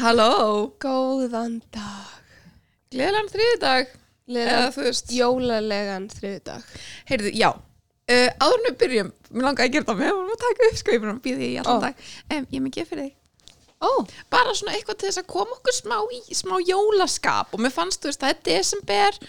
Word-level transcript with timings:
Halló, 0.00 0.72
Góðan 0.80 1.58
dag. 1.74 2.20
gleðilegan 2.90 3.28
þriðdag 3.30 3.90
eða 4.30 4.70
þú 4.74 4.84
veist, 4.86 5.10
jólalegan 5.12 6.06
þriðdag. 6.10 6.62
heyrðu, 7.10 7.32
já. 7.36 7.50
Uh, 8.10 8.26
áður 8.42 8.62
við 8.64 8.76
byrjum, 8.80 9.10
mér 9.30 9.44
langaði 9.46 9.68
að 9.68 9.74
gera 9.74 9.88
það 9.90 10.00
með 10.00 10.20
og 10.22 10.38
taka 10.40 10.68
upp 10.70 10.78
sko, 10.80 10.94
ég 10.94 11.02
búin 11.02 11.12
að 11.12 11.20
býða 11.26 11.44
í 11.46 11.50
allan 11.60 11.76
Ó. 11.76 11.84
dag. 11.84 12.00
Um, 12.32 12.46
ég 12.50 12.56
er 12.58 12.64
með 12.64 12.74
gef 12.78 12.88
fyrir 12.90 13.04
þig. 13.04 13.16
Ó, 13.80 13.90
bara 14.32 14.54
svona 14.56 14.74
eitthvað 14.76 14.98
til 15.00 15.08
þess 15.10 15.20
að 15.22 15.28
koma 15.30 15.56
okkur 15.58 15.76
smá 15.76 15.96
í 16.16 16.34
smá 16.36 16.56
jólaskap. 16.64 17.52
Og 17.54 17.62
mér 17.62 17.72
fannst, 17.76 18.00
þú 18.02 18.10
veist, 18.10 18.24
það 18.24 18.34
er 18.34 18.40
desember 18.48 19.20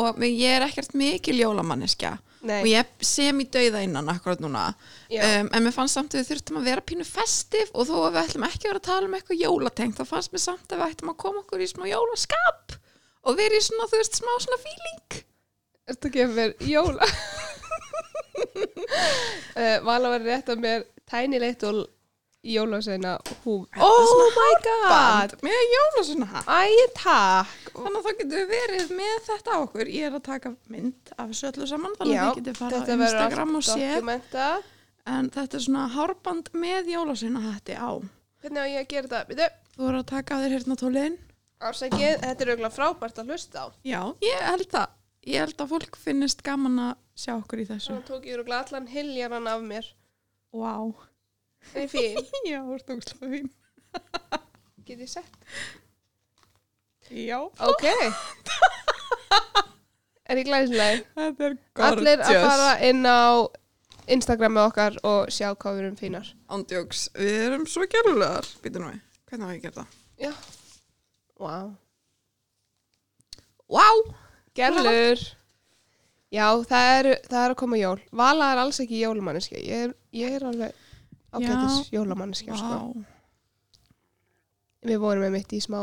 og 0.00 0.18
mér, 0.20 0.32
ég 0.32 0.56
er 0.56 0.66
ekkert 0.66 0.96
mikil 0.98 1.38
jólamanneskja 1.44 2.16
Nei. 2.46 2.60
og 2.60 2.68
ég 2.68 3.04
sem 3.04 3.38
í 3.40 3.46
dauða 3.48 3.82
innan 3.86 4.10
akkurat 4.12 4.42
núna 4.42 4.66
um, 4.72 5.48
en 5.48 5.64
mér 5.64 5.74
fannst 5.74 5.96
samt 5.96 6.14
að 6.14 6.20
við 6.20 6.30
þurftum 6.30 6.58
að 6.60 6.68
vera 6.68 6.84
pínu 6.84 7.06
festiv 7.08 7.70
og 7.72 7.88
þó 7.88 7.94
að 8.02 8.16
við 8.16 8.20
ætlum 8.22 8.46
ekki 8.48 8.66
að 8.66 8.70
vera 8.70 8.82
að 8.82 8.88
tala 8.90 9.08
um 9.08 9.16
eitthvað 9.18 9.42
jólatengt 9.42 10.00
þá 10.00 10.10
fannst 10.10 10.34
mér 10.34 10.44
samt 10.44 10.74
að 10.74 10.82
við 10.82 10.92
ættum 10.92 11.12
að 11.12 11.20
koma 11.24 11.42
okkur 11.42 11.64
í 11.64 11.70
smá 11.70 11.86
jólaskap 11.88 12.76
og 13.26 13.40
vera 13.40 13.58
í 13.58 13.64
svona, 13.64 13.88
þú 13.90 14.02
veist, 14.02 14.20
smá 14.20 14.32
svona 14.44 14.60
ekki 16.10 16.24
að 16.24 16.36
vera 16.36 16.70
jóla? 16.70 17.06
uh, 19.56 19.76
Vala 19.86 20.12
var 20.12 20.26
rétt 20.26 20.52
að 20.52 20.62
mér 20.62 20.86
Tiny 21.06 21.40
Little 21.42 21.86
jólasveina 22.54 23.12
húf. 23.44 23.66
Oh 23.82 24.22
my 24.36 24.52
god. 24.66 25.34
Með 25.46 25.62
jólasuna 25.74 26.28
hatt 26.30 26.48
Æ, 26.48 26.86
takk. 26.96 27.70
Þannig 27.76 27.98
að 27.98 28.06
þá 28.06 28.12
getur 28.20 28.38
við 28.40 28.48
verið 28.54 28.92
með 29.00 29.16
þetta 29.26 29.54
á 29.54 29.58
okkur 29.66 29.90
Ég 29.92 30.06
er 30.08 30.16
að 30.18 30.24
taka 30.30 30.52
mynd 30.72 31.12
af 31.16 31.30
þessu 31.32 31.48
öllu 31.50 31.68
saman 31.72 31.96
Þannig 31.98 32.20
að 32.22 32.30
þið 32.30 32.40
getur 32.40 32.58
fara 32.60 32.70
á 32.70 32.74
þetta 32.76 32.96
verður 33.02 33.20
Instagram 33.20 33.54
og 33.54 33.60
allt 33.62 33.70
séð 33.72 33.94
dokumentað. 33.96 34.66
En 35.16 35.30
þetta 35.36 35.56
er 35.60 35.64
svona 35.66 35.84
hárband 35.96 36.50
með 36.66 36.90
jólasveina 36.94 37.42
hætti 37.50 37.76
á 37.78 37.90
Hvernig 38.42 38.60
á 38.62 38.66
ég 38.70 38.80
að 38.82 38.90
gera 38.94 39.10
þetta? 39.10 39.24
Býtu, 39.30 39.48
Þú 39.76 39.84
voru 39.86 40.00
að 40.02 40.08
taka 40.12 40.36
af 40.36 40.44
þér 40.46 40.54
hérna 40.56 40.78
tólin 40.80 41.18
ásækið, 41.56 42.14
þetta 42.20 42.44
er 42.44 42.50
auðvitað 42.52 42.74
frábært 42.76 43.18
að 43.22 43.30
hlusta 43.32 43.62
á. 43.64 43.66
Já, 43.86 44.00
ég 44.26 44.42
held 44.44 44.66
það 44.74 44.94
Ég 45.26 45.40
held 45.42 45.62
að 45.64 45.70
fólk 45.72 45.96
finnist 45.98 46.42
gaman 46.46 46.76
að 46.78 46.92
sjá 47.18 47.32
okkur 47.38 47.62
í 47.62 47.66
þessu 47.70 47.88
Svo 47.94 48.02
tók 48.06 48.26
ég 48.28 48.36
auðvitað 48.38 48.58
allan 48.60 48.90
hiljaran 48.92 49.48
af 49.50 49.64
mér. 49.64 49.88
Vá 51.72 51.80
Er 51.82 51.88
fín? 51.92 52.16
Já, 52.50 52.60
þú 52.62 52.76
ert 52.78 52.92
ógslag 52.96 53.30
fín 53.34 53.50
Get 54.86 55.00
ég 55.02 55.10
sett? 55.10 55.36
Já 57.10 57.38
Ok. 57.42 57.84
er 60.26 60.40
ég 60.40 60.46
glæsleg? 60.48 61.04
Þetta 61.16 61.48
er 61.50 61.56
Allir 61.88 62.22
að 62.26 62.40
fara 62.42 62.72
inn 62.86 63.02
á 63.06 63.46
Instagram 64.10 64.54
með 64.56 64.68
okkar 64.70 64.96
og 65.06 65.30
sjá 65.34 65.48
hvað 65.58 65.74
við 65.74 65.82
erum 65.82 65.96
fínar. 65.98 66.28
Ándjóks, 66.54 67.00
við 67.18 67.40
erum 67.48 67.64
svo 67.70 67.86
gælulegar 67.90 68.46
Býtu 68.62 68.78
nú 68.82 68.92
við, 68.92 69.00
hvernig 69.26 69.46
á 69.46 69.50
ég 69.50 69.56
að 69.56 69.64
gera 69.64 69.78
það? 69.80 69.96
Já. 70.22 70.32
Vá. 71.42 71.56
Vá 73.66 73.86
Gerlur. 74.56 75.24
Já, 76.32 76.46
það 76.66 76.90
er, 76.98 77.08
það 77.26 77.42
er 77.42 77.52
að 77.54 77.58
koma 77.60 77.78
jól. 77.80 77.98
Vala 78.18 78.52
er 78.54 78.60
alls 78.62 78.78
ekki 78.82 79.02
jólamanniski. 79.02 79.58
Ég 79.62 79.88
er, 79.88 79.92
ég 80.16 80.36
er 80.38 80.46
alveg 80.48 80.72
ágættis 81.36 81.92
jólamanniski. 81.94 82.56
Sko. 82.56 82.80
Við 84.86 85.00
vorum 85.02 85.24
með 85.26 85.34
mitt 85.38 85.54
í 85.56 85.62
smá. 85.64 85.80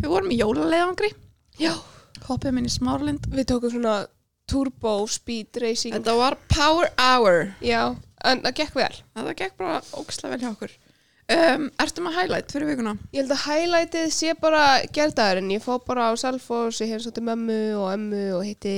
Við 0.00 0.10
vorum 0.10 0.32
í 0.32 0.40
jólaleiðangri 0.40 1.12
Já. 1.60 1.72
Hoppið 2.26 2.54
minn 2.56 2.68
í 2.68 2.72
smárlind 2.72 3.26
Við 3.32 3.48
tókum 3.50 3.72
svona 3.72 3.96
turbo 4.46 4.98
speed 5.10 5.58
racing. 5.60 5.96
Þetta 5.96 6.14
var 6.16 6.36
power 6.52 6.90
hour 7.02 7.48
Já, 7.64 7.96
en 8.24 8.42
það 8.44 8.58
gekk 8.60 8.76
vel. 8.78 8.92
Þetta 9.16 9.38
gekk 9.40 9.56
bara 9.58 9.80
ógislega 9.96 10.36
vel 10.36 10.44
hjá 10.44 10.50
okkur 10.52 10.76
um, 11.34 11.66
Ertu 11.82 12.04
með 12.04 12.18
highlight 12.20 12.54
fyrir 12.54 12.70
vikuna? 12.70 12.94
Ég 13.10 13.24
held 13.24 13.34
að 13.34 13.44
highlightið 13.46 14.12
sé 14.14 14.34
bara 14.38 14.62
gerðaðurinn. 14.94 15.52
Ég 15.56 15.64
fór 15.64 15.82
bara 15.86 16.10
á 16.10 16.12
Salfors, 16.20 16.80
ég 16.82 16.92
hefði 16.92 17.08
svolítið 17.08 17.28
mömmu 17.30 17.60
og 17.80 17.88
emmu 17.94 18.24
og 18.38 18.46
hitti 18.46 18.76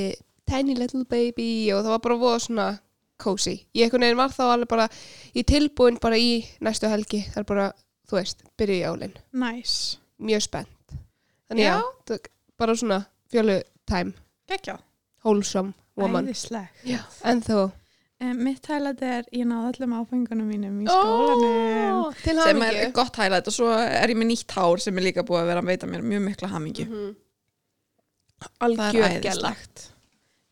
Tiny 0.49 0.79
Little 0.79 1.05
Baby 1.09 1.69
og 1.75 1.85
það 1.85 1.95
var 1.95 2.05
bara 2.07 2.21
voða 2.23 2.39
svona 2.47 2.69
cozy. 3.19 3.57
Ég 3.75 3.85
einhvern 3.89 4.05
veginn 4.07 4.17
var 4.21 4.31
þá 4.35 4.45
alveg 4.55 4.69
bara 4.69 4.89
í 5.35 5.43
tilbúin 5.45 5.99
bara 6.01 6.17
í 6.19 6.45
næstu 6.65 6.89
helgi. 6.91 7.25
Það 7.33 7.43
er 7.43 7.49
bara, 7.51 7.67
þú 8.09 8.19
veist, 8.21 8.43
byrju 8.59 8.79
jólinn. 8.85 9.17
Nice 9.33 9.99
Mjög 10.19 10.43
spennt. 10.43 10.97
Þannig 11.49 11.65
já, 11.65 11.75
Já. 11.79 12.19
bara 12.59 12.75
svona 12.77 13.05
fjölu 13.33 13.61
time, 13.87 14.13
Gekja 14.49 14.79
wholesome 15.25 15.73
woman. 15.97 16.27
Æðisleg 16.27 16.69
Já. 16.85 16.99
En 17.25 17.41
þú? 17.43 17.71
um, 18.21 18.37
Mitt 18.45 18.67
highlight 18.67 19.03
er 19.03 19.25
ég 19.33 19.47
náði 19.47 19.71
öllum 19.77 19.95
áfengunum 20.01 20.49
mínum 20.51 20.81
í 20.83 20.87
skólanum 20.91 22.15
til 22.23 22.35
sem 22.43 22.63
er 22.67 22.91
gott 22.97 23.17
highlight 23.17 23.47
og 23.47 23.55
svo 23.55 23.69
er 23.79 24.09
ég 24.11 24.19
með 24.19 24.31
nýtt 24.33 24.55
hár 24.59 24.81
sem 24.83 24.99
er 24.99 25.07
líka 25.07 25.23
búið 25.27 25.43
að 25.45 25.51
vera 25.53 25.63
að 25.63 25.71
veita 25.71 25.87
mér 25.91 26.03
mjög 26.03 26.25
mikla 26.27 26.49
hamingi 26.55 26.87
Mhm. 26.89 27.15
Það 28.39 28.51
er 28.61 28.65
Algjör 28.69 29.23
gæla. 29.23 29.53
æðislegt 29.53 29.87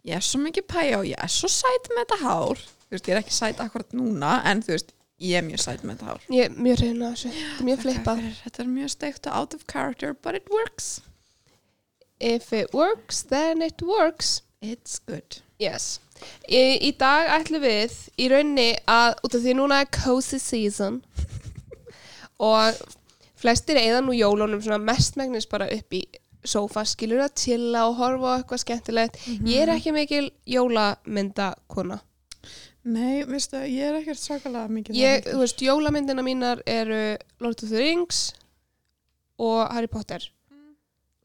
Ég 0.07 0.15
er 0.19 0.25
svo 0.25 0.41
mikið 0.43 0.69
pæja 0.71 1.01
og 1.01 1.09
ég 1.09 1.19
er 1.23 1.33
svo 1.33 1.51
sæt 1.51 1.91
með 1.93 2.05
þetta 2.05 2.19
hár 2.23 2.61
Þú 2.87 2.95
veist, 2.95 3.09
ég 3.09 3.17
er 3.17 3.23
ekki 3.25 3.35
sæt 3.35 3.63
akkurat 3.65 3.97
núna 3.99 4.37
en 4.47 4.63
þú 4.63 4.77
veist, 4.77 4.93
ég 5.19 5.41
er 5.41 5.47
mjög 5.47 5.65
sæt 5.65 5.83
með 5.83 5.97
þetta 5.97 6.13
hár 6.13 6.29
Ég 6.37 6.45
er 6.47 6.61
mjög 6.69 6.83
reyna 6.85 7.11
þessu. 7.15 7.33
Þetta 7.35 7.59
er 7.59 7.67
mjög 7.71 7.83
flippað. 7.83 8.23
Þetta 8.45 8.63
er 8.63 8.71
mjög 8.77 8.93
steikt 8.95 9.27
og 9.27 9.41
out 9.41 9.57
of 9.59 9.67
character 9.67 10.15
but 10.15 10.39
it 10.39 10.53
works 10.53 10.93
If 12.17 12.53
it 12.53 12.73
works, 12.73 13.23
then 13.29 13.61
it 13.61 13.83
works. 13.83 14.41
It's 14.63 14.99
good 15.05 15.43
Yes. 15.61 15.99
Í, 16.49 16.61
í 16.89 16.91
dag 16.97 17.29
ætlum 17.33 17.63
við 17.65 17.97
í 18.21 18.29
raunni 18.33 18.71
að, 18.89 19.17
út 19.25 19.37
af 19.37 19.43
því 19.45 19.55
núna 19.57 19.81
er 19.85 19.91
cozy 19.93 20.39
season 20.41 21.01
og 22.53 22.77
flestir 23.37 23.81
eða 23.81 24.03
nú 24.05 24.17
jólunum 24.17 24.63
mestmægnis 24.85 25.49
bara 25.49 25.69
upp 25.73 25.97
í 25.97 26.03
sófa, 26.45 26.85
skilur 26.89 27.23
að 27.25 27.35
chilla 27.43 27.87
og 27.89 27.97
horfa 28.01 28.33
á 28.33 28.37
eitthvað 28.41 28.63
skemmtilegt. 28.65 29.19
Ég 29.47 29.63
er 29.65 29.73
ekki 29.77 29.93
mikil 29.97 30.31
jólamyndakona. 30.47 32.01
Nei, 32.87 33.25
veistu, 33.27 33.59
ég 33.67 33.83
er 33.89 33.97
ekkert 33.99 34.21
svakalega 34.23 34.71
mikið 34.71 34.95
Ég, 35.01 35.25
þú 35.27 35.41
veist, 35.41 35.63
jólamyndina 35.65 36.23
mínar 36.23 36.61
eru 36.71 37.17
Lord 37.43 37.65
of 37.65 37.71
the 37.73 37.81
Rings 37.83 38.29
og 39.43 39.65
Harry 39.75 39.91
Potter. 39.91 40.23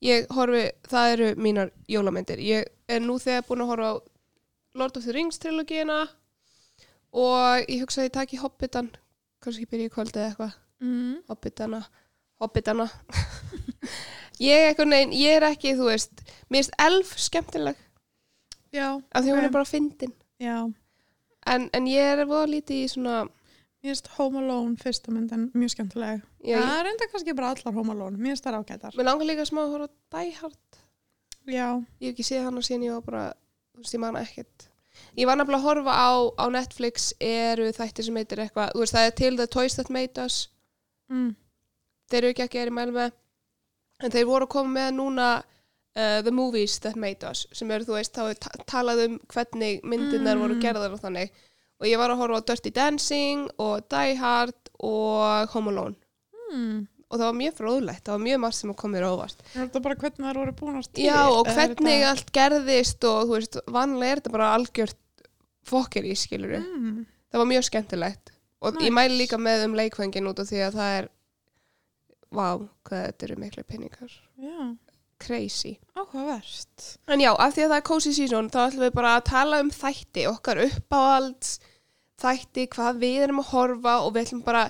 Ég 0.01 0.25
horfi, 0.33 0.63
það 0.89 1.11
eru 1.13 1.27
mínar 1.37 1.69
jólamyndir. 1.85 2.41
Ég 2.41 2.65
er 2.89 3.03
nú 3.05 3.19
þegar 3.21 3.45
búin 3.45 3.61
að 3.61 3.69
horfa 3.75 3.91
á 3.93 3.95
Lord 4.81 4.97
of 4.97 5.05
the 5.05 5.13
Rings 5.13 5.37
trilogíina 5.37 5.99
og 7.13 7.69
ég 7.69 7.83
hugsa 7.83 8.01
að 8.01 8.07
ég 8.09 8.15
taki 8.17 8.39
Hobbitan, 8.41 8.89
kannski 9.43 9.67
byrja 9.69 9.91
í 9.91 9.93
kvöld 9.93 10.15
eða 10.15 10.31
eitthvað. 10.31 10.57
mm. 10.81 11.15
Hobbitana, 11.29 11.83
Hobbitana. 12.41 12.89
ég, 14.41 14.77
veginn, 14.77 15.15
ég 15.15 15.37
er 15.39 15.47
ekki, 15.51 15.75
þú 15.77 15.89
veist, 15.91 16.23
mér 16.49 16.63
finnst 16.63 16.77
elf 16.81 17.13
skemmtileg. 17.21 17.83
Já, 18.71 18.87
af 18.97 19.23
því 19.23 19.35
hún 19.35 19.45
er 19.45 19.53
bara 19.53 19.67
fyndin. 19.67 20.15
En, 20.41 21.69
en 21.73 21.87
ég 21.89 22.15
er 22.15 22.25
voða 22.29 22.49
lítið 22.49 22.83
í 22.85 22.89
svona, 22.91 23.21
Mér 23.81 23.95
finnst 23.95 24.11
Home 24.13 24.37
Alone 24.37 24.77
fyrsta 24.77 25.09
myndin 25.09 25.47
mjög 25.57 25.71
skemmtileg. 25.73 26.19
Já, 26.45 26.59
Það 26.59 26.67
ég, 26.67 26.73
er 26.79 26.89
enda 26.91 27.05
kannski 27.09 27.33
bara 27.33 27.53
allar 27.55 27.73
Home 27.73 27.93
Alone 27.95 28.19
Mér 28.21 28.35
finnst 28.35 28.45
það 28.45 28.57
ágætar. 28.59 28.97
Mér 28.97 29.07
langar 29.07 29.25
líka 29.25 29.45
smá 29.49 29.63
að 29.63 29.71
horfa 29.73 29.87
Die 30.17 30.35
Hard. 30.37 30.81
Já, 31.49 31.65
ég 31.97 32.11
hef 32.11 32.11
ekki 32.11 32.25
séð 32.27 32.45
hann 32.45 32.59
og 32.61 32.67
síðan 32.67 32.85
ég 32.85 32.99
var 32.99 33.07
bara 33.07 33.23
þú 33.73 33.81
veist, 33.81 33.95
ég 33.95 34.03
man 34.03 34.19
ekkert. 34.21 34.67
Ég 35.17 35.25
var 35.25 35.39
nefnilega 35.39 35.63
að 35.63 35.65
horfa 35.65 35.95
á, 35.97 36.11
á 36.37 36.45
Netflix 36.53 37.07
eru 37.25 37.71
þættir 37.73 38.05
sem 38.05 38.21
heitir 38.21 38.43
eitthvað 38.43 38.77
það 38.93 39.07
er 39.07 39.17
til 39.23 39.31
The 39.39 39.49
Toys 39.49 39.79
That 39.79 39.89
Made 39.89 40.27
Us. 40.27 40.37
Mm. 41.09 41.33
þeir 42.11 42.21
eru 42.21 42.31
ekki 42.35 42.43
ekki 42.45 42.59
að 42.59 42.61
er 42.61 42.69
í 42.69 42.75
mælu 42.75 42.93
með 42.95 43.15
en 44.03 44.11
þeir 44.11 44.25
voru 44.29 44.45
að 44.47 44.53
koma 44.55 44.69
með 44.79 44.91
núna 44.97 45.27
uh, 45.95 46.21
The 46.21 46.31
Movies 46.31 46.79
That 46.79 46.95
Made 46.95 47.23
Us 47.29 47.45
sem 47.53 47.71
eru, 47.71 47.85
þú 47.85 47.97
veist, 47.97 48.13
þá 48.15 48.29
er 48.29 48.39
ta 48.41 48.49
talað 48.65 49.05
um 49.07 49.19
hvernig 49.27 49.81
myndirnar 49.83 50.35
Mm. 50.37 50.41
voru 50.45 50.59
gerðar 50.61 50.93
og 50.93 51.01
þannig 51.03 51.29
og 51.81 51.87
ég 51.89 51.97
var 51.97 52.09
að 52.13 52.17
horfa 52.21 52.39
á 52.41 52.47
Dirty 52.51 52.69
Dancing 52.71 53.49
og 53.57 53.87
Die 53.89 54.15
Hard 54.15 54.69
og 54.79 55.49
Home 55.55 55.69
Alone 55.71 55.95
Mm. 56.51 56.87
og 57.11 57.19
það 57.19 57.25
var 57.27 57.37
mjög 57.41 57.53
fróðlegt, 57.59 58.03
það 58.05 58.11
var 58.17 58.23
mjög 58.27 58.39
margt 58.43 58.55
sem 58.55 58.73
kom 58.73 58.91
mér 58.91 59.03
á 59.07 59.11
óvart 59.15 59.39
Er 59.55 59.67
þetta 59.67 59.81
bara 59.81 59.95
hvernig 59.95 60.25
það 60.27 60.39
voru 60.41 60.53
búin 60.59 60.77
að 60.79 60.91
til 60.93 61.05
Já, 61.05 61.21
og 61.31 61.47
er 61.47 61.53
hvernig 61.55 62.01
þetta- 62.01 62.09
allt 62.11 62.31
gerðist 62.31 63.03
og 63.07 63.23
þú 63.27 63.35
veist, 63.37 63.57
vanlega 63.67 64.11
er 64.11 64.19
þetta 64.21 64.31
bara 64.31 64.53
algjört 64.57 64.97
fokker 65.63 66.03
í 66.03 66.15
skiluru. 66.17 66.59
mm. 66.59 67.05
Það 67.31 67.39
var 67.39 67.47
mjög 67.47 67.63
skemmtilegt. 67.69 68.31
Og 68.61 68.73
Nice. 68.75 68.85
ég 68.89 68.91
mæli 68.93 69.17
líka 69.21 69.37
með 69.39 69.63
um 69.65 69.73
leikfengin 69.75 70.27
út 70.27 70.39
af 70.39 70.47
því 70.49 70.59
að 70.67 70.73
það 70.75 70.97
er, 70.99 71.09
vá, 72.31 72.47
hvað 72.87 73.03
þetta 73.07 73.27
eru 73.27 73.37
miklu 73.41 73.63
peningar. 73.67 74.13
Já, 74.41 74.71
Crazy. 75.21 75.75
áhugavert. 75.93 76.85
En 77.11 77.21
já, 77.21 77.29
af 77.35 77.53
því 77.53 77.65
að 77.65 77.73
það 77.73 77.77
er 77.77 77.87
cozy 77.91 78.13
season, 78.17 78.49
þá 78.49 78.61
ætlum 78.63 78.85
við 78.87 78.95
bara 78.97 79.11
að 79.19 79.27
tala 79.29 79.59
um 79.61 79.69
þætti, 79.75 80.23
okkar 80.31 80.61
uppáhalds, 80.65 81.59
þætti, 82.21 82.67
hvað 82.73 83.01
við 83.03 83.17
erum 83.27 83.41
að 83.43 83.51
horfa 83.51 83.97
og 84.05 84.15
við 84.15 84.25
ætlum 84.25 84.41
bara 84.45 84.63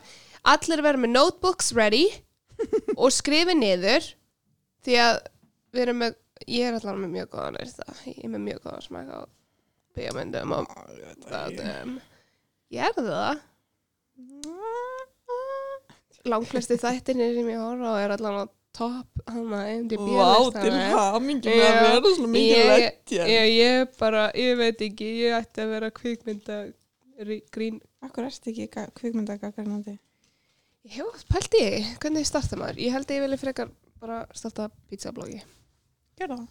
allir 0.52 0.81
vera 0.84 1.00
með 1.00 1.13
notebooks 1.16 1.72
ready 1.78 2.08
og 3.02 3.13
skrifi 3.13 3.56
niður 3.58 4.10
því 4.86 4.98
að 5.04 5.19
við 5.72 5.84
erum 5.86 6.02
með, 6.04 6.18
ég 6.50 6.68
er 6.68 6.80
allar 6.80 7.00
með 7.00 7.13
mjög 7.16 7.30
góðan 7.36 7.60
er 7.62 7.72
það, 7.78 8.02
ég 8.12 8.24
er 8.25 8.34
með 8.34 8.44
mjög 8.48 8.63
góðan 8.66 8.86
smak 8.88 9.12
á 9.13 9.19
bíómyndum 9.96 10.56
og 10.58 10.75
það, 11.28 11.62
ég 12.72 12.88
er 12.90 12.98
það 12.98 13.42
langflesti 16.30 16.78
þættinir 16.82 17.36
sem 17.38 17.48
ég 17.50 17.62
horfa 17.62 17.94
á 17.94 18.02
er 18.06 18.14
allan 18.18 18.42
á 18.42 18.46
topp 18.72 19.24
hann 19.28 19.50
að 19.58 19.70
MDB 19.82 20.06
Vá, 20.16 20.28
til 20.56 20.70
listanum. 20.72 21.00
hamingi 21.16 21.50
með 21.52 21.66
að 21.68 21.80
vera 21.82 22.14
svona 22.16 22.44
ég, 22.44 22.94
ég, 23.12 23.48
ég 23.58 23.98
bara, 24.00 24.28
ég 24.38 24.54
veit 24.60 24.84
ekki 24.86 25.10
ég 25.26 25.36
ætti 25.42 25.64
að 25.66 25.74
vera 25.76 25.90
kvikmynda 25.92 26.60
rí- 27.28 27.44
grín 27.52 27.82
Akkur 28.02 28.26
erst 28.30 28.48
ekki 28.48 28.70
kvikmyndagakarnandi? 28.72 29.98
ég 30.88 30.96
hef 30.98 31.06
oft 31.12 31.28
pælt 31.30 31.54
í, 31.60 31.66
því, 31.68 31.82
hvernig 32.02 32.26
starta 32.26 32.58
maður 32.58 32.80
ég 32.82 32.96
held 32.96 33.06
að 33.12 33.18
ég 33.20 33.26
vilja 33.28 33.42
frekar 33.44 33.74
bara 34.02 34.22
starta 34.34 34.70
pizzabloggi 34.90 35.42
Gjör 36.22 36.32
það. 36.38 36.48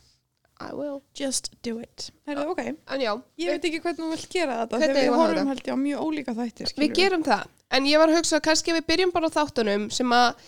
I 0.60 0.72
will 0.76 1.00
Just 1.16 1.50
do 1.64 1.78
it. 1.80 2.10
Herðu, 2.28 2.46
ok. 2.52 2.60
en 2.94 3.00
já, 3.00 3.12
Ég 3.40 3.48
veit 3.54 3.64
ekki 3.64 3.80
hvernig 3.80 4.00
þú 4.02 4.08
vilt 4.12 4.28
gera 4.34 4.56
þetta 4.62 4.76
Hvernig 4.80 4.96
þegar 4.96 5.02
eigum 5.02 5.04
við 5.04 5.06
við 5.06 5.10
að 5.10 5.20
hafa 5.20 5.28
horfum 5.32 5.48
held 5.52 5.62
ég 5.66 5.72
á 5.72 5.78
mjög 5.84 6.00
ólíka 6.06 6.34
þættir. 6.36 6.64
við 6.66 6.72
skilurðu. 6.74 6.96
gerum 7.00 7.24
það 7.24 7.44
en 7.78 7.86
ég 7.90 7.98
var 8.02 8.08
að 8.12 8.16
hugsa 8.20 8.36
að 8.36 8.44
kannski 8.48 8.74
við 8.76 8.86
byrjum 8.90 9.12
bara 9.14 9.30
á 9.30 9.36
þáttunum 9.38 9.86
sem 9.94 10.12
að 10.12 10.42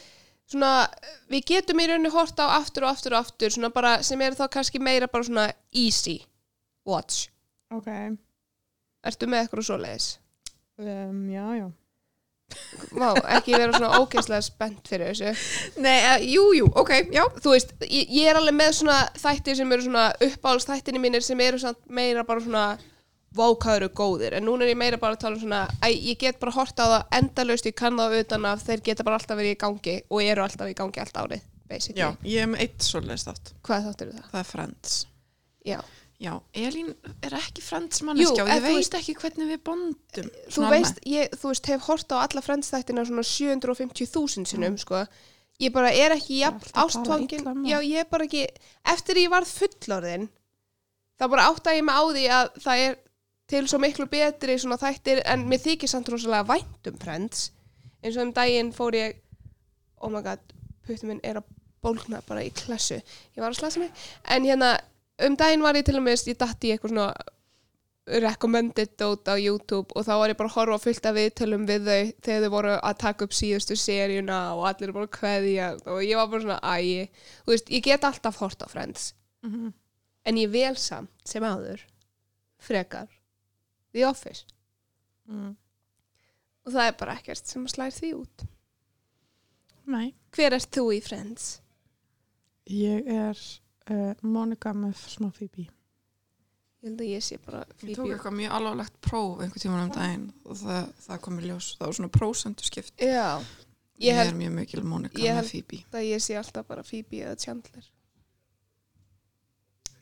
svona, 0.53 0.73
við 1.33 1.45
getum 1.53 1.81
í 1.81 1.87
rauninni 1.89 2.13
hort 2.13 2.37
á 2.45 2.47
aftur 2.59 2.85
og 2.85 2.91
aftur 2.93 3.15
og 3.17 3.21
aftur 3.25 3.55
svona 3.55 3.71
bara, 3.73 3.93
sem 4.03 4.21
er 4.21 4.37
þá 4.37 4.45
kannski 4.53 4.81
meira 4.83 5.09
bara 5.09 5.25
svona 5.25 5.47
easy 5.73 6.19
watch 6.85 7.29
Ok. 7.73 7.89
ertu 9.09 9.27
með 9.31 9.47
eitthvað 9.47 9.65
svoleiðis? 9.71 10.11
Um, 10.83 11.25
já, 11.33 11.47
já. 11.57 11.67
Vá, 12.93 13.11
ekki 13.37 13.57
vera 13.57 13.73
svona 13.75 14.01
ógeðslega 14.01 14.45
spennt 14.45 14.89
fyrir 14.89 15.13
þessu 15.13 15.81
Nei, 15.83 15.99
uh, 15.99 16.25
jú, 16.25 16.47
jú, 16.57 16.71
ok, 16.83 16.93
já. 17.13 17.25
þú 17.43 17.53
veist, 17.55 17.75
ég, 17.87 18.09
ég 18.13 18.31
er 18.31 18.39
alveg 18.41 18.57
með 18.59 18.73
svona 18.81 18.99
þættir 19.19 19.59
sem 19.59 19.75
eru 19.77 19.87
svona 19.87 20.07
uppáhalds 20.29 20.69
þættinni 20.69 21.03
mínir 21.03 21.25
sem 21.25 21.41
eru 21.45 21.61
samt 21.63 21.81
meira 21.89 22.25
bara 22.29 22.45
svona 22.45 22.65
vákaður 23.37 23.87
og 23.89 23.95
góðir, 23.97 24.37
en 24.37 24.45
núna 24.45 24.67
er 24.67 24.75
ég 24.75 24.79
meira 24.81 24.99
bara 25.01 25.17
að 25.17 25.23
tala 25.25 25.39
um 25.39 25.41
svona, 25.41 25.63
æ, 25.81 25.89
ég 25.95 26.19
get 26.21 26.41
bara 26.41 26.53
hort 26.53 26.77
á 26.77 26.85
það 26.85 27.17
endalaust, 27.21 27.69
ég 27.71 27.77
kann 27.79 27.97
það 27.97 28.19
utan 28.21 28.45
að 28.51 28.67
þeir 28.67 28.83
geta 28.91 29.07
bara 29.09 29.17
alltaf 29.21 29.39
verið 29.41 29.55
í 29.55 29.61
gangi 29.63 29.95
og 30.11 30.21
eru 30.27 30.45
alltaf 30.45 30.69
í 30.69 30.77
gangi 30.77 31.01
allt 31.01 31.17
árið, 31.17 31.47
basically. 31.71 32.03
Já, 32.03 32.11
ég 32.29 32.45
er 32.45 32.51
með 32.53 32.67
eitt 32.67 32.85
svoleiðist 32.85 33.31
þátt. 33.31 33.55
Hvað 33.65 33.89
þáttir 33.89 34.11
eru 34.11 34.19
það? 34.19 34.29
Það 34.35 34.43
er 34.43 34.51
Friends. 34.51 34.99
Já. 35.65 35.79
Já, 36.23 36.37
Elín 36.55 36.93
er 37.27 37.35
ekki 37.35 37.63
en 38.47 38.63
ég 38.63 38.63
veist- 38.77 38.95
ekki 38.95 39.15
hvernig 39.19 39.49
við 39.51 39.61
bondum. 39.67 40.29
Þú 40.55 40.69
veist, 40.71 41.01
ég, 41.11 41.33
þú 41.35 41.49
veist, 41.51 41.67
hef 41.67 41.87
hort 41.89 42.13
á 42.15 42.17
alla 42.23 42.43
frendstættina 42.45 43.03
svona 43.09 43.25
750.000 43.27 44.47
sinnum, 44.47 44.77
sko. 44.79 45.01
Ég 45.61 45.73
bara 45.75 45.91
er 45.91 46.15
ekki 46.15 46.39
tala 46.75 46.87
ástfangin. 46.87 47.47
um 47.47 47.65
Já, 47.67 47.81
ég 47.83 47.99
er 48.05 48.05
bara 48.11 48.25
ekki, 48.29 48.47
eftir 48.85 49.17
ég 49.17 49.31
varð 49.31 49.51
fullorðin, 49.51 50.29
þá 51.19 51.27
bara 51.31 51.49
átta 51.51 51.75
ég 51.75 51.83
mig 51.85 51.95
á 51.95 52.03
því 52.07 52.25
að 52.39 52.53
það 52.63 52.85
er 52.87 52.97
til 53.49 53.65
svo 53.69 53.79
miklu 53.83 54.07
betri 54.07 54.55
svona 54.59 54.79
þættir, 54.79 55.23
en 55.27 55.45
mér 55.49 55.59
þykir 55.59 55.89
samt 55.91 56.09
rosalega 56.09 56.47
vænt 56.47 56.87
um 56.87 56.99
frends. 57.03 57.51
Eins 58.03 58.17
og 58.17 58.23
um 58.29 58.33
daginn 58.33 58.73
fór 58.73 58.95
ég, 58.95 59.17
oh 60.01 60.09
my 60.09 60.23
god, 60.23 60.39
puttum 60.87 61.09
minn 61.09 61.21
er 61.23 61.35
að 61.43 61.45
bólna 61.83 62.23
bara 62.27 62.45
í 62.47 62.51
klassu. 62.55 63.01
Ég 63.37 63.43
var 63.43 63.51
að 63.51 63.59
slasa 63.59 63.81
mig. 63.83 63.91
En 64.25 64.45
hérna, 64.47 64.79
um 65.27 65.37
daginn 65.37 65.63
var 65.63 65.75
ég 65.79 65.85
til 65.87 65.97
og 65.99 66.03
með, 66.07 66.27
ég 66.29 66.39
datt 66.41 66.65
í 66.65 66.73
eitthvað 66.75 66.93
svona 66.95 67.13
recommended 68.07 68.97
dót 68.99 69.29
á 69.31 69.39
YouTube 69.39 69.95
og 69.95 70.03
þá 70.05 70.13
var 70.19 70.33
ég 70.33 70.37
bara 70.41 70.51
að 70.51 70.57
horfa 70.57 70.79
fullt 70.83 71.05
af 71.07 71.15
viðtölum 71.15 71.67
við 71.69 71.85
þau 71.87 72.01
þegar 72.27 72.43
þau 72.43 72.51
voru 72.57 72.73
að 72.83 72.97
taka 72.99 73.25
upp 73.29 73.37
síðustu 73.39 73.77
seríuna 73.79 74.39
og 74.57 74.65
allir 74.73 74.91
að 74.91 75.07
kveðja 75.15 75.69
og 75.87 76.01
ég 76.03 76.19
var 76.19 76.27
bara 76.33 76.43
svona 76.43 76.59
ægi 76.75 77.05
þú 77.45 77.53
veist, 77.55 77.71
ég 77.71 77.85
get 77.87 78.05
alltaf 78.09 78.41
hort 78.43 78.63
á 78.63 78.67
Friends 78.69 79.13
Mhm. 79.43 79.73
en 80.27 80.37
ég 80.37 80.51
vel 80.51 80.77
samt 80.77 81.11
sem 81.25 81.43
áður 81.43 81.81
frekar 82.59 83.09
The 83.93 84.05
Office 84.07 84.45
Mm. 85.29 85.55
og 86.67 86.73
það 86.73 86.89
er 86.89 86.93
bara 86.99 87.15
ekkert 87.15 87.47
sem 87.47 87.65
slær 87.71 87.93
því 87.95 88.09
út 88.19 88.43
Nei. 89.87 90.15
hver 90.33 90.53
ert 90.59 90.71
þú 90.75 90.89
í 90.97 91.01
Friends? 91.03 91.61
Ég 92.67 93.07
er 93.07 93.39
uh, 93.91 94.13
Monica 94.23 94.73
með 94.75 94.95
smá 95.09 95.31
Phoebe. 95.35 95.67
Ég 96.83 96.89
held 96.91 97.01
að 97.01 97.11
ég 97.13 97.23
sé 97.23 97.37
bara 97.45 97.65
Ég 97.83 97.95
tók 97.97 98.03
Phoebe. 98.03 98.15
eitthvað 98.17 98.37
mjög 98.41 98.53
alvarlegt 98.59 98.97
próf 99.01 99.41
einhver 99.45 99.63
tíma 99.63 99.83
um 99.85 99.91
daginn 99.95 100.29
og 100.45 100.57
það, 100.59 100.89
það 101.07 101.21
kom 101.27 101.39
í 101.39 101.45
ljós. 101.47 101.69
Það 101.79 101.87
var 101.87 101.99
svona 101.99 102.13
prósendu 102.19 102.67
skipt. 102.67 102.95
Já, 102.99 103.39
Ég, 104.03 104.09
ég 104.09 104.17
held 104.19 104.33
er 104.33 104.39
mjög 104.41 104.53
mikil 104.57 104.83
Monica 104.83 105.19
ég 105.19 105.31
með 105.31 105.39
held- 105.43 105.51
Phoebe. 105.53 105.83
að 105.93 106.09
ég 106.11 106.23
sé 106.25 106.35
alltaf 106.41 106.67
bara 106.67 106.83
Phoebe 106.83 107.23
eða 107.23 107.37
Chandler 107.39 107.85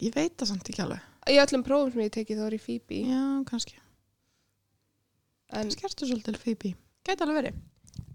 Ég 0.00 0.14
veit 0.16 0.36
það 0.40 0.48
samt 0.48 0.68
ekki 0.72 0.80
alveg. 0.86 1.00
í 1.28 1.36
öllum 1.42 1.62
prófum 1.66 1.92
sem 1.92 2.00
ég 2.06 2.12
tekið 2.14 2.38
þá 2.40 2.44
er 2.46 2.54
ég 2.56 2.62
Phoebe 2.64 3.00
Já, 3.04 3.44
kannski. 3.50 3.74
en 5.52 5.70
Skertu 5.74 6.06
svolítið 6.08 6.38
Phoebe. 6.40 6.74
Gæti 7.04 7.20
alveg 7.26 7.36
verið. 7.42 7.58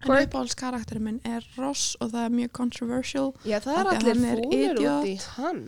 En 0.05 0.11
Hvort- 0.11 0.27
uppáhalds 0.27 0.53
karakterinn 0.59 1.03
minn 1.03 1.21
er 1.25 1.41
Ross 1.57 1.95
og 1.99 2.11
það 2.11 2.25
er 2.27 2.33
mjög 2.37 2.51
controversial. 2.53 3.31
Já, 3.43 3.57
það 3.63 3.79
er 3.79 3.87
allir 3.95 4.19
fúnir 4.21 4.43
idiot. 4.53 5.01
út 5.01 5.07
í 5.09 5.15
hann. 5.35 5.63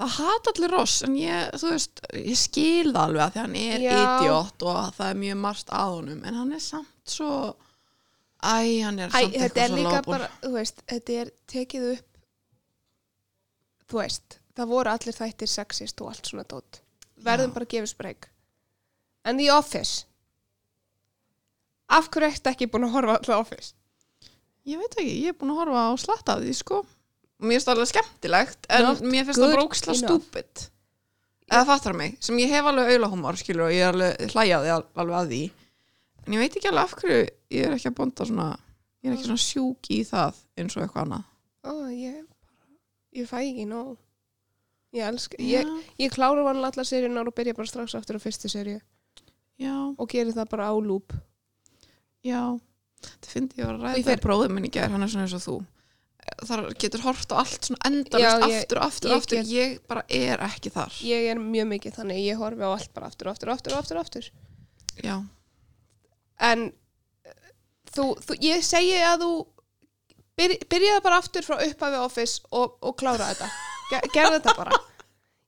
Það 0.00 0.08
hata 0.16 0.52
allir 0.54 0.70
Ross 0.74 1.02
en 1.06 1.14
ég, 1.16 1.50
þú 1.60 1.70
veist, 1.74 2.00
ég 2.14 2.36
skil 2.36 2.92
það 2.92 3.00
alveg 3.06 3.22
að 3.24 3.32
því 3.32 3.40
hann 3.40 3.56
er 3.56 3.80
Já. 3.80 3.96
idiot 4.20 4.62
og 4.68 4.76
að 4.82 4.94
það 4.98 5.10
er 5.10 5.18
mjög 5.24 5.36
margt 5.46 5.66
að 5.80 5.94
honum 5.96 6.24
en 6.24 6.34
hann 6.34 6.52
er 6.52 6.58
samt 6.64 6.86
svo 7.16 7.32
Æ, 8.42 8.80
hann 8.82 8.98
er 8.98 9.08
Æ, 9.08 9.12
samt 9.12 9.34
þetta 9.34 9.44
eitthvað 9.44 9.62
er 9.64 9.68
svo 9.68 9.76
líka 9.76 9.90
lágból. 9.96 10.12
bara, 10.14 10.28
þú 10.40 10.52
veist, 10.54 10.82
þetta 10.88 11.16
er 11.20 11.30
tekið 11.52 11.82
upp, 11.98 12.06
þú 13.90 13.98
veist, 14.00 14.38
það 14.56 14.70
voru 14.70 14.92
allir 14.94 15.16
þættir 15.16 15.50
sexist 15.52 16.00
og 16.00 16.08
allt 16.12 16.30
svona 16.30 16.44
dót. 16.48 16.80
Verðum 17.20 17.50
Já. 17.50 17.54
bara 17.54 17.64
að 17.66 17.72
gefa 17.74 17.90
spreyk. 17.90 18.28
En 19.24 19.36
The 19.36 19.50
Office, 19.52 20.04
af 21.90 22.08
hverju 22.12 22.28
ertu 22.30 22.50
ekki 22.52 22.68
búin 22.70 22.86
að 22.88 22.94
horfa 22.96 23.16
á 23.18 23.22
The 23.26 23.36
Office? 23.36 23.74
Ég 24.68 24.78
veit 24.80 24.94
ekki, 25.00 25.14
ég 25.24 25.32
er 25.32 25.38
búin 25.40 25.52
að 25.54 25.60
horfa 25.62 25.84
á 25.88 25.92
slatta 25.98 26.36
af 26.36 26.42
því, 26.44 26.54
sko. 26.60 26.80
Og 27.40 27.46
mér 27.48 27.56
finnst 27.56 27.68
það 27.70 27.74
alveg 27.76 27.90
skemmtilegt, 27.94 28.66
en 28.68 28.84
Not 28.86 29.00
mér 29.02 29.24
finnst 29.28 29.40
það 29.40 29.54
bróksla 29.56 29.94
stúpid. 29.96 30.66
Eða 31.50 31.64
fattar 31.66 31.96
mig, 31.98 32.18
sem 32.22 32.36
ég 32.38 32.52
hef 32.52 32.68
alveg 32.70 32.92
aulahúmor, 32.94 33.38
skilur, 33.40 33.66
og 33.66 33.72
ég 33.74 33.82
er 33.88 33.94
alveg 33.96 34.34
hlæjaði 34.34 34.70
al- 34.74 34.84
alveg 35.02 35.16
að 35.20 35.32
því. 35.32 35.40
En 36.26 36.36
ég 36.36 36.42
veit 36.44 36.58
ekki 36.60 36.68
alveg 36.70 36.84
af 36.84 36.94
hverju 37.00 37.16
ég 37.56 37.64
er 37.66 37.74
ekki 37.74 37.88
að 37.90 37.96
bonda 37.98 38.26
svona, 38.28 38.48
ég 39.02 39.10
er 39.10 39.16
ekki 39.16 39.26
svona 39.30 39.42
sjúk 39.46 39.90
í 39.90 39.98
það 40.06 40.38
eins 40.60 40.76
og 40.76 40.84
eitthvað 40.84 41.02
annað. 41.08 41.24
Ó, 41.66 41.72
ég, 41.90 42.20
ég 43.18 43.26
fæ 43.32 43.40
ekki 43.40 43.66
nóg. 43.66 43.96
Ég 44.94 45.06
elska, 45.06 45.38
Já, 45.38 45.60
ég, 45.64 45.74
ég 46.02 46.10
klára 46.14 46.42
vanlega 46.44 46.72
allar 46.74 46.86
seríunar 46.86 47.26
og 47.30 47.34
byrja 47.34 47.54
bara 47.54 47.66
strax 47.70 47.94
aftur 47.94 48.18
á 48.18 48.22
fyrstu 48.22 48.48
seríu 48.50 48.80
já, 49.58 49.74
og 49.98 50.06
gerir 50.10 50.32
það 50.34 50.48
bara 50.50 50.66
á 50.70 50.74
lúp. 50.82 51.12
Já. 52.26 52.40
Það 53.00 53.28
fyndi 53.32 53.60
ég 53.60 53.66
að 53.66 53.74
Og 53.74 53.84
ræða 53.84 53.96
ég 53.96 54.04
það 54.04 54.10
fer- 54.12 54.24
bróðið 54.26 54.50
minn 54.56 54.66
í 54.68 54.72
gær, 54.74 54.90
hann 54.92 55.02
er 55.06 55.08
svona 55.12 55.26
eins 55.28 55.36
og 55.38 55.44
þú. 55.46 55.58
Það 56.46 56.66
getur 56.82 57.02
hort 57.06 57.32
á 57.32 57.36
allt 57.40 57.64
svona 57.70 57.80
endalist 57.88 58.44
aftur 58.44 58.78
og 58.80 58.84
aftur 58.86 59.10
og 59.14 59.16
aftur. 59.22 59.40
Ég 59.50 59.78
bara 59.88 60.02
er 60.08 60.42
ekki 60.44 60.70
þar. 60.74 60.92
Ég 61.04 61.30
er 61.32 61.40
mjög 61.40 61.66
mikið 61.72 61.96
þannig, 61.96 62.20
ég 62.28 62.36
horfi 62.38 62.60
á 62.60 62.70
allt 62.70 62.92
bara 62.94 63.08
aftur 63.08 63.30
og 63.30 63.32
aftur 63.38 63.50
og 63.50 63.56
aftur 63.56 63.74
og 63.76 63.80
aftur 63.80 64.00
aftur. 64.02 64.28
Já, 65.00 65.16
en 66.44 66.66
uh, 66.68 67.32
þú, 67.94 68.04
þú, 68.20 68.36
ég 68.44 68.62
segi 68.66 68.98
að 69.00 69.24
þú 69.24 69.30
byr, 70.40 70.54
byrjaði 70.70 71.02
bara 71.04 71.18
aftur 71.22 71.46
frá 71.46 71.56
upphafi 71.64 72.00
office 72.04 72.42
og, 72.52 72.76
og 72.84 72.96
klára 73.00 73.30
þetta 73.32 73.48
Ge, 73.90 74.00
gerði 74.14 74.38
þetta 74.38 74.54
bara 74.58 74.78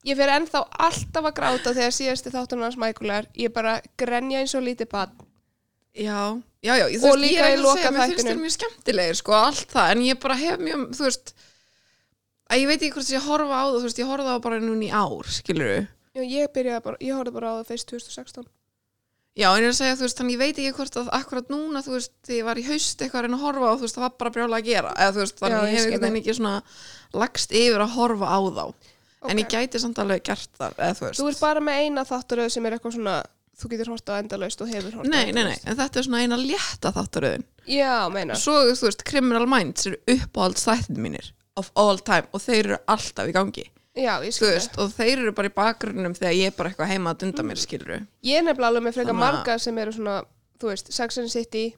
ég 0.09 0.17
fyrir 0.19 0.33
ennþá 0.39 0.63
alltaf 0.89 1.29
að 1.29 1.37
gráta 1.37 1.75
þegar 1.77 1.95
síðasti 1.95 2.33
þáttunum 2.35 2.65
hans 2.67 2.79
Michaelar 2.81 3.29
ég 3.39 3.53
bara 3.55 3.77
grenja 4.01 4.41
eins 4.43 4.55
og 4.59 4.65
lítið 4.67 4.89
bad 4.93 5.13
Já, 5.93 6.41
já, 6.65 6.73
já, 6.81 6.87
þú 6.97 7.11
veist, 7.11 7.25
ég 7.29 7.37
er 7.37 7.49
ekki 7.51 7.65
að 7.69 7.75
segja, 7.77 7.91
mér 7.93 8.13
finnst 8.13 8.29
þér 8.29 8.39
mjög 8.41 8.55
skemmtilegir, 8.55 9.19
sko, 9.19 9.35
allt 9.37 9.75
það, 9.75 9.91
en 9.93 10.05
ég 10.07 10.21
bara 10.23 10.37
hef 10.41 10.63
mjög, 10.65 10.87
þú 10.97 11.05
veist, 11.05 11.33
að 12.49 12.63
ég 12.63 12.71
veit 12.71 12.79
ekki 12.79 12.95
hvort 12.97 13.13
ég 13.13 13.27
horfa 13.27 13.59
á 13.61 13.65
það, 13.67 13.77
þú 13.77 13.85
veist, 13.85 14.01
ég 14.01 14.09
horfa 14.09 14.25
á 14.25 14.33
það 14.33 14.43
bara 14.47 14.61
núna 14.63 14.87
í 14.87 14.91
ár, 14.97 15.29
skilur. 15.37 15.75
Já, 16.17 16.23
ég 16.25 16.53
byrjaði 16.57 16.85
bara, 16.87 17.01
ég 17.05 17.19
horfði 17.19 17.35
bara 17.37 17.53
á 17.53 17.55
það 17.61 17.71
fyrst 17.75 17.93
2016 17.93 18.49
Já, 19.33 19.47
en 19.49 19.63
ég 19.63 19.69
er 19.69 19.73
að 19.73 19.77
segja, 19.79 19.97
þú 19.97 20.05
veist, 20.05 20.19
þannig 20.19 20.35
ég 20.35 20.41
veit 20.43 20.59
ekki 20.61 20.73
hvort 20.77 20.97
að 21.01 21.07
akkurat 21.17 21.53
núna, 21.53 21.81
þú 21.85 21.95
veist, 21.95 22.13
þegar 22.25 22.37
ég 22.37 22.49
var 22.49 22.59
í 22.61 22.65
haust 22.67 23.01
eitthvað 23.05 23.21
að 23.21 23.25
reyna 23.27 23.39
að 23.39 23.45
horfa 23.47 23.69
á, 23.69 23.73
þú 23.73 23.87
veist, 23.87 23.97
það 23.97 24.05
var 24.05 24.17
bara 24.21 24.33
brjála 24.35 24.59
að 24.59 24.67
gera, 24.67 24.91
eða 24.93 25.15
þú 25.17 25.23
veist, 25.23 25.39
þannig 25.41 25.57
Já, 25.57 25.63
ég 25.63 25.73
hef 25.73 25.87
einhvern 25.87 26.03
veginn 26.05 26.21
ekki 26.21 26.35
svona 26.37 26.57
horfa 27.95 28.35
þá, 28.59 28.91
en 29.33 29.41
ég 29.41 29.49
gæti 29.55 29.81
samt 29.81 30.03
alveg 30.03 30.27
gert 30.29 30.53
það, 30.61 30.77
eða 30.77 30.99
þú 30.99 31.07
veist. 31.07 31.23
Þú 31.23 31.31
ert 31.31 31.41
bara 31.47 31.65
með 31.65 31.81
eina 31.81 32.05
þátturöð 32.05 32.53
sem 32.53 32.69
er 32.69 32.77
eitthvað 32.77 32.97
svona 32.99 33.17
þú 33.63 33.71
getur 33.73 33.91
horta 33.95 34.17
á 34.17 34.21
endalaust 34.23 34.61
og 34.65 34.69
hefur 34.73 34.97
horta 34.99 35.11
Nei, 35.13 35.33
nei, 35.33 35.45
nei, 35.49 35.59
en 35.65 35.77
þetta 35.79 35.99
er 36.03 36.07
svona 36.09 36.23
eina 36.25 36.37
létta 36.41 36.93
þáttaröðin. 36.97 37.45
Já, 37.71 38.09
meina 38.13 38.35
Svo, 38.35 38.57
þú 38.75 38.89
veist, 38.89 39.05
Criminal 39.09 39.47
Minds 39.47 39.87
eru 39.87 40.01
uppáhalds 40.17 40.67
þættin 40.67 40.99
mínir 41.05 41.31
of 41.57 41.71
all 41.77 41.99
time 42.01 42.27
og 42.33 42.41
þeir 42.43 42.65
eru 42.73 42.79
alltaf 42.89 43.29
í 43.29 43.33
gangi. 43.37 43.67
Já, 43.93 44.15
ég 44.25 44.33
þú 44.33 44.37
skil 44.39 44.51
veist, 44.55 44.79
og 44.81 44.93
þeir 44.97 45.19
eru 45.21 45.33
bara 45.37 45.51
í 45.51 45.53
bakgrunnum 45.53 46.15
þegar 46.17 46.33
ég 46.39 46.47
er 46.49 46.55
bara 46.57 46.71
eitthvað 46.73 46.93
heima 46.95 47.13
að 47.13 47.19
dunda 47.27 47.43
mér, 47.45 47.59
skilur 47.61 47.91
Ég 48.25 48.39
er 48.39 48.47
nefnilega 48.47 48.69
alveg 48.73 48.83
með 48.87 48.95
frekar 48.97 49.13
Þannig 49.13 49.27
að- 49.27 49.35
marga 49.37 49.59
sem 49.61 49.79
eru 49.83 49.93
svona, 49.93 50.15
þú 50.59 50.71
veist, 50.71 50.93
Sex 50.93 51.19
and 51.19 51.29
the 51.29 51.33
City 51.35 51.77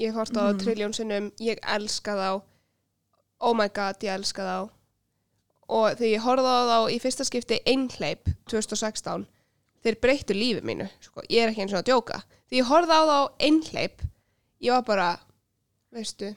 ég 0.00 0.14
hort 0.16 0.32
á 0.32 0.40
það 0.40 0.54
Mhm. 0.54 0.62
trilljón 0.64 0.94
sinnum 0.96 1.30
ég 1.38 1.58
elska 1.62 2.14
þá 2.16 2.42
oh 3.40 3.52
my 3.54 3.68
god, 3.68 3.96
ég 4.00 4.14
elska 4.16 4.42
þá 4.42 4.70
og 5.68 5.96
þegar 5.98 6.12
ég 6.16 6.24
horfði 6.24 6.48
á 6.48 6.60
þá 6.72 6.78
í 6.90 6.98
fyrsta 7.02 7.24
skipti 7.28 7.60
einhleip 7.66 8.24
2016 8.48 9.26
þeir 9.82 9.98
breyttu 10.02 10.36
lífi 10.36 10.62
mínu 10.66 10.86
sko. 11.02 11.24
ég 11.28 11.42
er 11.42 11.52
ekki 11.52 11.64
eins 11.64 11.74
og 11.74 11.82
að 11.82 11.90
djóka. 11.90 12.22
Þegar 12.48 12.58
ég 12.60 12.70
horfði 12.70 12.98
á 12.98 13.02
þá 13.10 13.18
einhleip 13.48 14.06
ég 14.62 14.76
var 14.76 14.86
bara, 14.86 15.08
veistu 15.92 16.30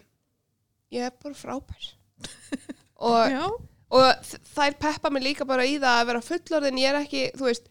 ég 0.94 1.08
er 1.08 1.16
bara 1.22 1.38
frábær. 1.38 1.92
Og, 3.06 3.58
og 3.92 4.30
þær 4.56 4.78
peppa 4.80 5.10
mig 5.12 5.26
líka 5.26 5.46
bara 5.46 5.66
í 5.68 5.74
það 5.76 5.98
að 6.00 6.06
vera 6.08 6.22
fullorðin. 6.24 6.78
Ég 6.80 6.94
er 6.94 6.98
ekki, 7.02 7.24
þú 7.36 7.50
veist 7.50 7.66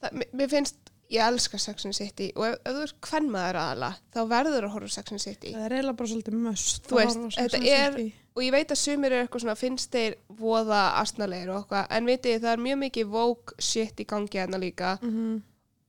það, 0.00 0.22
mér 0.40 0.48
finnst, 0.50 0.78
ég 1.14 1.22
elska 1.22 1.58
Sex 1.58 1.86
and 1.86 1.96
City 1.96 2.30
og 2.34 2.46
ef, 2.48 2.58
ef 2.64 2.74
þú 2.76 2.82
ert 2.86 2.98
hvern 3.08 3.30
maður 3.32 3.58
aðala 3.60 3.90
þá 4.14 4.20
verður 4.30 4.66
að 4.66 4.74
horfa 4.74 4.92
Sex 4.96 5.14
and 5.14 5.22
City. 5.22 5.54
Það 5.54 5.66
er 5.66 5.74
eiginlega 5.76 5.98
bara 6.00 6.10
svolítið 6.12 6.36
möst 6.44 6.90
þetta 6.90 7.60
er- 7.70 7.98
og 8.34 8.42
ég 8.42 8.54
veit 8.54 8.74
að 8.74 8.80
sumir 8.80 9.12
eru 9.12 9.24
eitthvað 9.24 9.44
svona 9.44 9.58
finnst 9.58 9.92
þeir 9.94 10.16
voða 10.40 10.82
astnalegir 11.00 11.52
og 11.54 11.60
eitthvað 11.62 11.92
en 11.98 12.08
vitið, 12.10 12.38
það 12.42 12.52
er 12.52 12.62
mjög 12.66 12.78
mikið 12.82 13.12
woke 13.12 13.54
shit 13.58 14.00
í 14.02 14.06
gangi 14.10 14.40
hérna 14.40 14.58
líka. 14.58 14.98
Mm 15.02 15.10
-hmm. 15.10 15.42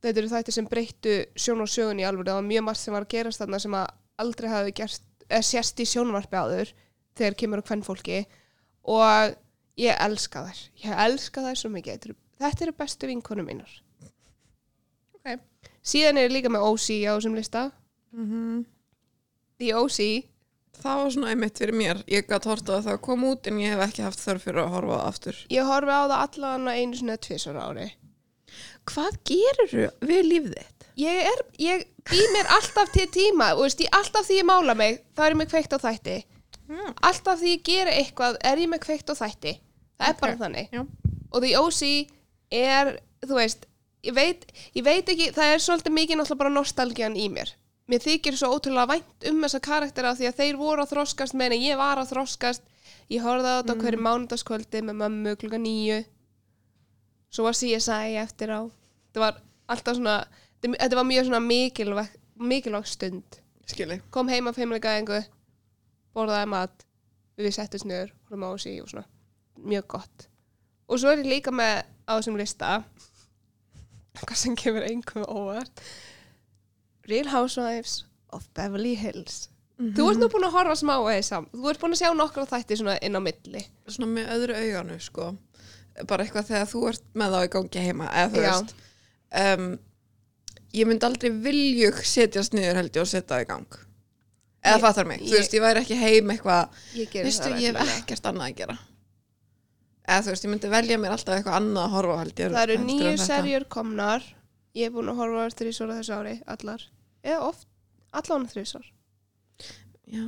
þetta 0.05 0.19
eru 0.21 0.33
þættir 0.33 0.53
sem 0.53 0.65
breyttu 0.65 1.15
sjón 1.35 1.61
og 1.61 1.67
sögun 1.67 1.99
í 1.99 2.05
alveg 2.05 2.27
það 2.27 2.39
var 2.39 2.51
mjög 2.51 2.63
margt 2.63 2.79
sem 2.79 2.93
var 2.93 3.01
að 3.01 3.13
gerast 3.15 3.41
þarna 3.41 3.59
sem 3.59 3.71
að 3.73 3.87
aldrei 4.17 4.49
hafi 4.49 4.71
gerst, 4.71 5.03
eða 5.29 5.41
sérst 5.41 5.79
í 5.79 5.85
sjónvarpi 5.85 6.37
áður 6.37 6.73
þegar 7.15 7.35
kemur 7.35 7.61
á 7.65 7.67
hvern 7.67 7.83
fólki 7.83 8.25
og 8.83 9.35
ég 9.77 9.95
elska 9.99 10.45
þær. 10.45 10.59
Ég 10.85 10.93
elska 11.07 11.41
þær 11.41 11.55
svo 11.57 11.69
mikið. 11.69 11.99
Þetta 11.99 12.25
þetta 12.39 12.63
eru 12.65 12.71
bestu 12.77 13.07
vinkonu 13.07 13.43
mínar 13.43 13.81
Ok. 15.25 15.39
síðan 15.85 16.17
er 16.21 16.29
ég 16.29 16.35
líka 16.37 16.49
með 16.53 16.65
OC 16.69 16.87
á 17.09 17.13
þessum 17.17 17.35
lista 17.35 17.71
Mhm. 18.15 18.65
The 19.59 19.73
OC 19.73 19.99
Það 20.75 20.97
var 20.99 21.11
svona 21.11 21.29
einmitt 21.31 21.57
fyrir 21.57 21.71
mér. 21.73 22.01
Ég 22.11 22.25
gæti 22.27 22.49
hort 22.51 22.67
á 22.67 22.83
það 22.83 22.97
kom 23.01 23.21
út 23.23 23.47
en 23.47 23.57
ég 23.59 23.71
hef 23.71 23.79
ekki 23.89 24.03
haft 24.03 24.19
þörf 24.19 24.43
fyrir 24.43 24.59
að 24.65 24.73
horfa 24.75 24.97
aftur. 25.07 25.35
ég 25.49 25.63
horfi 25.63 25.87
á 25.91 26.03
það 26.03 26.23
allan 26.25 26.67
einu 26.67 26.95
svona 26.99 27.17
tvisar 27.17 27.55
ári 27.55 27.91
Hvað 28.85 29.17
gerir 29.25 29.91
við 30.01 30.23
lífið 30.29 30.53
þitt? 30.59 30.85
ég 30.97 31.21
er, 31.31 31.41
ég 31.59 31.85
bý 32.07 32.19
mér 32.35 32.47
alltaf 32.55 32.91
til 32.93 33.07
tíma 33.07 33.53
og 33.55 33.63
veist, 33.65 33.79
ég, 33.79 33.89
alltaf 33.91 34.27
því 34.27 34.37
ég 34.39 34.45
mála 34.47 34.75
mig 34.77 35.01
þá 35.15 35.23
er 35.25 35.31
ég 35.33 35.39
með 35.41 35.49
kveikt 35.51 35.73
á 35.75 35.79
þætti 35.79 36.17
Já. 36.69 36.93
alltaf 37.03 37.39
því 37.41 37.49
ég 37.55 37.63
gera 37.63 37.91
eitthvað 37.91 38.37
er 38.43 38.57
ég 38.57 38.69
með 38.71 38.79
kveikt 38.85 39.09
á 39.11 39.15
þætti 39.15 39.55
það 39.99 40.07
er 40.07 40.13
Ok. 40.13 40.19
bara 40.21 40.37
þannig 40.43 40.69
Já. 40.71 40.85
og 41.31 41.41
The 41.41 41.55
OC 41.59 41.81
er, 42.51 42.99
þú 43.25 43.35
veist 43.39 43.65
ég 44.05 44.15
veit, 44.15 44.45
ég 44.77 44.85
veit 44.85 45.09
ekki, 45.09 45.31
það 45.35 45.53
er 45.53 45.63
svolítið 45.63 45.95
mikið 45.97 46.19
náttúrulega 46.19 46.41
bara 46.43 46.55
nostalgían 46.55 47.17
í 47.19 47.27
mér. 47.33 47.51
Mér 47.89 48.01
þykir 48.01 48.37
svo 48.37 48.49
ótrúlega 48.55 48.95
vænt 48.95 49.27
um 49.29 49.43
þessa 49.45 49.61
karaktera 49.61 50.15
því 50.17 50.29
að 50.29 50.39
þeir 50.39 50.57
voru 50.57 50.85
að 50.85 50.93
þroskast 50.95 51.37
meðan 51.37 51.61
ég 51.61 51.77
var 51.77 52.01
að 52.01 52.15
þroskast. 52.15 52.63
Ég 53.13 53.21
horfði 53.21 53.51
á 53.51 53.57
þetta 53.59 53.75
mm. 53.75 53.81
hverju 53.83 54.05
mánudagskvöldi 54.07 54.81
með 54.87 55.01
mömmu 55.03 55.35
klukka 55.41 55.59
nýju 55.61 55.99
svo 57.35 57.45
var 57.45 57.57
CSI 57.57 58.17
eftir 58.21 58.53
á. 58.53 58.61
Þetta 59.11 59.23
var 59.23 59.41
alltaf 59.71 59.97
svona 59.97 60.17
þetta 60.65 60.97
var 60.97 61.07
mjög 61.09 61.27
svona 61.27 61.41
mikilvæg 61.43 62.13
mikilvæg 62.35 62.87
stund. 62.87 63.41
Skili. 63.65 64.01
kom 64.13 64.29
heim 64.29 64.47
af 64.47 64.59
heimleikaðingu 64.61 65.23
borðaði 66.13 66.49
mat 66.51 66.83
við 67.35 67.55
settist 67.55 67.87
niður, 67.89 68.11
horfum 68.29 68.45
á 68.45 68.49
þessi 68.53 68.73
og 68.83 68.91
svona. 68.91 69.05
Mjög 69.65 69.87
gott. 69.95 70.27
Og 70.85 71.01
svo 71.01 71.11
er 71.11 71.23
ég 71.23 71.31
líka 71.31 71.51
með 71.51 71.81
á 72.05 72.13
þessum 72.13 72.37
lista 72.37 72.75
hvað 74.21 74.37
sem 74.41 74.55
kemur 74.59 74.85
einhverjum 74.87 75.27
óvart 75.29 75.81
Real 77.09 77.27
Housewives 77.29 78.03
of 78.33 78.47
Beverly 78.57 78.95
Hills 78.99 79.49
þú 79.77 80.05
ert 80.11 80.21
nú 80.21 80.29
búin 80.31 80.45
að 80.47 80.53
horfa 80.55 80.75
smá 80.79 80.93
eða 81.11 81.23
sam 81.27 81.47
þú 81.51 81.69
ert 81.71 81.81
búin 81.81 81.95
að 81.97 82.01
sjá 82.01 82.11
nokkra 82.15 82.45
þætti 82.47 82.77
svona 82.79 82.95
inn 83.03 83.17
á 83.19 83.21
milli 83.21 83.65
Svona 83.91 84.07
með 84.15 84.29
öðru 84.35 84.55
auganu, 84.61 84.95
sko. 85.03 85.25
Bara 86.09 86.23
eitthvað 86.25 86.47
þegar 86.49 86.69
þú 86.71 86.79
ert 86.89 87.03
með 87.15 87.35
þá 87.35 87.39
í 87.45 87.49
gangi 87.53 87.83
heima, 87.85 88.07
eða 88.11 88.31
þú 88.33 88.41
Já. 88.43 88.47
veist. 88.55 88.71
Um, 89.41 89.67
ég 90.75 90.87
myndi 90.89 91.05
aldrei 91.07 91.29
viljug 91.45 91.99
setjast 92.07 92.55
niður 92.57 92.79
held 92.81 92.95
ég 92.97 93.03
og 93.03 93.07
setja 93.11 93.29
það 93.35 93.43
í 93.45 93.47
gang. 93.51 93.77
Eða 94.65 94.75
Ég- 94.79 94.81
fattar 94.87 95.05
mig. 95.11 95.21
Þú 95.21 95.29
ég- 95.29 95.37
veist, 95.39 95.53
ég 95.53 95.61
væri 95.63 95.83
ekki 95.83 95.99
heim 96.01 96.31
eitthvað, 96.33 96.81
ég 96.95 97.13
það 97.13 97.61
ég 97.61 97.77
hef 97.77 97.93
ekkert 97.99 98.25
annað 98.31 98.47
að 98.49 98.55
gera. 98.63 98.77
Eða 100.05 100.21
þú 100.21 100.33
veist, 100.33 100.45
ég 100.45 100.51
myndi 100.53 100.69
velja 100.69 100.97
mér 101.01 101.15
alltaf 101.15 101.37
eitthvað 101.39 101.59
annað 101.59 101.85
að 101.85 101.93
horfa 101.95 102.17
held 102.21 102.41
ég. 102.41 102.51
það 102.53 102.65
eru 102.65 102.81
nýju 102.85 103.13
serjur 103.23 103.65
komnar. 103.75 104.25
Ég 104.75 104.89
er 104.89 104.93
búin 104.93 105.09
að 105.09 105.21
horfa 105.21 105.71
svona 105.73 105.97
þessu 105.97 106.13
ári 106.13 106.35
allar, 106.51 106.83
eða 107.23 107.47
oft 107.47 107.67
allan 108.15 108.47
þrjusar 108.47 108.85
Já. 110.05 110.25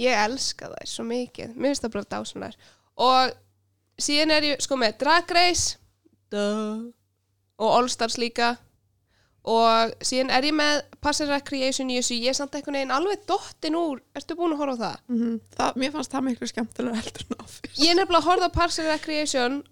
ég 0.00 0.22
elska 0.24 0.70
þær 0.72 0.88
svo 0.88 1.04
mikið. 1.08 1.54
Mér 1.54 1.70
finnst 1.70 1.84
það 1.84 1.94
bara 1.96 2.10
dásamlegar 2.16 2.56
og 3.00 3.36
síðan 4.00 4.34
er 4.34 4.48
ég 4.50 4.64
sko 4.64 4.76
með 4.80 4.98
Drag 5.04 5.30
Race. 5.36 5.76
Duh. 6.30 6.90
og 7.58 7.72
All 7.74 7.88
Stars 7.90 8.16
líka 8.18 8.54
og 9.48 9.94
síðan 10.04 10.30
er 10.36 10.44
ég 10.50 10.54
með 10.54 10.82
Pass 11.00 11.20
and 11.24 11.30
Recreation 11.32 11.90
í 11.90 11.96
þessu. 11.96 12.18
Ég 12.20 12.34
er 12.34 12.36
samt 12.36 12.54
einhvern 12.54 12.76
veginn 12.76 12.92
alveg 12.92 13.22
dottin 13.26 13.78
úr. 13.78 14.02
Ertu 14.14 14.36
búin 14.36 14.52
að 14.52 14.60
horfa 14.64 14.76
á 14.76 14.82
það? 14.84 14.96
Mm 15.08 15.36
það, 15.56 15.76
mér 15.80 15.92
fannst 15.96 16.12
það 16.12 16.26
miklu 16.28 16.48
skemmtilega 16.50 17.00
heldur 17.00 17.24
en 17.30 17.44
Office. 17.44 17.76
ég 17.80 17.90
er 17.90 17.96
nefnilega 18.00 18.20
að 18.20 18.28
horfa 18.30 18.50
á 18.52 18.56
Pass 18.58 18.78
and 18.78 18.88
Recreation 18.90 19.62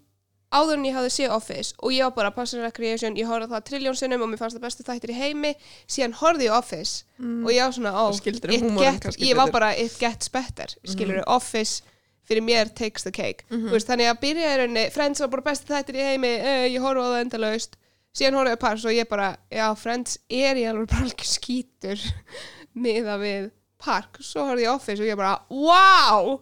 áður 0.49 0.79
en 0.79 0.85
ég 0.89 0.95
hafði 0.97 1.11
séð 1.13 1.35
Office. 1.35 1.75
Og 1.85 1.93
ég 1.93 2.01
var 2.07 2.15
bara 2.15 2.31
Pass 2.33 2.55
and 2.57 2.63
Recreation, 2.65 3.13
ég 3.15 3.29
horfði 3.29 3.45
á 3.45 3.53
það 3.53 3.67
triljón 3.69 3.99
sinnum 3.99 4.23
og 4.25 4.31
mér 4.31 4.41
fannst 4.41 4.57
það 4.57 4.65
bestu 4.65 4.85
þættir 4.87 5.13
í 5.13 5.17
heimi. 5.19 5.51
Síðan 5.85 6.15
horfði 6.17 6.47
ég 6.49 6.55
á 6.55 6.57
Office 6.57 7.03
og 7.21 7.51
ég 7.53 7.61
var 7.61 7.75
svona, 7.77 7.93
húmorinn 8.65 8.99
get, 9.03 9.19
ég 9.21 9.35
var 9.37 9.51
bara 9.53 9.75
it 9.77 9.93
gets 10.01 10.29
better, 10.33 10.73
skilur 10.89 11.21
Office 11.27 11.83
fyrir 12.29 12.41
mér 12.45 12.73
takes 12.73 13.03
the 13.03 13.11
cake. 13.11 13.45
Mhm. 13.49 13.69
Þú 13.69 13.73
veist, 13.77 13.87
þannig 13.89 14.09
að 14.09 14.19
byrja 14.21 14.49
í 14.53 14.57
rauninni, 14.63 14.89
Friends 14.93 15.19
var 15.21 15.29
bara 15.29 15.41
bestu 15.41 15.69
þættir 15.73 15.97
í 15.97 16.03
heimi 16.09 16.33
uh, 16.39 16.65
ég 16.69 16.81
horfði 16.81 17.05
á 17.05 17.09
það 17.13 17.21
endalaust 17.25 17.77
síðan 18.17 18.49
á 18.49 18.55
Pass 18.59 18.85
og 18.85 18.95
ég 18.95 19.07
bara, 19.09 19.31
já, 19.53 19.67
Friends 19.77 20.17
er 20.29 20.55
ég 20.59 20.69
alveg 20.71 20.89
bara 20.91 21.05
alveg 21.07 21.25
skítur 21.27 22.01
miða 22.83 23.17
við 23.21 23.49
Park? 23.79 24.19
Svo 24.25 24.43
horfði 24.49 24.65
ég 24.65 24.73
Office 24.73 25.01
og 25.03 25.07
ég 25.09 25.19
bara, 25.19 25.35
wow 25.49 26.39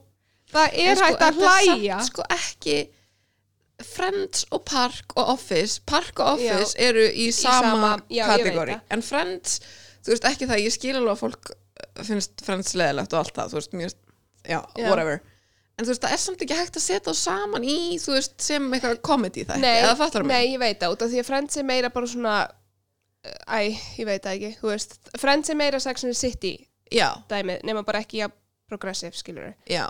það 0.47 0.77
er 0.79 0.95
sko, 0.95 1.05
hægt 1.09 1.25
að 1.27 1.41
hlæja. 1.43 1.97
sko 2.07 2.23
ekki 2.33 2.77
Friends 3.85 4.45
og 4.55 4.63
Park 4.65 5.13
og 5.19 5.27
Office. 5.35 5.81
Park 5.85 6.17
og 6.23 6.37
Office 6.39 6.73
eru 6.81 7.03
í 7.13 7.27
sama, 7.35 7.59
sama- 7.75 7.91
já, 8.09 8.23
kategóri. 8.31 8.79
en 8.89 9.03
Friends, 9.05 9.59
þú 10.01 10.15
veist 10.15 10.25
ekki 10.31 10.47
það 10.49 10.63
ég 10.63 10.73
skil 10.73 10.95
alveg 10.97 11.13
að 11.13 11.19
fólk 11.21 11.51
finnst 12.07 12.41
Friends 12.45 12.73
leðilegt 12.73 13.13
og 13.13 13.19
allt 13.21 13.35
það, 13.37 13.51
þú 13.53 13.59
veist, 13.59 13.99
já, 14.47 14.61
Já. 14.63 14.87
whatever 14.89 15.19
en 15.77 15.85
þú 15.85 15.91
veist, 15.93 16.03
það 16.03 16.15
er 16.15 16.21
samt 16.23 16.43
ekki 16.45 16.57
hægt 16.57 16.79
að 16.79 16.85
setja 16.85 17.13
á 17.13 17.15
saman 17.17 17.65
í, 17.67 17.77
þú 18.01 18.15
veist, 18.15 18.33
sem 18.41 18.65
eitthvað 18.73 19.01
comedy 19.05 19.45
það, 19.45 19.61
nei, 19.63 19.75
eða 19.83 19.97
fattar 19.99 20.25
mig? 20.25 20.33
nei, 20.33 20.53
ég 20.55 20.63
veit 20.63 20.79
það, 20.81 20.95
út 20.95 21.05
af 21.05 21.11
því 21.13 21.21
að 21.21 21.29
Friends 21.29 21.59
er 21.61 21.67
meira 21.69 21.91
bara 21.93 22.09
svona 22.09 22.33
æ, 23.45 23.59
ég 23.99 24.09
veit 24.09 24.25
það 24.25 24.33
ekki, 24.33 24.51
þú 24.61 24.71
veist 24.73 24.97
Friends 25.21 25.53
er 25.53 25.59
meira 25.59 25.83
Sex 25.83 26.07
and 26.07 26.15
the 26.15 26.17
City 26.17 26.55
já, 26.93 27.07
dæmið, 27.29 27.63
nema 27.67 27.85
bara 27.87 28.01
ekki 28.05 28.25
að 28.25 28.35
progressive, 28.67 29.15
skilur 29.15 29.53
já. 29.69 29.85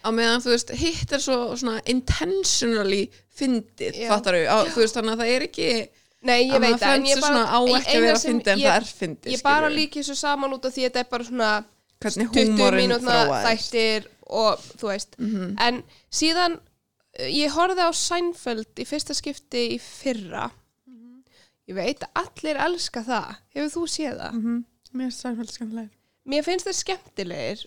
Á 0.00 0.08
meðan 0.16 0.40
þú 0.40 0.54
veist, 0.54 0.74
hitt 0.80 1.12
er 1.12 1.22
svo 1.22 1.38
svona 1.60 1.80
intentionally 1.92 3.06
fyndið, 3.36 4.02
fattar 4.08 4.38
þú? 4.40 4.76
Veist, 4.80 4.96
þannig 4.96 5.16
að 5.16 5.22
það 5.24 5.34
er 5.36 5.48
ekki 5.50 5.72
Nei, 6.20 6.50
ég 6.50 6.60
veit 6.60 6.76
það, 6.76 6.94
en 6.98 7.06
ég 7.08 7.20
bara 7.22 7.42
á 7.48 7.60
ekki 7.64 7.94
að 7.96 8.02
vera 8.04 8.20
fyndið 8.20 8.50
en 8.52 8.58
það 8.60 8.74
er 8.74 8.88
fyndið 8.98 9.32
Ég 9.32 9.42
bara 9.44 9.68
líki 9.72 10.02
þessu 10.02 10.16
saman 10.20 10.52
út 10.52 10.66
af 10.68 10.74
því 10.74 10.82
að 10.84 10.90
þetta 10.90 11.00
er 11.00 11.06
bara 11.14 11.26
svona 11.30 11.52
hvernig 12.00 12.32
20 12.34 12.50
húmorinn 12.50 12.82
mínútna 12.84 13.14
þróaðist. 13.22 13.46
þættir 13.46 14.08
og 14.30 14.58
þú 14.80 14.88
veist 14.92 15.16
Mhm. 15.18 15.54
en 15.60 15.82
síðan 16.10 16.54
uh, 16.60 17.26
ég 17.26 17.50
horfði 17.56 17.86
á 17.86 17.92
Seinfeld 17.92 18.74
í 18.80 18.86
fyrsta 18.86 19.14
skipti 19.18 19.64
í 19.76 19.78
fyrra 19.82 20.50
Mhm. 20.86 21.22
ég 21.68 21.74
veit 21.74 22.00
að 22.06 22.24
allir 22.24 22.56
elska 22.66 23.02
það 23.04 23.36
hefur 23.54 23.72
þú 23.76 23.86
séð 23.96 24.18
það? 24.20 24.32
Mhm. 24.40 24.64
Mér 24.94 25.06
er 25.06 25.10
Seinfeld 25.10 25.50
skemmtilegir 25.54 25.90
Mér 26.26 26.44
finnst 26.44 26.66
þeir 26.66 26.78
skemmtilegir 26.84 27.66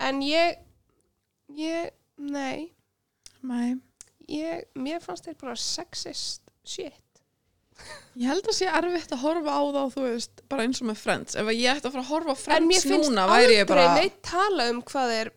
en 0.00 0.20
ég 0.22 0.56
ég, 1.54 1.90
nei 2.18 2.70
Nei. 3.42 3.74
ég, 4.28 4.64
mér 4.74 5.00
fannst 5.04 5.24
þeir 5.26 5.36
bara 5.40 5.54
sexist 5.56 6.40
shit 6.64 6.92
Ég 8.14 8.28
held 8.30 8.46
að 8.46 8.54
sé 8.54 8.66
erfitt 8.70 9.10
að 9.10 9.18
horfa 9.24 9.50
á 9.50 9.62
þá 9.74 9.80
þú 9.96 10.02
veist, 10.06 10.42
bara 10.48 10.62
eins 10.62 10.78
og 10.80 10.86
með 10.92 10.96
Friends 11.02 11.34
ef 11.34 11.48
ég 11.50 11.72
ætti 11.74 11.88
að 11.88 11.96
fara 11.96 12.04
að 12.04 12.12
horfa 12.12 12.30
á 12.30 12.56
en 12.56 12.68
mér 12.68 12.80
Friends 12.80 12.84
finnst 12.86 13.10
núna 13.10 13.24
væri 13.28 13.56
ég 13.56 13.64
aldrei 13.64 13.74
bara 13.74 13.94
neitt 13.98 14.20
tala 14.22 14.68
um 14.70 14.78
hvað 14.82 15.10
er 15.20 15.30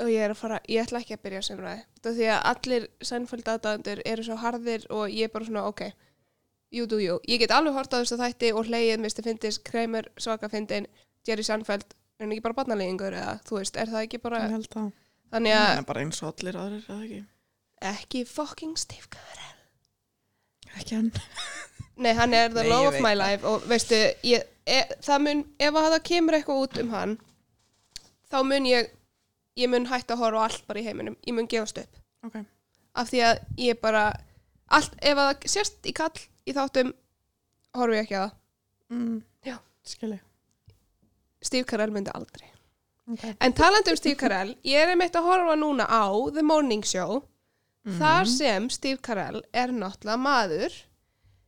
og 0.00 0.10
ég 0.12 0.20
er 0.20 0.34
að 0.34 0.38
fara, 0.42 0.60
ég 0.68 0.84
ætla 0.84 1.00
ekki 1.00 1.16
að 1.16 1.22
byrja 1.24 1.42
sem 1.46 1.60
ræði 1.60 1.82
þetta 1.96 2.12
því 2.16 2.26
að 2.34 2.40
allir 2.50 2.86
Seinfeld 3.10 3.48
aðdæðandur 3.54 4.02
eru 4.12 4.24
svo 4.26 4.36
harðir 4.42 4.86
og 4.92 5.04
ég 5.08 5.28
er 5.28 5.32
bara 5.32 5.48
svona 5.48 5.62
ok, 5.70 5.82
jú, 6.76 6.84
jú, 6.84 6.98
jú. 7.00 7.16
Ég 7.28 7.40
get 7.40 7.54
alveg 7.56 7.76
hort 7.78 7.94
á 7.96 8.00
þessu 8.00 8.18
þætti 8.20 8.52
og 8.52 8.68
hleyið 8.68 9.00
misti 9.00 9.24
fyndis 9.24 9.58
Kramer, 9.64 10.10
svaka 10.20 10.50
fyndin, 10.52 10.86
Jerry 11.26 11.46
Seinfeld. 11.46 11.96
Er 12.20 12.26
hann 12.26 12.34
ekki 12.36 12.44
bara 12.44 12.58
barnalýðingur 12.60 13.16
eða 13.16 13.38
þú 13.48 13.56
veist, 13.62 13.78
er 13.80 13.88
það 13.88 14.04
ekki 14.04 14.20
bara 14.20 14.42
ég 14.44 14.52
held 14.52 14.68
að 14.76 14.90
þannig 15.32 15.56
það 15.56 15.64
að 15.70 15.78
er 15.80 15.88
bara 15.88 16.04
eins 16.04 16.20
og 16.20 16.28
allir 16.34 16.60
aðrir 16.60 16.84
eða 16.84 17.04
ekki? 17.06 17.22
Ekki 17.94 18.24
fucking 18.28 18.76
Steve 18.76 19.08
Carell. 19.08 19.56
Ekki 20.76 20.98
hann. 20.98 21.10
Nei, 22.00 22.12
hann 22.16 22.36
er 22.36 22.52
the 22.52 22.62
Nei, 22.64 22.70
love 22.70 22.92
of 22.92 23.00
my 23.00 23.14
það. 23.14 23.20
life 23.24 23.48
og 23.48 23.64
veistu, 23.68 23.96
ég, 24.28 24.44
e, 24.68 24.82
það 25.04 25.24
mun, 25.24 25.42
ef 25.60 25.76
að 25.80 25.88
það 25.94 26.02
kemur 26.12 26.36
eitthvað 26.36 26.62
út 26.66 26.78
um 26.84 26.92
hann 26.94 27.16
þá 28.30 28.38
mun 28.46 28.68
ég 28.68 28.92
ég 29.56 29.70
mun 29.70 29.86
hætta 29.90 30.14
að 30.14 30.24
horfa 30.24 30.44
allt 30.46 30.66
bara 30.66 30.80
í 30.80 30.86
heiminum. 30.86 31.16
Ég 31.26 31.34
mun 31.34 31.48
gefast 31.50 31.78
upp. 31.78 32.00
Ok, 32.26 32.42
af 32.94 33.10
því 33.10 33.24
að 33.24 33.40
ég 33.56 33.80
bara 33.80 34.04
allt, 34.68 34.94
ef 35.00 35.16
að 35.16 35.30
það 35.30 35.50
sérst 35.54 35.86
í 35.86 35.92
kall 35.96 36.18
í 36.46 36.54
þáttum 36.56 36.92
horfi 37.76 37.96
ég 37.96 38.06
ekki 38.06 38.18
að 38.18 38.28
það. 38.28 38.36
Mm. 38.90 39.18
Steve 41.40 41.64
Carell 41.64 41.92
myndi 41.94 42.12
aldrei. 42.14 42.50
Okay. 43.10 43.34
En 43.40 43.54
talandi 43.56 43.90
um 43.90 43.98
Steve 43.98 44.18
Carell, 44.20 44.52
ég 44.66 44.82
er 44.84 44.92
einmitt 44.92 45.16
að 45.18 45.26
horfa 45.26 45.56
núna 45.58 45.86
á 45.88 46.04
The 46.30 46.44
Morning 46.46 46.84
Show. 46.86 47.22
Þar 47.96 48.28
sem 48.28 48.66
Steve 48.70 49.00
Carell 49.00 49.40
er 49.56 49.72
náttúrulega 49.72 50.20
maður 50.20 50.74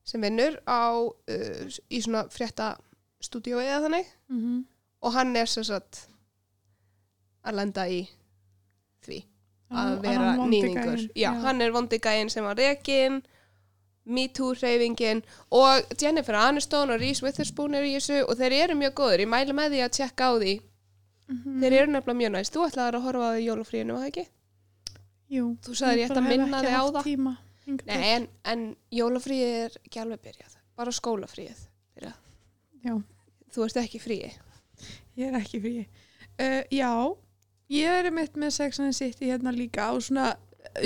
sem 0.08 0.22
vinnur 0.24 0.56
á 0.64 0.96
uh, 0.96 1.76
í 1.92 2.00
svona 2.02 2.24
frétta 2.32 2.72
stúdíói 3.22 3.66
eða 3.66 3.82
þannig. 3.84 4.08
Mm 4.32 4.40
-hmm. 4.40 4.62
og 5.02 5.12
hann 5.12 5.36
er 5.36 5.46
sem 5.46 5.64
sagt 5.64 6.08
að 7.44 7.54
lenda 7.58 7.86
í 7.90 8.00
því 9.06 9.20
að 9.72 9.94
vera 10.04 10.32
nýningur 10.36 11.06
já, 11.16 11.30
hann 11.42 11.60
er 11.64 11.72
vondigægin 11.72 12.30
sem 12.30 12.44
var 12.44 12.58
rekin 12.60 13.22
MeToo 14.04 14.52
hreyfingin 14.58 15.22
og 15.54 15.86
Jennifer 16.00 16.34
Aniston 16.34 16.90
og 16.90 17.00
Reese 17.00 17.22
Witherspoon 17.24 17.74
er 17.78 17.86
í 17.86 17.94
þessu 17.96 18.20
og 18.26 18.36
þeir 18.40 18.52
eru 18.64 18.74
mjög 18.80 18.94
góður, 18.98 19.22
ég 19.24 19.30
mælu 19.30 19.54
með 19.56 19.74
því 19.76 19.82
að 19.86 19.96
tjekka 19.98 20.28
á 20.28 20.32
því 20.42 20.54
Mhm. 21.32 21.60
þeir 21.62 21.72
eru 21.72 21.92
nefnilega 21.92 22.18
mjög 22.18 22.32
næst 22.34 22.52
þú 22.56 22.64
ætlaðir 22.66 22.96
að 22.98 23.04
horfa 23.06 23.26
á 23.30 23.32
því 23.32 23.42
jólufríinu, 23.46 23.92
var 23.94 24.02
það 24.02 24.08
ekki? 24.10 24.24
Jú, 25.32 25.44
Þú 25.64 25.74
sagðir 25.78 25.98
ég 26.02 26.10
ætti 26.10 26.18
að 26.20 26.28
minna 26.28 26.58
þig 26.60 26.74
á 26.76 26.84
það. 26.92 27.04
tíma. 27.06 27.32
Nei, 27.86 28.02
en, 28.12 28.26
en 28.44 28.64
jólufríið 28.92 29.52
er 29.64 29.76
ekki 29.86 30.00
alveg 30.02 30.20
byrjað 30.26 30.56
bara 30.76 30.90
skólafríið 30.92 31.60
byrjað. 31.96 32.16
Já, 32.84 32.94
þú 33.54 33.64
ert 33.64 33.76
ekki 33.84 34.00
fríi 34.02 34.32
ég 35.16 35.28
er 35.30 35.38
ekki 35.40 35.60
frí. 35.62 35.86
Uh, 36.42 36.62
já, 36.74 36.90
ég 37.72 38.06
er 38.06 38.10
mitt 38.14 38.36
með 38.38 38.54
Sex 38.58 38.80
and 38.82 38.92
the 38.92 38.96
City 38.96 39.30
hérna 39.32 39.52
líka 39.54 39.88
á 39.88 39.92
svona 40.02 40.32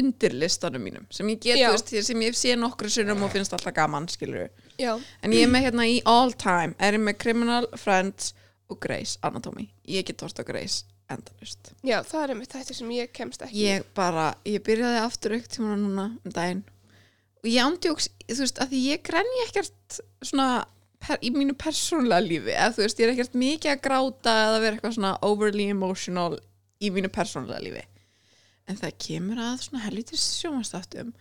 undirlistanum 0.00 0.82
mínum 0.82 1.04
sem 1.14 1.28
ég 1.30 1.42
get, 1.44 1.60
veist, 1.70 1.92
sem 2.08 2.22
ég 2.24 2.34
sé 2.36 2.54
nokkru 2.58 2.88
sinnum 2.90 3.22
og 3.26 3.30
finnst 3.34 3.52
alltaf 3.54 3.74
gaman, 3.76 4.08
skilur 4.10 4.48
já, 4.80 4.94
En 5.22 5.34
ég 5.34 5.46
er 5.46 5.52
með 5.52 5.66
hérna 5.68 5.86
í 5.88 5.98
all 6.08 6.32
time, 6.34 6.74
er 6.82 6.96
ég 6.96 7.02
með 7.04 7.18
Criminal, 7.22 7.68
Friends 7.78 8.32
og 8.72 8.80
Grey's 8.82 9.16
Anatomy. 9.22 9.68
Ég 9.86 10.06
get 10.08 10.24
hort 10.24 10.40
á 10.40 10.44
Grey's 10.48 10.80
endalust. 11.12 11.70
já, 11.86 12.00
það 12.02 12.22
er 12.22 12.32
einmitt 12.34 12.54
þetta 12.56 12.74
sem 12.74 12.88
ég 12.96 13.12
kemst 13.14 13.44
ekki 13.46 13.60
Ég 13.62 13.84
bara, 13.94 14.32
ég 14.48 14.64
byrjaði 14.66 15.02
aftur 15.04 15.36
aukt 15.36 15.52
tíma 15.54 15.76
núna 15.78 16.08
um 16.24 16.34
daginn. 16.34 16.64
Og 17.44 17.50
ég 17.52 17.62
ándjóks, 17.62 18.08
þú 18.26 18.40
veist, 18.42 18.58
að 18.58 18.72
því 18.72 18.80
ég 18.88 19.04
grenni 19.06 19.44
ekkert 19.44 20.00
svona 20.26 20.48
per, 20.98 21.20
í 21.22 21.30
mínu 21.30 21.54
persónulega 21.60 22.24
lífi, 22.26 22.56
eða 22.56 22.74
þú 22.74 22.82
veist, 22.88 22.98
ég 22.98 23.06
er 23.06 23.14
ekkert 23.14 23.38
mikið 23.38 23.74
að 23.76 23.82
gráta 23.86 24.36
eða 24.48 24.60
vera 24.64 24.80
eitthvað 24.80 24.96
svona 24.98 25.14
overly 25.22 25.68
emotional 25.70 26.40
í 26.82 26.90
mínu 26.94 27.10
persónulega 27.12 27.62
lífi. 27.64 27.84
En 28.66 28.78
það 28.80 28.96
kemur 29.06 29.42
að 29.42 29.60
svona 29.66 29.84
helvitis 29.84 30.24
sjómanstáttum 30.40 31.12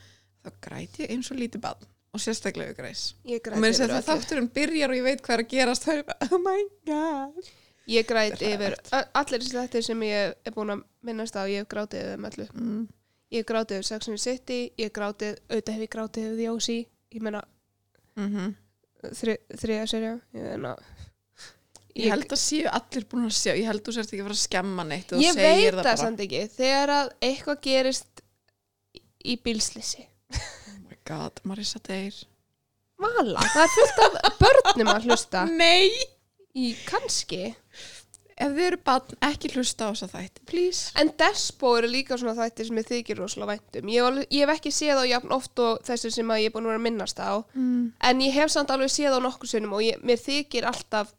þá 0.46 0.50
græti 0.66 1.06
ég 1.06 1.14
eins 1.14 1.30
og 1.32 1.40
lítið 1.40 1.64
bann 1.66 1.86
og 2.16 2.24
sérstaklega 2.24 2.72
við 2.72 2.80
Grey's 2.80 3.04
ég 3.28 3.48
og 3.52 3.62
mér 3.62 3.76
yfir 3.76 3.92
að 3.92 3.98
öllu. 4.00 4.08
þátturinn 4.10 4.50
byrjar 4.56 4.94
og 4.94 5.00
ég 5.00 5.06
veit 5.06 5.24
hvað 5.26 5.36
er 5.36 5.44
að 5.44 5.52
gerast 5.52 5.86
það 5.86 6.00
er 6.00 6.06
bara, 6.10 6.28
oh 6.32 6.42
my 6.42 6.62
god. 6.90 7.50
Ég 7.92 8.08
græt 8.10 8.42
yfir 8.42 8.78
allir 8.96 9.46
þetta 9.46 9.82
sem 9.86 10.06
ég 10.08 10.36
er 10.42 10.56
búin 10.56 10.74
að 10.74 10.86
minnast 11.06 11.38
á 11.38 11.44
ég 11.46 11.62
hef 11.62 11.70
grátið 11.70 12.02
yfir 12.02 12.16
þeim 12.16 12.30
öllu. 12.32 12.48
Mm. 12.56 12.86
ég 13.36 13.44
hef 13.44 13.50
grátið 13.52 13.82
yfir 13.82 14.06
the 14.06 14.18
City 14.18 14.60
ég 14.80 14.88
hef 14.88 14.96
grátið, 14.96 15.42
auðvitað 15.50 15.76
hef 15.76 15.86
ég 15.86 15.96
grátið 15.98 16.30
yfir 16.30 16.38
The 16.40 16.52
O.C. 16.56 16.78
ég 17.14 17.26
meina 17.26 17.44
Mm 18.16 18.56
þri, 19.14 19.36
þriða 19.60 19.88
serja 19.90 20.14
ég 20.34 20.46
meina 20.46 20.76
ég 21.96 22.12
held 22.12 22.28
að 22.36 22.42
séu 22.42 22.68
allir 22.72 23.06
búin 23.12 23.26
að 23.30 23.36
sjá 23.38 23.52
ég 23.56 23.66
held 23.70 23.84
þú 23.86 23.94
sért 23.96 24.12
ekki 24.14 24.22
að 24.24 24.28
fara 24.30 24.38
að 24.38 24.44
skemma 24.44 24.84
neitt 24.90 25.14
ég 25.22 25.38
veit 25.40 25.70
það, 25.70 25.82
bara, 25.82 25.96
samt 26.02 26.24
ekki 26.26 26.42
þegar 26.58 26.94
að 27.00 27.12
eitthvað 27.30 27.62
gerist 27.70 28.24
í 29.26 29.38
bílslisi 29.46 30.06
oh 30.38 30.80
my 30.90 30.98
god, 31.08 31.40
Marissa 31.48 31.80
deyr. 31.86 32.16
Vala, 33.02 33.42
það 33.52 33.62
er 33.66 33.74
fullt 33.76 34.00
af 34.24 34.40
börnum 34.40 34.90
að 34.94 35.06
hlusta. 35.10 35.42
Nei. 35.60 35.92
Í 36.56 36.70
kannski. 36.88 37.50
Ef 38.36 38.52
þið 38.56 38.62
eru 38.66 38.78
bann, 38.88 39.14
ekki 39.28 39.50
hlusta 39.54 39.88
á 39.88 39.92
þess 39.92 40.06
að 40.08 40.14
þætti 40.16 40.46
please. 40.50 40.86
En 41.00 41.12
Despo 41.20 41.74
eru 41.78 41.88
líka 41.92 42.18
svona 42.20 42.34
þættir 42.40 42.70
sem 42.70 42.80
ég 42.82 42.88
þykir 42.90 43.20
rosalega 43.22 43.54
væntum. 43.58 43.92
Ég, 43.92 44.00
hef 44.02 44.08
alveg- 44.10 44.34
ég 44.36 44.44
hef 44.48 44.54
ekki 44.58 44.72
séð 44.76 45.02
á 45.04 45.06
jafn 45.12 45.36
oft 45.36 45.62
og 45.64 45.84
þessu 45.88 46.12
sem 46.16 46.32
að 46.36 46.42
ég 46.44 46.50
er 46.50 46.56
búin 46.56 46.66
að 46.68 46.74
vera 46.74 46.82
að 46.82 46.86
minnast 46.88 47.20
á. 47.24 47.32
mm. 47.56 47.84
En 48.10 48.24
ég 48.26 48.36
hef 48.40 48.52
samt 48.56 48.74
alveg 48.76 48.92
séð 48.96 49.16
á 49.16 49.20
nokkur 49.28 49.52
sinnum 49.52 49.76
og 49.78 49.84
ég, 49.86 50.00
mér 50.04 50.20
þykir 50.24 50.68
alltaf, 50.72 51.12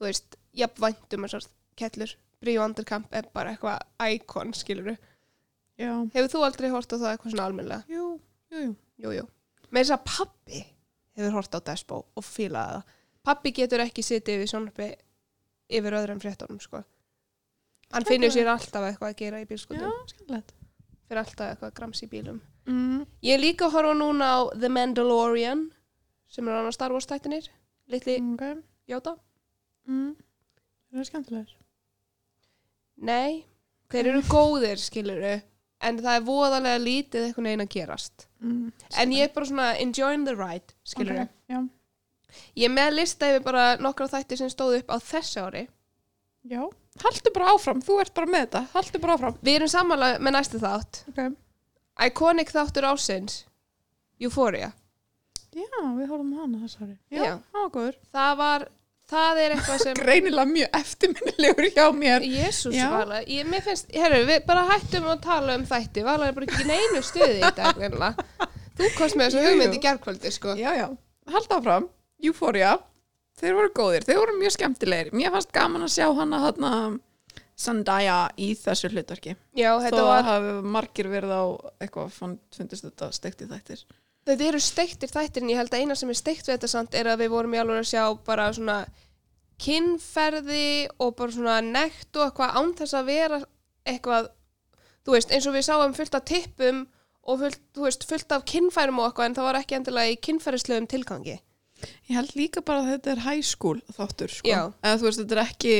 þú 0.00 0.08
veist, 0.08 0.36
jafn 0.56 0.80
væntum 0.82 1.26
þessar 1.28 1.46
kettlur. 1.76 2.14
Bríu 2.40 2.62
Anderkamp 2.64 3.12
er 3.12 3.26
bara 3.36 3.52
eitthvað 3.52 4.14
íkon, 4.16 4.54
skilur 4.56 4.94
já, 5.76 5.90
Hefur 6.14 6.30
þú 6.32 6.44
aldrei 6.46 6.70
hort 6.72 6.88
á 6.92 6.96
það 6.96 7.10
eitthvað 7.12 7.34
svona 7.34 7.46
almennilega? 7.50 7.84
jú, 7.92 8.06
jú, 8.50 8.62
jú 8.64 8.70
Jú, 9.00 9.10
jú. 9.16 9.26
Með 9.70 9.84
þess 9.84 9.94
að 9.96 10.06
pappi 10.08 10.62
hefur 11.16 11.36
hort 11.36 11.54
á 11.56 11.60
Despo 11.68 11.98
og 12.16 12.24
fílaði 12.24 12.78
það. 12.80 12.96
Pappi 13.28 13.52
getur 13.56 13.80
ekki 13.84 14.02
sitið 14.04 14.38
yfir 14.40 14.50
sjónarpi 14.54 14.88
yfir 15.70 15.96
öðrum 16.00 16.20
fréttunum, 16.20 16.58
sko. 16.60 16.80
Hann 17.92 18.06
finnur 18.08 18.32
sér 18.32 18.48
alltaf 18.52 18.84
eitthvað 18.88 19.12
að 19.12 19.16
gera 19.20 19.40
í 19.40 19.44
já, 19.44 19.48
bílskotum. 19.52 19.92
skemmtilegt 20.08 20.52
Fyrir 21.10 21.20
alltaf 21.24 21.46
eitthvað 21.52 21.72
grams 21.74 22.02
í 22.04 22.08
bílum. 22.10 22.40
mm. 22.66 23.06
Ég 23.26 23.40
líka 23.40 23.68
horfa 23.72 23.94
núna 23.98 24.28
á 24.32 24.38
The 24.56 24.68
Mandalorian 24.72 25.66
sem 26.30 26.48
er 26.48 26.54
annars 26.60 26.76
Star 26.78 26.92
Wars 26.92 27.06
tættinir 27.10 27.48
litli 27.90 28.16
ok 28.32 28.62
Jóta 28.88 29.16
mm. 29.90 30.10
það 30.90 31.02
er 31.02 31.10
skemmtilegt 31.10 31.56
Nei, 33.00 33.46
þeir 33.88 34.10
eru 34.12 34.22
góðir 34.28 34.80
skiluru 34.80 35.36
en 35.80 36.00
það 36.02 36.16
er 36.18 36.24
voðalega 36.26 36.80
lítið 36.82 37.26
eitthvað 37.26 37.46
neginn 37.46 37.64
að 37.64 37.70
gerast. 37.72 38.26
Mm. 38.40 38.72
en 39.00 39.12
ég 39.16 39.28
er 39.28 39.34
bara 39.36 39.48
svona 39.48 39.68
enjoying 39.80 40.26
the 40.28 40.36
ride 40.36 40.76
skiluru 40.84 41.24
Ok, 41.24 41.36
já, 41.48 41.60
Ég 42.58 42.72
með 42.72 42.96
lista 42.98 43.28
yfir 43.30 43.44
bara 43.44 43.64
nokkra 43.82 44.08
þætti 44.10 44.38
sem 44.40 44.50
stóðu 44.52 44.80
upp 44.80 44.92
á 44.94 44.96
þessu 45.02 45.44
ári. 45.44 45.62
Já, 46.50 46.62
haltu 47.04 47.32
bara 47.34 47.54
áfram 47.54 47.82
þú 47.84 48.00
ert 48.02 48.14
bara 48.16 48.30
með 48.30 48.44
þetta, 48.46 48.62
haltu 48.74 49.00
bara 49.02 49.16
áfram. 49.16 49.38
Við 49.44 49.58
erum 49.58 49.72
samanlega 49.72 50.20
með 50.22 50.36
næstu 50.36 50.60
þátt. 50.62 51.02
Ok. 51.12 51.22
Iconic 52.06 52.52
þáttur 52.54 52.88
ásins 52.88 53.42
Euphoria. 54.20 54.70
Já, 55.50 55.66
við 55.96 56.06
horfum 56.06 56.34
hana 56.38 56.60
þessari 56.62 56.94
Já. 57.10 57.40
það 57.50 57.58
var 57.58 57.70
góður. 57.74 57.96
Það 58.14 58.34
var, 58.40 58.66
það 59.10 59.40
er 59.42 59.54
eitthvað 59.54 59.82
sem 59.82 59.98
greinilega 59.98 60.50
mjög 60.50 60.76
eftirminnilegur 60.80 61.68
hjá 61.74 61.86
mér. 61.96 62.26
Jésús. 62.26 62.76
Vala, 62.78 63.20
ég, 63.26 63.48
mér 63.50 63.64
finnst, 63.66 63.90
herru, 63.94 64.22
við 64.28 64.44
bara 64.48 64.66
hættum 64.70 65.08
að 65.10 65.22
tala 65.26 65.56
um 65.58 65.66
þætti, 65.68 66.04
Vala 66.06 66.30
er 66.30 66.36
bara 66.36 66.48
ekki 66.48 66.68
neinu 66.68 67.02
stuði 67.06 67.40
í 67.40 67.52
dag. 67.58 67.82
Þú 68.80 68.92
komst 68.96 69.18
með 69.18 69.26
þessu 69.26 69.44
hugmynd 69.44 69.76
í 69.76 69.82
gerkvöldi, 69.82 70.32
sko. 70.32 70.56
já, 70.56 70.70
já, 70.78 70.86
halda 71.34 71.58
áfram. 71.60 71.90
Euphoria, 72.24 72.74
þeir 73.40 73.56
voru 73.58 73.72
góðir. 73.76 74.06
Þeir 74.08 74.20
voru 74.22 74.36
mjög 74.40 74.56
skemmtilegir, 74.56 75.14
mér 75.16 75.34
fannst 75.34 75.54
gaman 75.56 75.86
að 75.86 75.94
sjá 75.98 76.08
hana 76.16 76.42
þarna 76.46 76.74
Zendaya 77.60 78.30
í 78.40 78.54
þessu 78.56 78.88
hlutverki. 78.88 79.34
Já, 79.52 79.74
þó 79.92 79.98
var, 80.06 80.22
hafi 80.24 80.52
margir 80.64 81.10
verið 81.12 81.34
á 81.36 81.44
eitthvað, 81.84 82.14
fundist 82.56 82.86
þetta 82.86 83.10
steikt 83.12 83.44
í 83.44 83.50
þættir 83.50 83.82
þetta 84.28 84.48
eru 84.50 84.60
steiktir 84.62 85.12
þættir, 85.12 85.44
en 85.44 85.52
ég 85.52 85.60
held 85.60 85.74
að 85.74 85.84
eina 85.84 85.96
sem 85.98 86.10
er 86.12 86.18
steikt 86.18 86.46
við 86.46 86.56
þetta 86.56 86.70
samt 86.74 86.96
er 86.98 87.10
að 87.10 87.24
við 87.24 87.32
vorum 87.34 87.54
í 87.56 87.60
alveg 87.62 87.82
að 87.82 87.90
sjá 87.90 88.04
bara 88.26 88.50
svona 88.56 88.78
kinnferði 89.60 90.88
og 91.00 91.14
bara 91.18 91.34
svona 91.34 91.58
nekt 91.64 92.16
og 92.16 92.26
eitthvað 92.28 92.56
án 92.56 92.72
þess 92.78 92.96
að 92.96 93.10
vera 93.10 93.40
eitthvað, 93.88 94.30
þú 95.04 95.16
veist, 95.16 95.34
eins 95.34 95.48
og 95.48 95.56
við 95.56 95.66
sáum 95.68 95.94
fullt 95.96 96.16
af 96.16 96.26
tippum 96.28 96.82
og 97.28 97.42
fullt, 97.42 97.62
veist, 97.76 98.06
fullt 98.08 98.34
af 98.36 98.46
kinnfærum 98.48 99.00
og 99.00 99.10
eitthvað, 99.10 99.30
en 99.30 99.38
það 99.38 99.48
var 99.48 99.60
ekki 99.60 99.78
endilega 99.78 100.14
í 100.14 100.20
kinnfærislegum 100.28 100.88
tilgangi. 100.90 101.38
Ég 102.08 102.16
held 102.16 102.34
líka 102.36 102.62
bara 102.64 102.84
að 102.84 102.94
þetta 102.94 103.12
er 103.14 103.22
high 103.24 103.44
school 103.46 103.80
þáttur, 103.96 104.32
sko. 104.32 104.48
Já. 104.48 104.60
Eða 104.84 105.00
þú 105.00 105.08
veist, 105.08 105.22
þetta 105.22 105.36
er 105.36 105.42
ekki, 105.46 105.74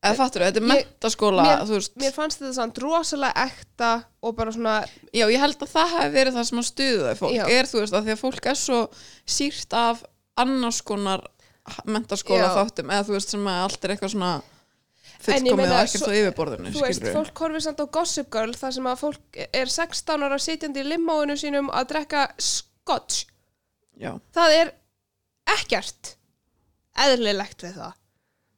eða 0.00 0.16
fattur, 0.16 0.44
þetta 0.46 0.60
er 0.62 0.68
mentaskóla, 0.70 1.42
mér- 1.46 1.64
þú. 1.68 1.80
Mér 2.00 2.14
fannst 2.16 2.40
þetta 2.40 2.54
samt 2.56 2.78
rosalega 2.80 3.44
ekta 3.50 3.90
og 4.24 4.36
bara 4.38 4.52
svona 4.54 4.76
Já, 5.12 5.26
ég 5.28 5.40
held 5.42 5.58
að 5.60 5.74
það 5.74 5.92
hafi 5.96 6.14
verið 6.14 6.38
það 6.38 6.48
sem 6.50 6.62
að 6.62 6.68
stuðu 6.70 7.02
þau 7.04 7.18
fólk. 7.24 7.34
Já. 7.36 7.44
Er, 7.58 7.68
þú 7.68 7.82
veist, 7.82 7.96
að 7.98 8.06
því 8.08 8.14
að 8.16 8.22
fólk 8.24 8.46
er 8.52 8.60
svo 8.62 8.78
sírt 9.26 9.76
af 9.76 10.04
annars 10.40 10.80
konar 10.82 11.26
mentaskóla 11.84 12.48
Já. 12.48 12.54
þáttum, 12.56 12.90
eða 12.94 13.06
þú 13.10 13.16
veist, 13.18 13.34
sem 13.36 13.44
að 13.52 13.60
allt 13.66 13.84
er 13.84 13.94
eitthvað 13.94 14.14
svona 14.14 14.32
fullkomið 15.20 15.68
og 15.74 15.80
ekkert 15.84 16.08
á 16.08 16.12
yfirborðinu, 16.16 16.70
þú 16.72 16.80
veist, 16.86 17.04
fólk 17.12 17.42
horfir 17.44 17.60
samt 17.66 17.82
á 17.84 17.86
Gossip 17.92 18.30
Girl 18.32 18.54
þar 18.56 18.72
sem 18.72 18.86
að 18.88 19.02
fólk 19.02 19.40
er 19.52 19.68
16 19.68 20.24
ára 20.24 20.38
sitjandi 20.40 20.80
í 20.80 20.86
limóinu 20.94 21.36
sínum 21.36 21.68
að 21.76 21.90
drekka 21.92 22.22
scotch 22.40 23.26
Já. 24.00 24.14
það 24.32 24.54
er 24.62 24.72
ekkert 25.58 26.14
eðlilegt 27.04 27.66
við 27.68 27.76
það 27.82 27.92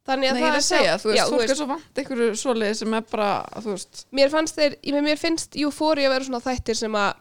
þannig 0.09 0.31
að 0.31 0.35
Nei, 0.35 0.43
það 0.43 0.49
er 0.51 0.59
að 0.59 0.65
segja, 0.67 0.95
þú 0.99 1.09
veist, 1.13 1.19
já, 1.21 1.25
fólk 1.31 1.51
er 1.53 1.59
svo 1.61 1.67
vant 1.71 2.01
einhverju 2.03 2.37
svoleiði 2.43 2.79
sem 2.81 2.95
er 2.99 3.05
bara, 3.13 3.29
þú 3.63 3.75
veist, 3.77 4.01
mér 4.19 4.33
fannst 4.33 4.57
þeir, 4.59 4.77
mér 5.07 5.21
finnst 5.21 5.59
Euphoria 5.63 6.09
að 6.09 6.15
vera 6.17 6.29
svona 6.31 6.43
þættir 6.47 6.79
sem 6.81 6.97
að 6.99 7.13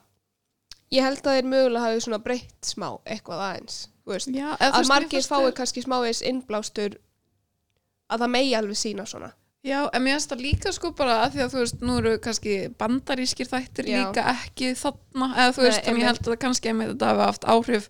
ég 0.92 1.06
held 1.06 1.22
að 1.22 1.38
þeir 1.38 1.52
mögulega 1.52 1.84
hafi 1.86 2.02
svona 2.08 2.20
breytt 2.26 2.72
smá 2.74 2.88
eitthvað 3.06 3.44
aðeins 3.50 3.78
þú 4.02 4.16
veist, 4.16 4.32
já, 4.34 4.48
að 4.58 4.74
veist, 4.80 4.90
margir 4.90 5.20
fannst 5.22 5.30
fái 5.32 5.44
þeir- 5.46 5.56
kannski 5.62 5.84
smávegis 5.86 6.24
innblástur 6.32 6.98
að 8.12 8.26
það 8.26 8.34
megi 8.38 8.58
alveg 8.58 8.82
sína 8.82 9.06
svona 9.08 9.32
Já, 9.62 9.84
en 9.94 10.02
mér 10.02 10.16
finnst 10.18 10.32
það 10.34 10.40
líka 10.42 10.72
sko 10.74 10.90
bara 10.98 11.20
að 11.22 11.36
því 11.36 11.42
að 11.44 11.52
þú 11.54 11.60
veist, 11.62 11.82
nú 11.86 11.98
eru 12.02 12.12
kannski 12.18 12.54
bandarískir 12.82 13.46
þættir 13.46 13.86
Já. 13.92 14.00
líka 14.10 14.24
ekki 14.32 14.72
þarna, 14.80 15.28
eða 15.38 15.52
þú 15.54 15.62
Nei, 15.62 15.68
veist, 15.68 15.82
en 15.84 15.86
einmitt. 15.92 16.02
ég 16.02 16.08
held 16.10 16.22
að 16.26 16.30
það 16.32 16.40
kannski 16.42 16.72
einmitt 16.72 16.90
þetta 16.96 17.10
hafi 17.12 17.22
haft 17.28 17.46
áhrif 17.54 17.86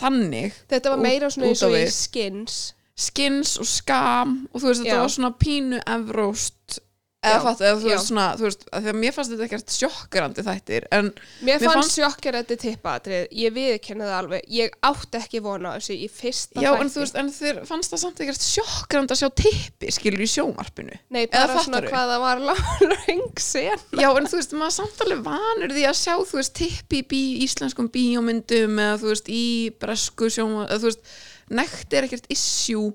þannig. 0.00 0.56
þetta 0.72 0.94
var 0.94 1.02
meira 1.04 1.28
svona 1.30 1.50
eins 1.52 1.62
og 1.68 1.76
í 1.76 1.82
skins 1.92 2.56
skins 2.96 3.56
og 3.58 3.66
skam 3.66 4.36
og 4.52 4.60
þú 4.62 4.70
veist, 4.70 4.84
Já. 4.84 4.90
þetta 4.92 5.04
var 5.04 5.14
svona 5.18 5.34
pínu 5.40 5.80
evróst 5.98 6.80
Já, 7.24 7.38
eða 7.38 7.44
fattu, 7.46 7.64
eða 7.64 7.76
þú 7.80 7.86
já. 7.88 7.94
veist 7.96 8.08
svona 8.10 8.24
þú 8.36 8.44
veist, 8.44 8.64
að 8.76 8.86
mér 9.00 9.12
fannst 9.16 9.30
þetta 9.32 9.44
ekkert 9.46 9.70
sjokkerandi 9.72 10.42
þættir 10.44 10.84
en 10.92 11.06
Mér 11.08 11.46
Mér 11.46 11.62
fannst 11.62 11.78
fannst- 11.78 11.94
sjokkar 11.96 12.36
þetta 12.36 12.56
tippatrið, 12.60 13.22
ég 13.40 13.54
viðkenni 13.56 14.04
það 14.04 14.16
alveg, 14.18 14.42
ég 14.52 14.74
átti 14.84 15.20
ekki 15.22 15.40
vona 15.46 15.72
þessu 15.78 15.96
í 16.04 16.10
fyrsta 16.12 16.60
já, 16.60 16.68
þætti. 16.74 16.82
en 16.84 16.92
þú 16.92 17.00
veist, 17.00 17.16
en 17.22 17.32
þér 17.38 17.62
fannst 17.72 17.94
það 17.96 18.02
samt 18.04 18.20
ekkert 18.26 18.44
sjokkerandi 18.44 19.16
að 19.16 19.22
sjá 19.22 19.30
tippi, 19.40 19.94
skilur 19.96 20.20
í 20.26 20.28
sjónvarpinu 20.34 21.00
Nei, 21.16 21.24
bara 21.32 21.48
svona 21.64 21.80
fattarðu? 21.80 21.94
hvað 21.96 22.12
það 22.12 22.24
var 22.28 22.44
lang 22.92 23.40
sen. 23.40 23.84
Já, 24.04 24.08
en 24.20 24.28
þú 24.28 24.36
veist, 24.42 24.52
maður 24.60 24.76
samt 24.82 25.04
alveg 25.06 25.24
vanur 25.32 25.72
því 25.78 25.88
að 25.88 26.00
sjá, 26.04 26.14
þú 26.28 26.42
veist, 26.42 26.54
tippi 26.60 27.00
í 27.00 27.06
bí, 27.08 27.22
íslenskum 27.48 27.88
bíómyndum 27.88 28.76
eða 28.84 29.00
þú 29.00 29.14
veist, 29.16 29.32
í 29.32 29.44
bresku 29.80 30.28
sjóma, 30.28 30.68
eða 30.68 30.82
þú 30.84 30.92
veist, 30.92 31.16
nekt 31.50 31.92
er 31.92 32.06
ekkert 32.08 32.28
issue 32.32 32.92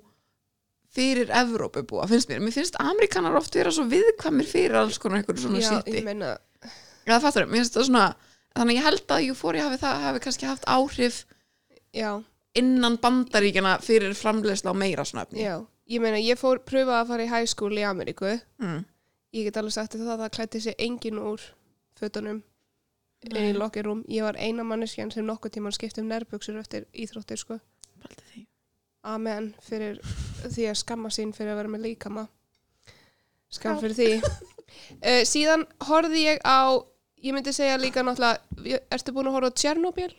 fyrir 0.89 1.29
Evrópubúa, 1.29 2.07
finnst 2.09 2.31
mér. 2.31 2.41
Mér 2.41 2.55
finnst 2.55 2.79
Amerikanar 2.81 3.37
oft 3.37 3.55
vera 3.55 3.71
svo 3.73 3.85
viðkvæmir 3.91 4.47
fyrir 4.49 4.79
alls 4.79 4.97
konar 5.01 5.21
einhverju 5.21 5.45
svona 5.45 5.81
ég 5.85 6.05
meina, 6.05 6.37
Já, 7.05 7.15
það 7.15 7.25
fattur, 7.27 7.49
mér 7.49 7.61
finnst 7.63 7.77
það 7.77 7.87
svona, 7.89 8.05
þannig 8.57 8.79
ég 8.79 8.87
held 8.87 9.13
að 9.13 9.27
Euphoria 9.29 9.67
hafi 9.67 9.81
það, 9.81 10.01
hafi 10.07 10.23
kannski 10.25 10.49
haft 10.49 10.65
áhrif 10.69 11.19
já, 11.95 12.09
innan 12.57 12.97
bandaríkjana 13.01 13.77
fyrir 13.85 14.17
framleiðsla 14.17 14.73
á 14.73 14.75
meira 14.77 15.05
svona 15.05 15.27
efni. 15.27 15.45
já. 15.45 15.59
Ég 15.89 16.01
meina, 16.03 16.19
ég 16.21 16.37
fór 16.37 16.59
pröfa 16.61 16.99
að 16.99 17.07
fara 17.09 17.23
í 17.25 17.29
high 17.31 17.47
school 17.49 17.73
í 17.73 17.81
Ameríku. 17.81 18.35
Mm. 18.61 18.83
Ég 19.33 19.47
get 19.47 19.57
alveg 19.57 19.73
sagt 19.73 19.95
það 19.97 20.11
að 20.13 20.21
það 20.21 20.35
klætti 20.35 20.61
sig 20.61 20.75
engin 20.77 21.17
úr 21.17 21.41
fötunum 21.97 22.43
í 23.25 23.53
locker 23.57 23.87
room. 23.89 24.03
Ég 24.05 24.21
var 24.21 24.37
eina 24.37 24.63
manneskjan 24.63 25.09
sem 25.09 25.25
nokkuð 25.25 25.55
tíman 25.57 25.73
skipti 25.73 26.03
um 26.03 26.11
nærbuksur 26.11 26.59
eftir 26.61 26.85
íþróttir, 26.93 27.41
sko. 27.41 27.57
Pældi 28.03 28.25
því. 28.33 28.43
Amen 29.13 29.51
fyrir 29.63 29.99
því 30.53 30.67
að 30.71 30.79
skamma 30.83 31.11
sín 31.13 31.33
fyrir 31.35 31.53
að 31.53 31.61
vera 31.63 31.73
með 31.75 31.85
líkama 31.87 32.25
skam 33.49 33.79
fyrir 33.81 33.95
því 33.97 34.09
uh, 34.19 35.23
síðan 35.33 35.63
horfði 35.89 36.25
ég 36.27 36.41
á 36.45 36.77
ég 37.23 37.33
myndi 37.35 37.51
segja 37.55 37.79
líka 37.81 38.03
náttúrulega 38.05 38.81
ertu 38.95 39.11
búin 39.15 39.27
að 39.31 39.37
horfa 39.39 39.49
á 39.51 39.59
Tjernobyl? 39.59 40.11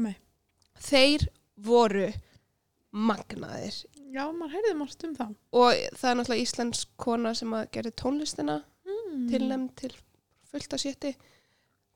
Nei. 0.00 0.14
þeir 0.82 1.28
voru 1.62 2.08
magnaðir 2.94 3.76
Já, 4.14 4.28
maður 4.30 4.52
heyrði 4.54 4.72
margt 4.78 5.04
um 5.08 5.14
það. 5.18 5.30
og 5.58 5.68
það 5.98 6.10
er 6.10 6.16
náttúrulega 6.20 6.44
íslensk 6.46 6.90
kona 7.02 7.32
sem 7.34 7.54
að 7.58 7.68
gera 7.78 7.94
tónlistina 8.02 8.60
Mm. 8.84 9.28
tilnæm 9.30 9.62
til 9.78 9.92
fullt 10.50 10.74
að 10.74 10.80
sétti 10.82 11.10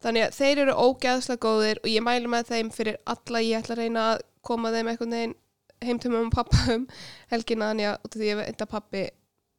þannig 0.00 0.22
að 0.28 0.36
þeir 0.38 0.60
eru 0.62 0.74
ógeðslega 0.86 1.40
góðir 1.42 1.80
og 1.82 1.88
ég 1.90 2.04
mælu 2.06 2.30
með 2.30 2.46
þeim 2.52 2.68
fyrir 2.72 2.96
alla 3.10 3.40
ég 3.42 3.58
ætla 3.58 3.74
að 3.74 3.80
reyna 3.82 4.04
að 4.12 4.22
koma 4.48 4.72
þeim 4.74 4.90
einhvern 4.94 5.14
veginn 5.18 5.36
heim 5.84 5.98
til 6.02 6.10
mömmu 6.10 6.32
og 6.32 6.34
pappa 6.40 6.64
um 6.74 6.88
helgina 7.30 7.70
þannig 7.72 7.92
að 7.92 8.02
út 8.08 8.12
af 8.16 8.18
því 8.22 8.28
ég 8.32 8.40
veit 8.42 8.64
að 8.66 8.72
pappi 8.74 9.04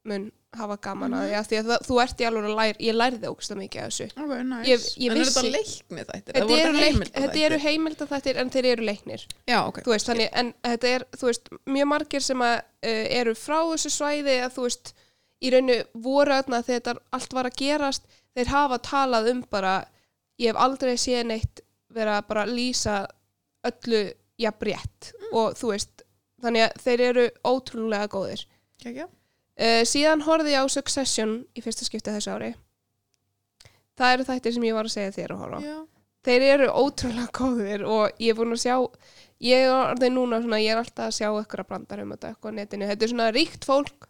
mun 0.10 0.30
hafa 0.58 0.76
gaman 0.82 1.14
að 1.14 1.26
því 1.30 1.34
að 1.38 1.48
því 1.50 1.58
að 1.60 1.68
það, 1.70 1.82
þú 1.86 1.98
ert 2.02 2.22
í 2.24 2.26
alveg 2.26 2.46
að 2.50 2.56
læra 2.58 2.80
ég 2.82 2.96
lærði 2.98 3.30
ógst 3.30 3.52
mikið 3.60 3.82
af 3.84 3.90
þessu 3.92 4.06
Ok, 4.24 4.32
nice. 4.50 4.70
Ég- 4.70 4.86
ég 5.04 5.12
en 5.12 5.20
er 5.20 5.28
þetta 5.30 5.44
leikni 5.54 6.06
þættir? 6.08 6.38
þetta 6.40 6.56
eru, 6.64 6.80
leik, 6.80 7.12
þetta 7.20 7.44
eru 7.50 7.60
heimilda 7.66 8.08
þættir 8.10 8.40
en 8.42 8.50
þeir 8.56 8.68
eru 8.72 8.88
leiknir 8.88 9.26
Já, 9.52 9.58
ok. 9.68 9.78
þú 9.86 9.94
veist, 9.94 10.10
þannig, 10.10 10.30
en 10.42 10.50
þetta 10.66 10.94
er, 10.96 11.06
þú 11.20 11.30
veist, 11.30 11.52
mjög 11.76 11.90
margir 11.92 12.26
sem 12.26 12.42
að 12.48 12.56
uh, 12.58 13.06
eru 13.20 13.36
frá 13.38 13.60
þessu 13.70 13.92
svæði 13.94 14.38
að 14.48 14.56
þú 14.58 14.66
veist, 14.66 14.94
í 15.46 15.52
rauninu 15.54 15.78
voru 16.10 16.38
öðna 16.40 16.64
þegar 16.66 16.80
þetta 16.82 16.96
allt 17.20 17.38
var 17.38 17.52
að 17.52 17.60
gerast 17.62 18.10
þeir 18.34 18.52
hafa 18.56 18.82
talað 18.90 19.30
um 19.36 19.44
bara 19.54 19.76
ég 20.42 20.50
hef 20.50 20.64
aldrei 20.66 20.96
séð 20.98 21.28
neitt 21.30 21.62
vera 21.94 22.18
að 22.24 22.28
bara 22.34 22.48
lýsa 22.50 23.04
öllu 23.70 24.02
jafnrétt 24.40 25.12
og 25.34 25.56
þú 25.60 25.74
veist 25.74 26.04
þannig 26.40 26.66
að 26.66 26.82
þeir 26.86 27.06
eru 27.10 27.28
ótrúlega 27.44 28.10
góðir. 28.12 28.46
Uh, 29.60 29.84
síðan 29.84 30.24
horfði 30.24 30.56
ég 30.56 30.64
á 30.64 30.68
Succession 30.72 31.40
í 31.52 31.64
fyrsta 31.64 31.88
skipti 31.88 32.14
þessu 32.16 32.36
ári. 32.38 32.54
Það 34.00 34.14
eru 34.16 34.28
þættir 34.30 34.56
sem 34.56 34.68
ég 34.70 34.78
var 34.78 34.88
að 34.88 34.96
segja 34.96 35.16
þér 35.18 35.34
að 35.34 35.42
horfa 35.44 35.60
Já. 35.66 35.80
þeir 36.28 36.46
eru 36.54 36.70
ótrúlega 36.72 37.34
góðir 37.36 37.84
og 37.84 38.22
ég 38.24 38.32
er 38.32 38.38
búin 38.40 38.56
að 38.56 38.64
sjá 38.64 38.76
ég 39.44 39.66
er 39.66 39.74
orðið 39.74 40.14
núna 40.16 40.42
svona, 40.44 40.60
ég 40.64 40.74
er 40.74 40.82
alltaf 40.82 41.10
að 41.10 41.16
sjá 41.18 41.28
ykkur 41.30 41.64
að 41.64 41.70
brandar 41.72 42.04
um 42.04 42.14
þetta 42.14 42.32
eitthvað 42.32 42.56
á 42.56 42.58
netinu, 42.58 42.90
þetta 42.90 43.06
er 43.06 43.14
svona 43.14 43.30
ríkt 43.36 43.68
fólk 43.68 44.10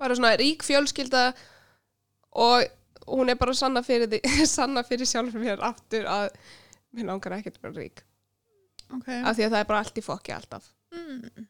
bara 0.00 0.16
svona 0.16 0.34
rík 0.40 0.64
fjölskylda 0.64 1.24
og 2.40 2.68
hún 3.10 3.32
er 3.32 3.40
bara 3.40 3.56
sanna 3.56 3.82
fyrir, 3.84 4.08
því, 4.12 4.20
sanna 4.56 4.84
fyrir 4.86 5.08
sjálfur 5.08 5.42
mér 5.42 5.64
aftur 5.64 6.08
að 6.08 6.30
mér 6.96 7.10
langar 7.12 7.38
ekkert 7.38 7.60
að 7.60 7.68
vera 7.68 7.80
rík 7.80 8.04
Ok. 8.96 9.08
af 9.08 9.36
því 9.36 9.44
að 9.46 9.50
það 9.54 9.60
er 9.60 9.68
bara 9.70 9.78
allt 9.84 9.98
í 9.98 10.02
fokki 10.04 10.32
alltaf 10.34 10.70
Mm. 10.90 11.46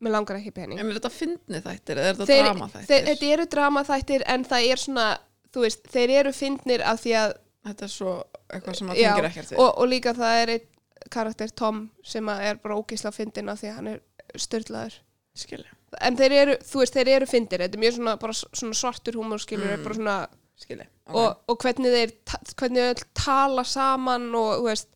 mér 0.00 0.12
langar 0.14 0.36
ekki 0.38 0.52
pening 0.54 0.78
En 0.78 0.86
er 0.92 0.94
þetta 1.00 1.10
fyndni 1.10 1.58
þættir 1.64 1.98
eða 1.98 2.10
er 2.12 2.14
þetta 2.14 2.26
Þeir- 2.30 2.44
drama 2.44 2.68
þeir, 2.68 2.82
þættir? 2.86 3.06
þetta 3.08 3.30
eru 3.34 3.46
dramaþættir 3.54 4.22
en 4.26 4.44
það 4.44 4.68
er 4.72 4.76
svona 4.84 5.06
þú 5.52 5.60
veist, 5.64 5.82
þeir 5.90 6.10
eru 6.20 6.32
fyndnir 6.32 6.82
af 6.86 7.00
því 7.02 7.14
að 7.24 7.36
Þetta 7.68 7.82
er 7.84 7.88
svo 7.92 8.12
eitthvað 8.48 8.76
sem 8.78 8.88
að 8.88 8.96
Já, 8.96 9.08
tengir 9.10 9.26
ekkert 9.28 9.48
við. 9.50 9.58
og, 9.58 9.78
og 9.82 9.88
líka 9.90 10.12
það 10.14 10.42
er 10.42 10.48
einn 10.54 10.66
karakter 11.10 11.50
Tom 11.50 11.90
sem 12.04 12.28
er 12.28 12.54
bara 12.62 12.76
ógísla 12.78 13.10
fyndin 13.12 13.48
af 13.50 13.58
því 13.60 13.68
að 13.68 13.74
hann 13.74 13.86
er 13.88 14.00
störlaður 14.38 14.94
Skilja. 15.34 15.72
en 16.00 16.16
þeir 16.16 16.32
eru, 16.32 16.54
þú 16.62 16.78
veist, 16.80 16.94
þeir 16.94 17.08
eru 17.16 17.26
fyndir 17.26 17.58
þetta 17.58 17.74
er 17.74 17.82
mjög 17.82 17.96
svona, 17.98 18.14
bara 18.20 18.32
svona 18.32 18.74
svartur 18.78 19.18
húmor 19.18 19.38
skilur 19.42 19.76
Mm. 19.76 19.82
bara 19.84 19.94
svona, 19.94 20.28
Skilja. 20.56 20.86
og, 21.08 21.36
og 21.48 21.58
hvernig 21.58 21.92
þeir 21.92 22.12
hvernig 22.54 22.86
þeir 22.94 23.04
tala 23.14 23.64
saman 23.64 24.34
og 24.34 24.60
þú 24.60 24.64
veist, 24.70 24.86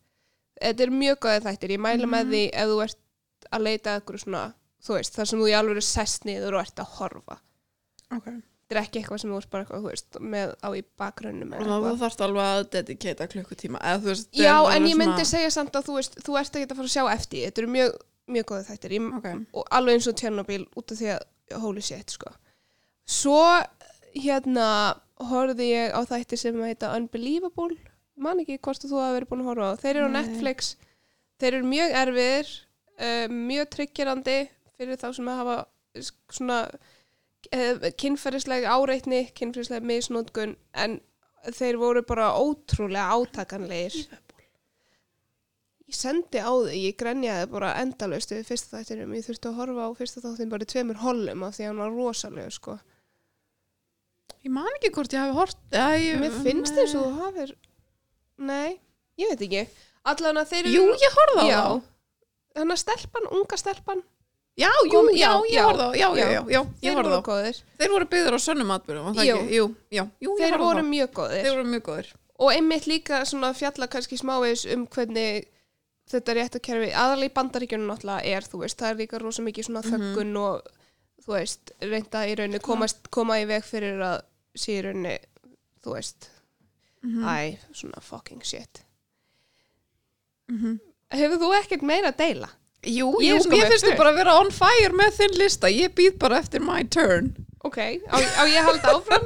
þetta 0.61 0.81
er 0.87 0.89
mjög 0.89 1.17
góðið 1.25 1.43
þættir 1.47 1.69
ég 1.75 1.79
mæla 1.79 2.05
með 2.07 2.23
Mhm. 2.25 2.31
því 2.31 2.43
ef 2.53 2.67
þú 2.69 2.83
ert 2.83 2.99
að 3.53 3.61
leita 3.61 3.89
að 3.89 3.99
eitthvað 4.01 4.23
svona, 4.23 4.53
þú 4.83 4.93
veist, 4.97 5.13
þar 5.15 5.25
sem 5.27 5.39
þú 5.39 5.49
í 5.49 5.57
alveg 5.59 5.75
er 5.77 5.81
sest 5.81 6.23
niður 6.25 6.53
og 6.53 6.61
ert 6.61 6.75
að 6.75 6.91
horfa 6.97 7.37
Ok. 8.11 8.25
þetta 8.25 8.71
er 8.71 8.81
ekki 8.83 9.01
eitthvað 9.03 9.19
sem 9.19 9.29
þú 9.31 9.37
ert 9.37 9.49
bara 9.49 9.63
eitthvað, 9.65 9.81
þú 9.83 9.89
veist, 9.89 10.19
með 10.21 10.55
á 10.63 10.69
í 10.73 10.83
bakgrunnum 10.97 11.53
Og 11.53 11.65
þú 11.67 11.97
þarfst 11.99 12.21
alveg 12.21 12.43
að 12.43 12.69
dedikata 12.71 13.27
klukkutíma. 13.27 13.79
Eða 13.81 13.99
þú 14.01 14.09
veist. 14.13 14.31
Já, 14.33 14.55
en 14.75 14.83
ég 14.85 14.95
myndi 14.97 15.21
svona- 15.25 15.33
segja 15.33 15.51
samt 15.51 15.71
að 15.73 15.85
þú 15.85 15.93
veist, 15.99 16.15
þú 16.23 16.39
ert 16.39 16.55
ekki 16.55 16.67
að 16.71 16.75
fara 16.75 16.87
að 16.87 16.95
sjá 16.95 17.13
eftir. 17.13 17.45
Þetta 17.51 17.57
eru 17.61 17.67
mjög, 17.67 17.91
mjög 18.29 18.45
góðið 18.45 18.67
þættir. 18.71 18.91
Ég, 18.91 19.17
Ok. 19.17 19.47
Og 19.53 19.63
alveg 19.71 19.93
eins 19.93 20.07
og 20.07 20.15
Tjernobyl 20.15 20.65
út 20.77 20.91
af 20.91 20.97
því 20.97 21.19
að 21.51 21.59
holy 21.61 21.81
shit, 21.81 22.07
sko. 22.09 22.31
Svo, 23.05 23.63
hérna, 24.15 24.97
horfði 25.19 25.67
ég 25.73 25.91
á 25.93 26.01
þætti 26.05 26.37
sem 26.37 26.55
heita 26.55 26.95
Unbelievable. 26.95 27.77
Man 28.21 28.41
ekki 28.43 28.59
hvort 28.61 28.83
þú 28.85 28.99
hafa 29.01 29.15
verið 29.17 29.29
búin 29.31 29.41
að 29.43 29.49
horfa 29.51 29.69
á. 29.73 29.81
Þeir 29.81 29.95
eru 29.99 30.09
á 30.09 30.11
Nei. 30.13 30.17
Netflix. 30.21 30.73
Þeir 31.41 31.53
eru 31.57 31.69
mjög 31.71 31.95
erfiðir, 32.03 32.51
uh, 32.99 33.27
mjög 33.33 33.69
tryggjerandi 33.73 34.35
fyrir 34.77 34.99
þá 35.01 35.07
sem 35.17 35.31
hafa 35.33 35.55
sk- 35.97 36.35
svona 36.37 36.59
uh, 36.69 37.87
kynferðislega 37.99 38.75
áreitni, 38.77 39.23
kynferðislega 39.37 39.87
misnótkun, 39.89 40.53
en 40.77 40.99
þeir 41.57 41.79
voru 41.81 42.03
bara 42.07 42.29
ótrúlega 42.39 43.09
átakanlegir. 43.17 43.97
Ég 45.89 45.97
sendi 45.99 46.39
á 46.39 46.47
þau, 46.47 46.69
ég 46.71 46.95
grenjaði 46.97 47.49
bara 47.51 47.73
endalaust 47.81 48.31
við 48.31 48.45
fyrsta 48.47 48.79
þættinum, 48.79 49.11
ég 49.17 49.25
þurfti 49.27 49.49
að 49.49 49.57
horfa 49.59 49.89
á 49.89 49.91
fyrsta 49.99 50.23
þáttin 50.23 50.53
bara 50.53 50.65
tveimur 50.69 51.01
hollum 51.03 51.43
af 51.45 51.57
því 51.57 51.65
að 51.65 51.69
hann 51.73 51.81
var 51.83 51.91
rosalega 51.97 52.53
sko. 52.55 52.77
Ég 54.43 54.51
man 54.55 54.69
ekki 54.77 54.93
hvort 54.95 55.13
ég 55.13 55.21
hafi 55.25 55.35
hort. 55.37 55.59
Mér 55.73 56.39
finnst 56.45 56.73
þess 56.77 56.95
að 56.95 57.03
þú 57.03 57.11
hafir, 57.19 57.53
nei, 58.37 58.79
ég 59.17 59.29
veit 59.33 59.41
ekki. 59.47 59.67
Allan 60.03 60.37
að 60.41 60.49
þeir 60.51 60.65
eru... 60.65 60.73
Jú, 60.73 60.87
ég 60.99 61.13
horfði 61.17 61.43
á 61.43 61.47
já. 61.51 61.61
það. 61.61 61.83
Þannig 62.53 62.75
að 62.77 62.81
stelpan, 62.83 63.29
unga 63.31 63.57
stelpan, 63.57 64.03
Já, 64.53 64.69
jú, 64.85 64.89
Kom- 64.93 65.07
já, 65.09 65.17
já, 65.17 65.29
ég 65.49 65.53
já, 65.55 65.63
horfði 65.65 65.81
á 65.81 65.87
það. 65.89 65.95
Já, 65.97 66.07
já, 66.13 66.25
já, 66.29 66.41
já, 66.53 66.59
ég 66.61 66.67
þeir 66.83 66.93
horfði 66.93 67.09
voru 67.09 67.09
á 67.09 67.17
það. 67.17 67.23
góðir. 67.27 67.61
Þeir 67.79 67.89
voru 67.93 68.05
byggður 68.11 68.35
á 68.37 68.39
sönnum 68.43 68.73
atbyrjum, 68.75 69.05
var 69.07 69.15
það 69.17 69.25
Jú. 69.25 69.37
ekki? 69.39 69.55
Jú, 69.57 69.63
já, 69.97 70.03
jú, 70.21 70.29
ég 70.29 70.41
Þeir 70.43 70.51
horfði 70.53 70.59
á 70.61 70.67
voru 70.67 70.83
það. 70.83 70.89
mjög 70.93 71.09
góðir. 71.17 71.41
Þeir 71.47 71.55
voru 71.57 71.71
mjög 71.71 71.83
góðir. 71.87 72.11
Og 72.43 72.51
einmitt 72.53 72.85
líka 72.91 73.21
svona 73.25 73.49
fjalla 73.57 73.87
kannski 73.95 74.19
smávegis 74.21 74.65
um 74.75 74.83
hvernig 74.93 75.47
þetta 76.13 76.35
réttakerfi, 76.37 76.91
aðalega 76.93 77.31
í 77.31 77.33
bandaríkjunum 77.39 77.89
náttúrulega 77.89 78.35
er, 78.37 78.45
þú 78.53 78.61
veist, 78.61 78.77
það 78.77 78.89
er 78.93 78.99
líka 79.01 79.21
rosa 79.23 79.41
mikið 79.41 79.65
svona 79.71 79.81
Mhm. 79.81 79.89
þöggun 80.13 80.37
og, 80.37 80.69
þú 81.25 81.33
veist, 81.33 81.71
reynda 81.81 82.21
í 82.29 82.35
rauninni 82.37 82.59
komast, 82.61 83.09
koma 83.09 83.39
í 83.41 83.45
veg 83.49 83.63
fyrir 83.65 83.97
að 84.05 84.21
sé 84.53 84.77
í 84.77 84.81
rauninni, 84.85 85.17
þú 85.81 85.97
veist, 85.97 86.29
Mhm. 87.03 87.23
æ, 87.27 87.57
svona 87.75 87.99
fucking 88.01 88.41
shit. 88.47 88.83
Mhm. 90.51 90.79
Hefur 91.13 91.37
þú 91.41 91.49
ekkert 91.61 91.81
meira 91.85 92.11
að 92.11 92.17
deila? 92.23 92.49
Jú, 92.83 93.13
Ég 93.23 93.29
jú, 93.37 93.43
sko 93.45 93.55
með 93.55 93.69
finnst 93.71 93.85
þú 93.87 93.97
bara 93.97 94.11
að 94.11 94.17
vera 94.19 94.33
on 94.41 94.49
fire 94.51 94.91
með 94.99 95.13
þinn 95.19 95.37
lista. 95.39 95.69
Ég 95.71 95.93
býð 95.95 96.17
bara 96.19 96.39
eftir 96.41 96.59
my 96.61 96.81
turn. 96.83 97.29
Ok, 97.63 97.77
á, 98.11 98.17
á 98.19 98.43
ég 98.43 98.59
halda 98.65 98.91
áfram? 98.97 99.23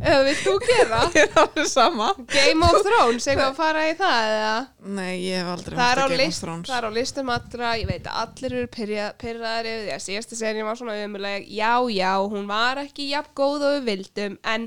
Eða 0.00 0.24
vilt 0.26 0.40
þú 0.42 0.54
gera? 0.64 1.00
Ég 1.14 1.20
er 1.28 1.36
alveg 1.38 1.68
sama. 1.70 2.08
Game 2.32 2.64
of 2.66 2.80
Thrones, 2.86 3.26
eitthvað 3.28 3.52
að 3.52 3.58
fara 3.60 3.84
í 3.86 3.92
það 3.94 4.30
eða? 4.32 4.56
Nei, 4.96 5.12
ég 5.28 5.36
hef 5.38 5.50
aldrei 5.52 5.76
hort 5.78 5.84
að 5.86 6.00
Game 6.00 6.16
of 6.16 6.18
list, 6.24 6.42
Thrones. 6.42 6.68
það 6.72 6.78
er 6.80 6.88
á 6.90 6.92
listum 6.98 7.30
allra, 7.36 7.70
ég 7.78 7.86
veit 7.92 8.08
að 8.10 8.18
allir 8.24 8.56
eru 8.58 8.70
pyrraðir 8.74 9.70
yfir 9.70 9.84
því 9.86 9.94
að 9.94 10.04
síðasta 10.08 10.40
serið 10.40 10.66
var 10.66 10.80
svona 10.80 10.96
umuleg, 11.04 11.46
já, 11.46 11.72
já, 11.94 12.12
hún 12.32 12.48
var 12.50 12.82
ekki 12.82 13.06
jafn 13.12 13.34
góð 13.38 13.66
og 13.68 13.76
við 13.76 13.86
vildum, 13.92 14.38
en 14.50 14.66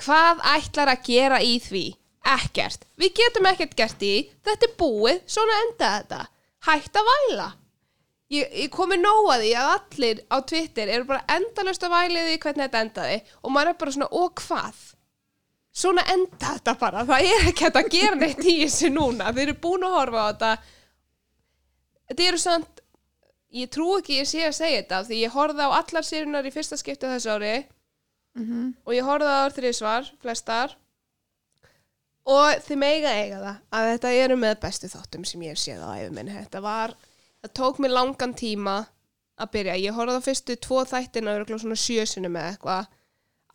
hvað 0.00 0.44
ætlar 0.56 0.92
að 0.94 1.06
gera 1.06 1.40
í 1.44 1.56
því? 1.62 1.86
Ekkert. 2.30 2.84
Við 3.00 3.14
getum 3.16 3.48
ekkert 3.48 3.76
gert 3.78 4.02
í, 4.04 4.14
þetta 4.44 4.68
er 4.68 4.76
búið, 4.80 5.22
svona 5.30 5.56
enda 5.64 5.90
þetta. 5.96 6.20
Hætt 6.68 7.00
að 7.00 7.10
væla. 7.10 7.48
ég, 8.30 8.50
ég 8.62 8.70
komi 8.70 8.98
nóg 9.00 9.30
að 9.32 9.44
því 9.44 9.52
að 9.58 9.70
allir 9.74 10.22
á 10.30 10.36
Twitter 10.46 10.90
eru 10.94 11.06
bara 11.08 11.36
endalust 11.36 11.84
að 11.86 11.94
vælið 11.96 12.28
því 12.28 12.36
hvernig 12.44 12.66
þetta 12.66 12.82
endaði 12.84 13.16
og 13.42 13.54
maður 13.54 13.72
er 13.72 13.78
bara 13.80 13.94
svona, 13.96 14.10
og 14.20 14.42
hvað? 14.44 14.82
Svona 15.80 16.04
enda 16.12 16.52
þetta 16.58 16.74
bara, 16.78 17.06
það 17.08 17.30
er 17.30 17.48
ekki 17.50 17.66
hægt 17.66 17.80
að 17.80 17.90
gera 17.94 18.20
neitt 18.20 18.44
í 18.44 18.54
þessu 18.60 18.92
núna, 18.94 19.32
þeir 19.34 19.48
eru 19.48 19.56
búin 19.64 19.86
að 19.86 19.96
horfa 19.98 20.22
á 20.22 20.28
þetta 20.30 20.52
Þetta 22.10 22.24
eru 22.26 22.38
samt, 22.42 22.80
ég 23.54 23.70
trú 23.70 23.84
ekki 24.00 24.16
ég 24.18 24.26
sé 24.26 24.40
að 24.42 24.56
segja 24.56 24.80
þetta, 24.80 25.02
því 25.06 25.20
ég 25.20 25.34
horfði 25.36 25.66
á 25.66 25.70
allar 25.78 26.06
sériunar 26.06 26.48
í 26.48 26.50
fyrsta 26.54 26.78
skipti 26.78 27.06
þessu 27.06 27.30
ári 28.36 28.44
Mhm. 28.44 28.74
og 28.86 28.92
ég 28.94 29.02
horfði 29.04 29.26
á 29.30 29.38
það 29.48 29.56
þrísvar, 29.58 30.10
flestar. 30.22 30.76
Og 32.30 32.60
þið 32.66 32.76
meiga 32.78 33.10
eiga 33.16 33.38
það 33.40 33.56
að 33.72 33.88
þetta 33.94 34.10
eru 34.24 34.36
með 34.36 34.60
bestu 34.60 34.88
þáttum 34.92 35.24
sem 35.26 35.40
ég 35.42 35.54
hef 35.54 35.58
séð 35.58 35.80
á 35.82 35.88
æfum 35.98 36.14
minni. 36.14 36.32
Þetta 36.36 36.60
var, 36.62 36.94
það 37.42 37.52
tók 37.58 37.78
mér 37.80 37.94
langan 37.96 38.34
tíma 38.34 38.86
að 39.40 39.50
byrja, 39.54 39.76
ég 39.80 39.96
horfði 39.96 40.20
á 40.20 40.26
fyrstu 40.28 40.56
tvo 40.60 40.84
þættina, 40.84 41.32
örugglega 41.38 41.62
svona 41.64 41.78
sjösinu 41.80 42.28
með 42.30 42.50
eitthvað 42.52 42.86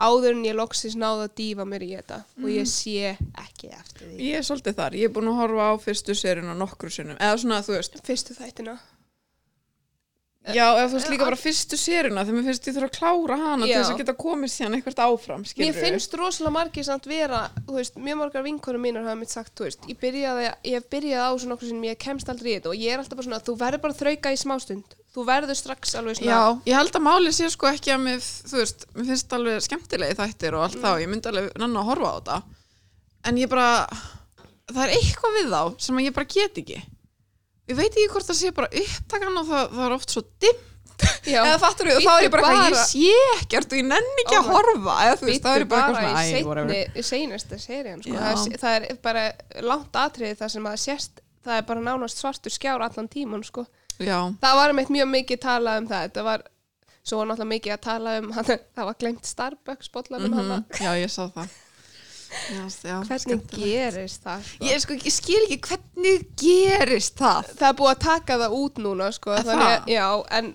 áður 0.02 0.32
en 0.36 0.44
ég 0.44 0.56
loksins 0.58 0.96
náði 1.00 1.28
að 1.30 1.36
dýfa 1.40 1.66
mér 1.70 1.86
í 1.86 1.92
þetta. 1.96 2.18
Og 2.44 2.50
ég 2.52 2.68
sé 2.68 3.14
ekki 3.38 3.70
eftir 3.72 4.10
því. 4.10 4.18
Ég 4.20 4.36
er 4.42 4.42
svolítið 4.50 4.76
þar, 4.82 4.98
ég 5.00 5.04
er 5.08 5.14
búin 5.16 5.30
að 5.32 5.40
horfa 5.40 5.70
á 5.72 5.74
fyrstu 5.86 6.16
seríuna 6.18 6.58
nokkru 6.58 6.90
sinnum, 6.92 7.16
eða 7.22 7.38
svona 7.40 7.62
þú 7.64 7.78
veist. 7.78 8.02
Fyrstu 8.04 8.36
þættina 8.36 8.80
Já, 10.54 10.66
eða 10.78 10.90
þú 10.92 10.98
veist 11.00 11.10
líka 11.10 11.26
bara 11.26 11.40
fyrstu 11.42 11.78
seríuna 11.82 12.22
þegar 12.26 12.36
mér 12.38 12.44
finnst 12.50 12.68
ég 12.70 12.76
þurfa 12.76 12.90
að 12.92 12.98
klára 13.00 13.38
hana 13.42 13.66
til 13.66 13.78
þess 13.80 13.94
að 13.96 14.02
geta 14.02 14.14
komið 14.20 14.52
síðan 14.54 14.76
eitthvað 14.78 15.00
áfram, 15.06 15.42
Mér 15.42 15.50
skilur 15.50 15.80
finnst 15.80 16.18
rosalega 16.20 16.54
margir 16.54 16.86
samt 16.86 17.08
vera, 17.10 17.40
veist, 17.66 17.98
mjög 17.98 18.20
margar 18.20 18.46
vinkonum 18.46 18.84
mínar 18.86 19.08
hafa 19.08 19.18
mitt 19.18 19.34
sagt, 19.34 19.58
veist, 19.64 19.88
ég 19.90 19.98
byrjaði, 20.04 20.52
byrjaði 20.94 21.26
á 21.26 21.32
svona 21.42 21.58
okkur 21.58 21.72
sem 21.72 21.88
ég 21.90 21.98
kemst 22.06 22.30
aldrei 22.30 22.52
í 22.52 22.56
þetta 22.60 22.70
og 22.70 22.78
ég 22.86 22.94
er 22.94 23.02
alltaf 23.02 23.18
bara 23.18 23.28
svona, 23.30 23.42
þú 23.50 23.58
verður 23.64 23.84
bara 23.88 23.98
þrauka 24.04 24.34
í 24.36 24.40
smástund, 24.44 24.96
þú 25.16 25.26
verður 25.32 25.58
strax 25.58 25.96
alveg 25.98 26.20
svona, 26.22 26.30
Já, 26.30 26.42
ég 26.70 26.78
held 26.78 27.00
að 27.00 27.06
máli 27.10 27.34
sé 27.34 27.50
sko 27.50 27.72
ekki 27.72 27.96
að 27.96 28.04
mér, 28.06 28.20
þú 28.22 28.60
veist, 28.62 28.86
mér 28.94 29.10
finnst 29.10 29.34
alveg 29.40 29.64
skemmtilegi 29.66 30.20
þættir 30.22 30.60
og 30.60 30.68
allt 30.68 30.76
Mm. 30.78 30.84
þá, 30.86 30.92
ég 31.02 31.10
myndi 31.10 31.32
alveg 31.32 31.50
nanna 31.58 31.80
að 31.82 31.90
horfa 31.90 32.12
á 32.12 32.16
þetta. 32.20 32.38
En 33.26 33.38
ég 33.42 33.50
bara, 33.50 33.88
það 34.70 34.84
er 34.86 34.94
eitthvað 35.00 35.40
við 35.40 35.50
þá 35.56 35.62
sem 35.82 36.04
ég 36.06 36.14
bara 36.14 36.30
get 36.30 36.60
ekki 36.62 36.84
ég 37.70 37.76
veit 37.80 37.92
ekki 37.92 38.08
hvort 38.14 38.28
það 38.30 38.40
sé 38.42 38.52
bara 38.56 38.70
upptakan 38.82 39.38
og 39.42 39.48
það, 39.50 39.68
það 39.76 39.86
er 39.90 39.96
oft 39.98 40.16
svo 40.16 40.24
dimm 40.46 40.64
eða 41.36 41.58
fattur 41.60 41.90
og 41.92 41.98
þá 42.06 42.12
er 42.16 42.24
ég 42.24 42.32
bara, 42.32 42.44
Bíddu 42.46 42.60
bara. 42.62 42.70
ég 42.72 42.78
sé 42.88 43.16
ekkert 43.42 43.74
og 43.74 43.80
ég 43.82 43.88
nenni 43.90 44.22
ekki 44.24 44.36
Oh 44.36 44.40
að 44.40 44.46
my- 44.48 44.56
horfa. 44.56 44.94
Eða 45.06 45.16
þú 45.20 45.26
veist, 45.30 45.44
þá 45.44 45.50
er 45.52 45.64
ég 45.66 45.70
bara 45.74 45.88
bara 45.92 46.04
eitthvað 46.06 46.16
í 46.16 46.30
svona, 46.30 46.40
æ, 46.40 46.46
whatever. 46.48 46.70
seinni, 46.72 47.04
seinasta 47.10 47.60
serían, 47.60 48.04
sko, 48.06 48.14
Já. 48.14 48.22
það 48.22 48.54
er, 48.54 48.60
það 48.64 48.76
er 48.92 49.00
bara 49.10 49.24
langt 49.72 50.00
atriði 50.06 50.38
það 50.40 50.54
sem 50.56 50.70
að 50.72 50.78
sérst, 50.86 51.20
það 51.46 51.58
er 51.60 51.66
bara 51.74 51.84
nánast 51.90 52.22
svartur 52.24 52.56
skjár 52.56 52.86
allan 52.88 53.10
tíman, 53.12 53.44
sko. 53.44 53.66
Já, 54.00 54.18
Það 54.42 54.56
var 54.62 54.74
meitt 54.74 54.90
mjög 54.96 55.10
mikið 55.12 55.40
talað 55.44 55.78
um 55.82 55.88
það, 55.92 56.08
þetta 56.08 56.24
var, 56.30 56.42
svo 57.04 57.18
var 57.20 57.28
náttúrulega 57.34 57.54
mikið 57.56 57.74
að 57.76 57.84
tala 57.90 58.18
um, 58.22 58.32
það 58.76 58.86
var 58.90 58.96
glemt 59.04 59.26
Starbucks 59.30 59.92
bollanum 59.92 60.32
mm 60.32 60.40
mhm, 60.40 60.66
já, 60.80 60.92
ég 61.04 61.12
sá 61.12 61.28
það 61.28 61.48
Já, 62.52 62.66
já, 62.90 62.98
Hvernig 63.10 63.48
gerist 63.56 64.26
það? 64.28 64.44
Sko? 64.52 64.66
Ég, 64.70 64.84
sko, 64.84 65.00
ég 65.00 65.16
skil 65.16 65.42
ekki 65.48 65.62
hvernig 65.70 66.28
gerist 66.42 67.18
það 67.22 67.50
það 67.56 67.70
er 67.72 67.80
búið 67.82 67.94
að 67.96 68.04
taka 68.10 68.38
það 68.44 68.60
út 68.62 68.84
núna 68.86 69.10
sko, 69.16 69.34
Er 69.40 69.48
þannig, 69.50 69.74
það? 69.74 69.90
já, 69.96 70.08
en 70.40 70.54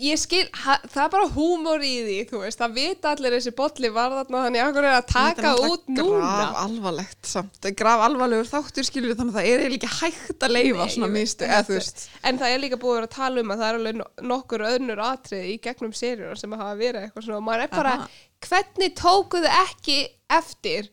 ég 0.00 0.18
skil, 0.20 0.42
ha, 0.64 0.74
það 0.92 1.02
er 1.06 1.12
bara 1.14 1.28
húmor 1.32 1.80
í 1.86 1.92
því 2.04 2.16
þú 2.28 2.40
veist, 2.42 2.58
það 2.60 2.74
vita 2.76 3.12
allir 3.14 3.32
þessi 3.36 3.52
bolli 3.56 3.90
var 3.94 4.12
þarna 4.12 4.42
þannig 4.44 4.62
að 4.64 4.80
er 4.82 4.88
að 4.90 5.06
taka 5.08 5.52
út 5.70 5.86
núna 5.88 6.18
graf 6.20 6.58
alvarlegt 6.64 7.30
samt, 7.30 7.54
það 7.62 7.70
er 7.70 7.76
graf 7.80 8.04
alvarlegur 8.04 8.50
þáttur 8.50 8.88
skilur 8.90 9.16
þannig 9.16 9.38
að 9.38 9.40
það 9.40 9.64
er 9.64 9.76
ekki 9.78 9.92
hægt 9.94 10.44
að 10.48 10.54
leifa 10.56 10.84
Nei, 10.84 10.92
svona 10.96 11.10
mistu, 11.14 11.48
það. 11.48 12.04
en 12.28 12.40
það 12.42 12.54
er 12.56 12.62
líka 12.66 12.80
búið 12.82 12.92
að 12.92 12.98
vera 13.00 13.08
að 13.10 13.16
tala 13.16 13.44
um 13.46 13.54
að 13.54 13.62
það 13.64 13.70
er 13.70 13.80
alveg 13.80 13.98
no- 14.02 14.10
nokkur 14.34 14.66
öðnur 14.74 15.04
atriði 15.06 15.54
í 15.54 15.58
gegnum 15.64 15.96
seríur 15.96 16.40
sem 16.42 16.58
hafa 16.60 16.76
verið 16.80 17.06
eitthvað 17.06 17.28
svona 17.28 17.40
og 17.40 17.46
maður 17.48 17.64
er 17.64 17.72
bara, 17.78 17.96
Aha. 18.02 18.08
hvernig 18.50 18.96
tókuðu 19.00 19.54
ekki 19.64 19.98
eftir 20.40 20.90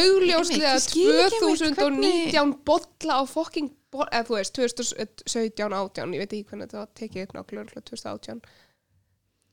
augljóslega 0.00 0.74
Einmitt, 0.74 0.76
ég 0.76 0.84
skil 0.84 1.22
ekki 1.24 1.40
einmitt 1.40 2.28
2019 2.34 2.54
bolla 2.68 3.18
á 3.20 3.22
fokking 3.28 3.72
eða 3.94 4.24
þú 4.26 4.38
veist, 4.38 4.54
2017, 4.58 5.74
18 5.78 6.14
ég 6.16 6.24
veit 6.24 6.32
ekki 6.32 6.48
hvernig 6.50 6.70
þetta 6.70 6.80
var 6.80 6.94
tekið 6.98 7.26
upp 7.26 7.36
nákvæmlega 7.36 7.84
2018 7.92 8.40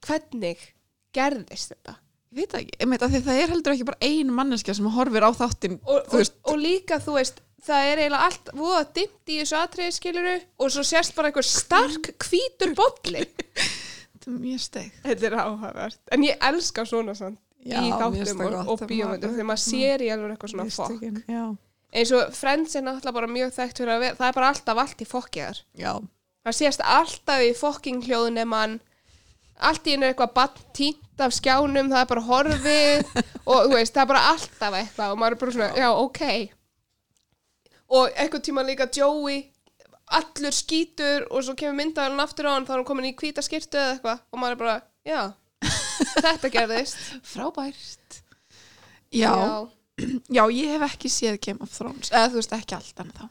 hvernig 0.08 0.64
gerðist 1.14 1.76
þetta? 1.76 1.98
Ég 2.32 2.42
veit 2.42 2.58
ekki, 2.62 2.78
einmitt, 2.80 3.06
af 3.06 3.12
því 3.12 3.24
það 3.28 3.40
er 3.44 3.54
heldur 3.54 3.76
ekki 3.76 3.88
bara 3.92 4.08
ein 4.08 4.34
manneskja 4.34 4.76
sem 4.78 4.92
horfir 4.96 5.28
á 5.28 5.32
þáttin 5.36 5.80
og, 5.84 6.14
og, 6.16 6.36
og 6.48 6.62
líka 6.62 7.02
þú 7.04 7.18
veist 7.20 7.42
það 7.66 7.88
er 7.92 8.02
eiginlega 8.02 8.28
allt 8.30 8.52
voða 8.58 8.82
dimmt 8.96 9.32
í 9.32 9.38
þessu 9.42 9.58
atriði 9.60 9.96
skiluru 9.98 10.36
og 10.58 10.74
svo 10.74 10.86
sérst 10.88 11.16
bara 11.18 11.30
einhver 11.30 11.46
stark 11.46 12.12
hvítur 12.26 12.74
bolli. 12.78 13.26
Þetta 14.12 14.30
er 14.30 14.38
mjög 14.38 14.62
steg 14.62 14.98
þetta 15.06 15.28
er 15.28 15.36
áhugavert. 15.42 16.02
En 16.14 16.26
ég 16.26 16.44
elska 16.46 16.86
svona 16.86 17.16
sann 17.18 17.38
Já, 17.62 17.78
í 17.78 17.92
þáttum 17.94 18.40
og, 18.48 18.56
og 18.74 18.86
bíómyndum 18.90 19.36
þegar 19.36 19.48
maður 19.52 19.64
sér 19.64 20.02
í 20.02 20.08
alveg 20.14 20.32
eitthvað 20.34 20.54
svona 20.54 20.66
fokk. 20.74 21.04
já, 21.30 21.44
eins 21.94 22.14
og 22.18 22.32
Friends 22.34 22.78
er 22.78 22.86
náttúrulega 22.88 23.18
bara 23.20 23.30
mjög 23.30 23.52
þekkt 23.58 23.82
fyrir 23.82 23.94
að 23.94 24.06
vera, 24.06 24.18
það 24.18 24.30
er 24.32 24.38
bara 24.40 24.50
alltaf 24.54 24.82
allt 24.82 25.04
í 25.04 25.08
fokkiðar 25.12 25.60
já, 25.78 25.92
það 26.48 26.58
sést 26.58 26.82
alltaf 26.96 27.44
í 27.46 27.52
fokking 27.58 28.08
hljóðun 28.08 28.42
mann. 28.50 28.80
Allt 29.62 29.86
í 29.86 29.94
einu 29.94 30.08
er 30.08 30.16
eitthvað 30.16 30.32
bann 30.34 30.62
tínt 30.74 31.22
af 31.22 31.36
skjánum, 31.38 31.92
það 31.92 32.00
er 32.02 32.08
bara 32.10 32.26
horfið 32.26 33.12
og 33.52 33.68
veist, 33.76 33.94
það 33.94 34.02
er 34.02 34.10
bara 34.10 34.24
alltaf 34.32 34.78
eitthvað 34.80 35.14
og 35.14 35.20
maður 35.22 35.36
er 35.36 35.42
bara 35.44 35.54
svona, 35.58 35.68
já, 35.78 35.90
ok. 35.94 36.24
Og 37.92 38.16
eitthvað 38.16 38.46
tíma 38.48 38.64
líka 38.66 38.88
Joey 38.96 39.44
allur 40.18 40.56
skítur 40.56 41.28
og 41.30 41.46
svo 41.46 41.54
kemur 41.60 41.78
myndaðalinn 41.78 42.24
aftur 42.24 42.50
á 42.50 42.56
hann 42.56 42.66
þá 42.66 42.74
er 42.74 42.80
hann 42.82 42.88
komin 42.90 43.12
í 43.12 43.14
hvíta 43.20 43.44
skirtu 43.46 43.78
eða 43.80 43.94
eitthvað 44.00 44.26
og 44.32 44.42
maður 44.42 44.56
er 44.56 44.62
bara, 44.64 44.76
já 45.08 45.22
þetta 46.26 46.54
gerðist. 46.54 47.04
Frábært. 47.28 48.22
Já, 49.12 49.36
já, 50.38 50.44
ég 50.56 50.74
hef 50.76 50.88
ekki 50.88 51.12
séð 51.12 51.38
Game 51.44 51.64
of 51.64 51.72
Thrones, 51.76 52.12
eða 52.14 52.32
þú 52.32 52.42
veist 52.42 52.58
ekki 52.58 52.78
allt 52.80 53.06
en 53.06 53.14
þá, 53.16 53.30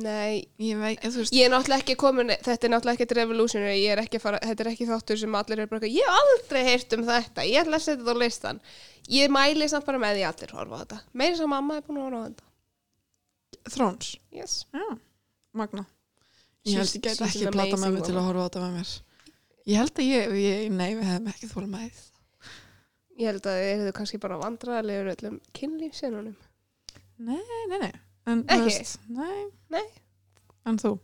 Nei, 0.00 0.46
ég 0.62 0.78
veist 0.78 1.32
ég 1.34 1.48
er 1.48 1.50
náttúrulega 1.50 1.82
ekki 1.82 1.96
komin 1.98 2.28
þetta 2.30 2.68
er 2.68 2.70
náttúrulega 2.70 2.94
ekkert 3.00 3.14
revolutionary 3.18 3.80
ég 3.80 3.90
er 3.90 4.02
ekki 4.04 4.20
að 4.20 4.22
fara, 4.22 4.38
þetta 4.46 4.62
er 4.62 4.68
ekki 4.70 4.86
þáttur 4.86 5.18
sem 5.18 5.34
allir 5.34 5.62
er 5.64 5.70
bara 5.72 5.90
ég 5.90 6.06
hef 6.06 6.20
aldrei 6.20 6.60
heyrt 6.68 6.94
um 6.94 7.02
þetta 7.08 7.46
ég 7.48 7.64
ætla 7.64 7.80
að 7.80 7.82
setja 7.88 7.98
þetta 7.98 8.14
á 8.14 8.22
listan 8.22 8.60
ég 9.10 9.32
mæli 9.34 9.68
samt 9.70 9.88
bara 9.88 10.00
með 10.00 10.18
því 10.18 10.26
allir 10.28 10.54
horfa 10.54 10.78
á 10.78 10.80
þetta. 10.84 10.98
Meira 11.18 11.38
sem 11.40 11.50
mamma 11.50 11.78
er 11.78 11.86
búin 11.86 12.00
að 12.00 12.06
horfa 12.06 12.20
á 12.20 12.26
þetta. 12.28 12.46
Thrones, 13.70 14.10
yes. 14.34 14.54
já, 14.72 14.86
magna. 15.56 15.84
Ég 16.68 16.78
held 16.78 17.10
ekki 17.10 17.46
an 17.48 17.56
plata 17.56 17.80
með 17.80 17.96
mig 17.96 18.06
til 18.06 18.16
að 18.16 18.28
horfa 18.28 18.44
á 18.44 18.46
þetta 18.48 18.66
með 18.66 18.76
mér 18.78 18.92
ég 19.70 19.78
held 19.78 20.00
að 20.00 20.08
ég, 20.08 20.36
ég 20.42 20.70
nei, 20.74 20.90
við 20.98 21.06
hefum 21.08 21.30
ekki 21.32 21.50
þóla 21.50 21.70
með 21.74 22.04
ég 23.20 23.30
held 23.30 23.48
að 23.50 23.58
þið 23.60 23.72
eru 23.86 23.96
kannski 23.98 24.20
bara 24.22 24.38
vandræðilegur 24.40 25.12
öllum 25.14 25.40
kynlífsinnunum 25.56 26.36
nei, 27.20 27.40
nei, 27.70 27.78
nei. 27.78 27.92
En, 28.28 28.44
Ekki? 28.52 28.68
veist, 28.68 29.00
nei, 29.12 29.48
nei, 29.72 29.86
en 30.68 30.78
þú? 30.80 30.94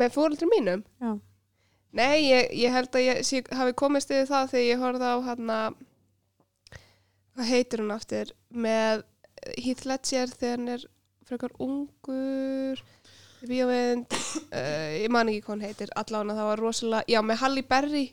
Með 0.00 0.14
fóröldur 0.14 0.50
mínum? 0.52 0.82
Já, 1.02 1.14
nei, 1.98 2.16
ég, 2.28 2.50
ég 2.60 2.74
held 2.74 2.94
að 2.94 3.06
ég 3.06 3.22
sé, 3.26 3.42
hafi 3.56 3.74
komist 3.78 4.12
yfir 4.12 4.28
það 4.30 4.52
þegar 4.52 4.66
ég 4.68 4.82
horfði 4.84 5.10
á 5.10 5.16
hann 5.30 5.54
hvað 7.40 7.50
heitir 7.50 7.82
hún 7.82 7.94
aftur 7.94 8.32
með 8.50 9.04
Heath 9.56 9.86
Ledger 9.88 10.32
þegar 10.36 10.58
hann 10.58 10.72
er 10.76 10.86
frekar 11.26 11.54
ungur 11.62 12.82
bíómynd 13.48 14.12
uh, 14.12 14.90
ég 15.00 15.10
man 15.12 15.30
ekki 15.30 15.44
hvað 15.44 15.54
hann 15.54 15.66
heitir 15.68 15.92
allan 15.98 16.32
að 16.32 16.40
það 16.40 16.48
var 16.50 16.62
rosalega, 16.64 17.08
já 17.08 17.20
með 17.24 17.40
Halle 17.42 17.64
Berry 17.70 18.04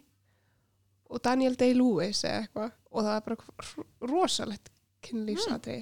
og 1.08 1.22
Daniel 1.24 1.58
Day-Lewis 1.60 2.24
eða 2.28 2.42
eitthvað 2.44 2.72
og 2.92 3.06
það 3.06 3.14
var 3.14 3.28
bara 3.28 4.12
rosalegt 4.12 4.72
kynlífsatri 5.08 5.78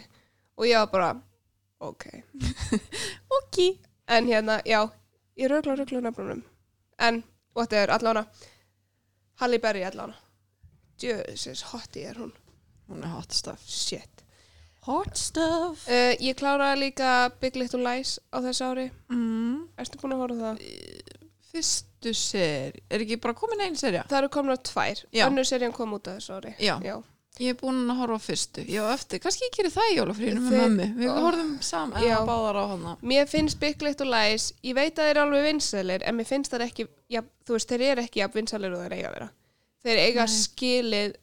og 0.56 0.68
ég 0.70 0.82
var 0.82 0.92
bara 0.92 1.14
ok. 1.86 2.06
Ok. 3.40 3.58
En 4.08 4.28
hérna, 4.30 4.60
já, 4.66 4.86
ég 5.36 5.50
rögla 5.50 5.76
rögla 5.76 6.02
nefnunum 6.06 6.44
en, 7.02 7.24
og 7.54 7.64
þetta 7.64 7.82
er 7.82 7.96
allan 7.96 8.22
að 8.22 8.44
Halle 9.42 9.60
Berry 9.60 9.84
allan 9.84 10.14
Jössis, 11.02 11.66
hotti 11.74 12.06
er 12.08 12.22
hún. 12.22 12.32
Hún 12.88 13.04
er 13.04 13.12
hot 13.12 13.34
stuff. 13.36 13.66
Shit 13.68 14.25
hot 14.86 15.18
stuff 15.18 15.88
uh, 15.90 16.14
ég 16.22 16.38
kláraði 16.40 16.82
líka 16.86 17.14
Big 17.42 17.58
Little 17.60 17.82
Lies 17.86 18.18
á 18.30 18.38
þessu 18.46 18.68
ári 18.70 18.86
mm. 19.12 19.58
erstu 19.82 20.02
búin 20.02 20.16
að 20.18 20.24
horfa 20.26 20.38
á 20.38 20.44
það? 20.46 20.62
fyrstu 21.56 22.14
seri, 22.20 22.82
er 22.92 23.04
ekki 23.06 23.18
bara 23.24 23.36
komin 23.38 23.64
einn 23.66 23.78
serja? 23.80 24.06
það 24.10 24.22
eru 24.24 24.32
komin 24.38 24.56
á 24.56 24.60
tvær, 24.70 25.04
Já. 25.16 25.26
önnur 25.30 25.48
serían 25.48 25.76
kom 25.76 25.94
út 25.98 26.10
á 26.12 26.16
þessu 26.18 26.40
ári 26.40 26.56
Já. 26.60 26.78
já. 26.84 26.98
Ég 27.36 27.52
er 27.52 27.58
búin 27.60 27.82
að 27.92 27.98
horfa 28.00 28.16
á 28.16 28.22
fyrstu, 28.24 28.62
já 28.72 28.82
eftir, 28.94 29.20
kannski 29.24 29.44
ég 29.50 29.56
gerir 29.58 29.74
það 29.74 29.90
í 29.92 29.96
jólafríðinu 29.98 30.44
með 30.46 30.54
mömmu, 30.62 30.86
við 31.02 31.10
horfum 31.20 31.50
saman, 31.68 32.04
eða 32.04 32.20
báðar 32.30 32.60
á 32.60 32.66
hana. 32.72 32.94
mér 33.04 33.26
finnst 33.28 33.60
Big 33.60 33.82
Little 33.84 34.08
Lies 34.08 34.46
ég 34.64 34.78
veit 34.78 34.94
að 34.96 35.10
þeir 35.10 35.12
eru 35.18 35.24
alveg 35.26 35.44
vinsælir 35.50 36.06
en 36.08 36.16
mér 36.16 36.30
finnst 36.30 36.54
það 36.54 36.64
ekki, 36.70 36.86
já, 37.12 37.20
þú 37.44 37.58
veist, 37.58 37.74
þeir 37.74 37.84
eru 37.90 38.06
ekki 38.06 38.22
jafn 38.24 38.40
vinsælir 38.40 38.78
og 38.78 38.86
þeir 38.86 38.96
eiga 38.96 39.10
að 39.10 39.18
vera 39.18 39.28
þeir 39.86 40.02
eiga 40.06 40.26
Nei. 40.30 40.36
skilið 40.40 41.18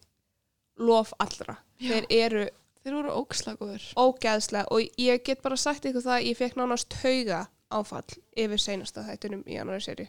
lof 0.85 1.15
allra 1.23 1.57
Já. 1.81 1.89
þeir 1.95 2.07
eru 2.19 2.45
Þeir 2.83 2.97
voru 2.99 3.13
ógslagur. 3.21 3.83
ógeðslega 3.97 4.67
og 4.75 4.97
ég 4.99 5.23
get 5.25 5.43
bara 5.43 5.57
sagt 5.57 5.85
ykkur 5.87 6.03
það 6.03 6.25
ég 6.31 6.37
fekk 6.41 6.57
nánast 6.59 6.89
tauga 6.91 7.45
áfall 7.73 8.19
yfir 8.37 8.59
seinasta 8.61 9.05
þættunum 9.07 9.45
í 9.47 9.59
annari 9.61 9.81
seri 9.81 10.09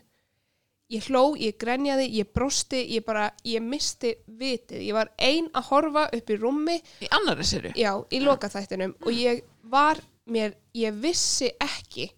ég 0.94 1.06
hló, 1.08 1.22
ég 1.40 1.56
grenjaði, 1.58 2.10
ég 2.20 2.28
brosti 2.36 2.82
ég 2.96 3.06
bara, 3.06 3.30
ég 3.48 3.62
misti 3.64 4.16
vitið 4.28 4.82
ég 4.84 4.94
var 4.94 5.10
ein 5.18 5.48
að 5.56 5.70
horfa 5.72 6.04
upp 6.14 6.30
í 6.30 6.36
rúmi 6.42 6.76
Í 7.02 7.08
annari 7.16 7.46
serju? 7.48 7.72
já, 7.80 7.94
í 8.12 8.20
lokaþættinum 8.22 8.96
og 9.02 9.14
ég 9.16 9.44
var 9.72 10.02
mér, 10.30 10.54
ég 10.76 10.94
vissi 11.02 11.50
ekki 11.64 12.10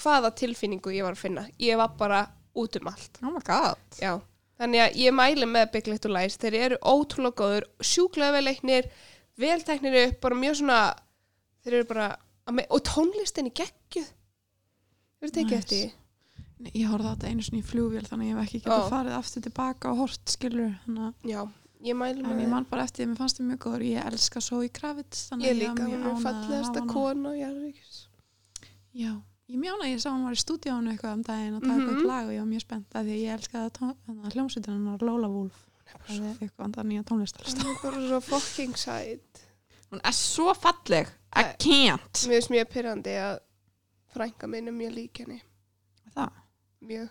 hvaða 0.00 0.30
tilfinningu 0.36 0.92
ég 0.94 1.02
var 1.06 1.16
að 1.16 1.22
finna 1.24 1.46
ég 1.58 1.76
var 1.80 1.94
bara 1.98 2.20
út 2.54 2.76
um 2.80 2.90
allt 2.92 3.18
Oh 3.22 3.30
my 3.32 3.42
god. 3.46 3.80
já, 3.98 4.18
þannig 4.60 4.84
að 4.84 5.00
ég 5.00 5.16
mæli 5.16 5.46
með 5.48 5.72
Big 5.72 5.86
Little 5.90 6.12
Lies, 6.18 6.36
þeir 6.36 6.58
eru 6.66 6.78
ótrúlega 6.82 7.40
góður 7.40 7.66
sjúklega 7.80 8.36
vel 8.36 8.44
leiknir 8.50 8.90
velteknir 9.40 9.96
upp, 10.06 10.20
bara 10.24 10.38
mjög 10.40 10.58
svona 10.60 10.80
þeir 11.64 11.78
eru 11.80 11.88
bara, 11.90 12.08
og 12.70 12.82
tónlistin 12.88 13.48
í 13.50 13.54
geggjuð 13.54 14.10
Þú 15.20 15.26
veist 15.26 15.36
ekki 15.42 15.56
eftir 15.58 15.80
því? 15.80 15.88
Nei, 16.60 16.70
Ég 16.76 16.88
horfði 16.92 17.08
á 17.08 17.12
þetta 17.14 17.28
einu 17.30 17.42
svona 17.44 17.60
í 17.60 17.66
flugvél 17.70 18.04
þannig 18.08 18.26
að 18.26 18.30
ég 18.30 18.36
hef 18.36 18.44
ekki 18.48 18.60
getað 18.64 18.84
Ó. 18.84 18.90
farið 18.92 19.16
aftur 19.16 19.42
tilbaka 19.46 19.90
og 19.90 19.98
hort 20.00 20.32
skilur 20.32 20.72
Já, 21.28 21.40
ég 21.84 21.96
mæli 21.96 22.20
en 22.20 22.26
með 22.30 22.40
ég 22.44 22.48
man 22.52 22.66
bara 22.68 22.84
eftir 22.84 23.00
því 23.02 23.06
að 23.06 23.10
mér 23.12 23.20
fannst 23.20 23.40
þið 23.40 23.46
mjög 23.50 23.60
góður 23.64 23.84
ég 23.88 24.06
elska 24.10 24.40
Zoe 24.44 24.68
Kravitz 24.68 25.22
þannig 25.30 25.48
Ég 25.50 25.58
líka, 25.60 25.86
hún 25.88 26.04
er 26.10 26.22
fallegasta 26.24 26.80
hafa 26.80 26.80
hana. 26.80 26.92
kona 26.92 27.34
Jarvíks. 27.36 28.00
Já, 28.92 29.12
ég 29.48 29.56
mjána 29.60 29.84
að 29.86 29.92
ég 29.94 30.00
sá 30.04 30.10
hann 30.10 30.24
var 30.24 30.36
í 30.36 30.40
stúdíónu 30.44 30.92
eitthvað 30.92 31.16
um 31.16 31.22
daginn 31.22 31.56
að 31.56 31.64
taka 31.64 31.74
Mhm. 31.80 31.88
eitthvað 31.88 32.06
lag 32.12 32.24
og 32.26 32.32
ég 32.36 32.40
var 32.44 32.50
mjög 32.52 32.60
spennt 32.66 32.90
að 32.92 33.04
því 33.04 33.12
að 33.16 33.22
ég 33.24 33.34
elskaði 33.38 33.64
hljómsveitin 34.34 35.69
er 35.98 36.40
eitthvað 36.40 36.64
andar 36.66 36.86
nýja 36.88 37.04
tónlistarlista 37.08 37.64
Hún 37.64 37.74
er 37.74 37.80
bara 37.82 38.02
svo 38.08 38.20
fucking 38.28 38.76
sæt. 38.78 39.42
Hún 39.90 40.02
er 40.06 40.14
svo 40.16 40.54
falleg, 40.54 41.08
I 41.34 41.44
can't 41.62 42.24
Mér 42.26 42.36
finnst 42.38 42.52
mjög 42.54 42.68
pyrrandi 42.74 43.16
að 43.20 43.38
frænka 44.14 44.48
minn 44.50 44.70
er 44.70 44.74
mjög 44.74 44.94
lík 44.96 45.22
henni. 45.22 45.40
Það, 46.14 46.30
Mjög, 46.80 47.08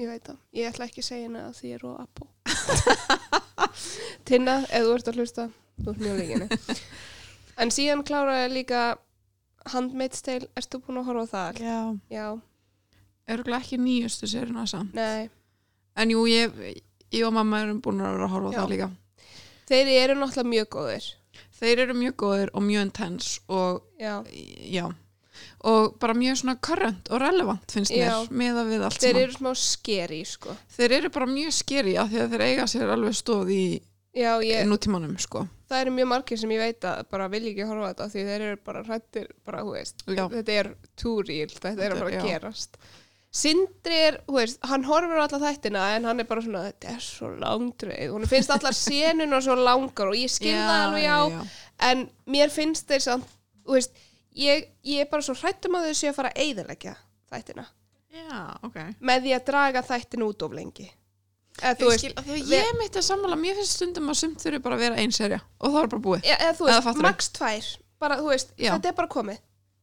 ég 0.00 0.08
veit 0.08 0.24
það. 0.24 0.38
Ég 0.56 0.70
ætla 0.70 0.86
ekki 0.88 1.02
að 1.02 1.06
segja 1.10 1.26
henni 1.28 1.42
að 1.44 1.56
því 1.58 1.68
ég 1.68 1.76
er 1.78 1.84
og 1.86 1.98
appo. 2.00 2.28
Tinna, 4.28 4.54
ef 4.64 4.86
þú 4.86 4.94
ert 4.96 5.10
að 5.10 5.18
hlusta, 5.20 5.44
þú 5.82 5.92
ert 5.92 6.02
mjög 6.06 6.18
lík 6.22 6.34
henni. 6.36 6.48
En 7.58 7.72
síðan 7.74 8.04
kláraði 8.06 8.52
líka 8.52 8.80
Handmaid's 9.72 10.22
Tale, 10.22 10.46
ertu 10.56 10.78
búin 10.78 11.00
að 11.00 11.08
horfa 11.10 11.24
á 11.26 11.32
það? 11.32 11.56
Já, 11.66 11.78
Já, 12.14 12.26
örgulega 13.34 13.58
ekki 13.64 13.78
nýjustu 13.82 14.28
sérina 14.30 14.62
samt 14.70 14.94
nei. 14.94 15.26
En 15.98 16.12
jú, 16.14 16.22
ég, 16.30 16.54
ég 17.12 17.26
og 17.26 17.32
mamma 17.36 17.62
erum 17.64 17.80
búin 17.84 18.00
að 18.04 18.14
vera 18.16 18.28
að 18.28 18.34
horfa 18.36 18.48
á 18.48 18.58
það 18.60 18.72
líka 18.74 18.90
Þeir 19.68 19.88
eru 20.00 20.14
náttúrulega 20.16 20.48
mjög 20.48 20.68
góðir. 20.72 21.06
Þeir 21.58 21.80
eru 21.84 21.94
mjög 21.98 22.14
góðir 22.22 22.50
og 22.56 22.62
mjög 22.64 22.86
intense 22.86 23.40
og 23.52 23.82
Já. 24.00 24.14
já 24.64 24.86
og 25.68 25.98
bara 26.00 26.14
mjög 26.14 26.36
svona 26.40 26.54
current 26.60 27.10
og 27.12 27.20
relevant 27.20 27.70
finnst 27.72 27.92
mér 27.92 28.08
Já. 28.08 28.16
meða 28.30 28.64
við 28.66 28.84
allt 28.86 28.98
Þeir 29.02 29.12
saman 29.12 29.22
eru 29.22 29.36
smá 29.36 29.50
skeri, 29.54 30.22
sko. 30.24 30.56
Þeir 30.76 30.92
eru 30.96 31.10
bara 31.14 31.26
mjög 31.30 31.52
skeri 31.54 31.94
að 32.00 32.10
því 32.14 32.22
að 32.24 32.32
þeir 32.32 32.44
eiga 32.48 32.66
sér 32.66 32.92
alveg 32.94 33.14
stóð 33.18 33.52
í 33.54 33.62
nútímanum 34.66 35.18
sko 35.20 35.44
það 35.68 35.82
eru 35.84 35.90
mjög 35.98 36.08
margir 36.08 36.38
sem 36.40 36.50
ég 36.50 36.62
veit 36.62 36.86
að 36.88 37.02
bara 37.12 37.28
vilja 37.28 37.50
ekki 37.52 37.66
horfa 37.68 37.90
þetta 37.92 38.06
því 38.14 38.22
þeir 38.28 38.44
eru 38.46 38.60
bara 38.64 38.82
hrættir 38.86 39.28
bara, 39.44 39.60
veist, 39.68 40.02
þetta 40.06 40.54
er 40.62 40.70
too 40.96 41.20
real, 41.22 41.48
þetta 41.52 41.68
er 41.68 41.76
Þetta- 41.76 41.98
bara 42.00 42.08
að 42.08 42.16
já. 42.16 42.24
gerast 42.32 42.78
Sindri 43.28 43.96
er, 44.06 44.20
hú 44.26 44.38
veist, 44.38 44.60
hann 44.64 44.86
horfir 44.88 45.20
á 45.20 45.26
alla 45.26 45.40
þættina 45.42 45.86
en 45.98 46.06
hann 46.08 46.22
er 46.22 46.28
bara 46.30 46.42
svona, 46.44 46.62
þetta 46.70 46.94
er 46.94 47.02
svo 47.04 47.28
langdreið 47.36 48.14
hún 48.14 48.24
finnst 48.30 48.54
allar 48.54 48.76
senuna 48.76 49.40
svo 49.44 49.56
langar 49.58 50.08
og 50.08 50.16
ég 50.16 50.32
skil 50.32 50.54
það 50.56 50.84
alveg 50.86 51.04
já, 51.04 51.48
en 51.90 52.06
mér 52.24 52.54
finnst 52.54 52.88
þeir 52.88 53.04
samt, 53.04 53.34
þú 53.66 53.76
veist 53.76 54.00
ég, 54.32 54.70
ég 54.88 55.04
er 55.04 55.10
bara 55.12 55.26
svo 55.26 55.36
hrættum 55.36 55.76
að 55.76 55.90
þau 55.90 55.98
séu 56.00 56.12
að 56.14 56.16
fara 56.22 56.32
að 56.32 56.46
eyðileggja 56.46 56.94
þættina, 57.28 57.66
Já, 58.08 58.38
ok. 58.64 58.78
Með 59.04 59.26
því 59.26 59.34
að 59.36 59.44
draga 59.50 59.82
þættin 59.84 60.24
út 60.26 60.44
of 60.46 60.54
lengi. 60.56 60.86
Eða 61.58 61.72
Ég, 61.74 61.82
veist, 61.82 62.04
skil, 62.04 62.12
að 62.20 62.52
ég 62.54 62.76
mitt 62.78 62.96
að 62.96 63.04
sammála, 63.08 63.38
mér 63.40 63.58
finnst 63.58 63.76
stundum 63.78 64.10
að 64.12 64.20
sumt 64.20 64.44
þurfi 64.44 64.60
bara 64.62 64.78
að 64.78 64.84
vera 64.84 65.02
ein 65.02 65.14
serja 65.14 65.40
og 65.58 65.72
það 65.74 65.80
er 65.80 65.90
bara 65.94 66.04
búið. 66.04 66.28
Eða, 66.28 66.38
eða 66.46 66.68
veist, 66.68 67.00
max 67.02 67.30
tvær. 67.34 67.70
Bara, 67.98 68.18
veist, 68.22 68.52
Já. 68.54 68.70
þetta 68.76 68.92
er 68.92 68.96
bara 69.00 69.10
komið. 69.10 69.40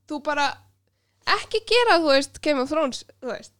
Þú 0.07 0.19
bara, 0.23 0.45
ekki 1.25 1.61
gera 1.69 1.99
þú 2.03 2.11
veist, 2.13 2.41
Game 2.41 2.61
of 2.61 2.69
Thrones, 2.69 3.03
þú 3.21 3.31
veist. 3.31 3.53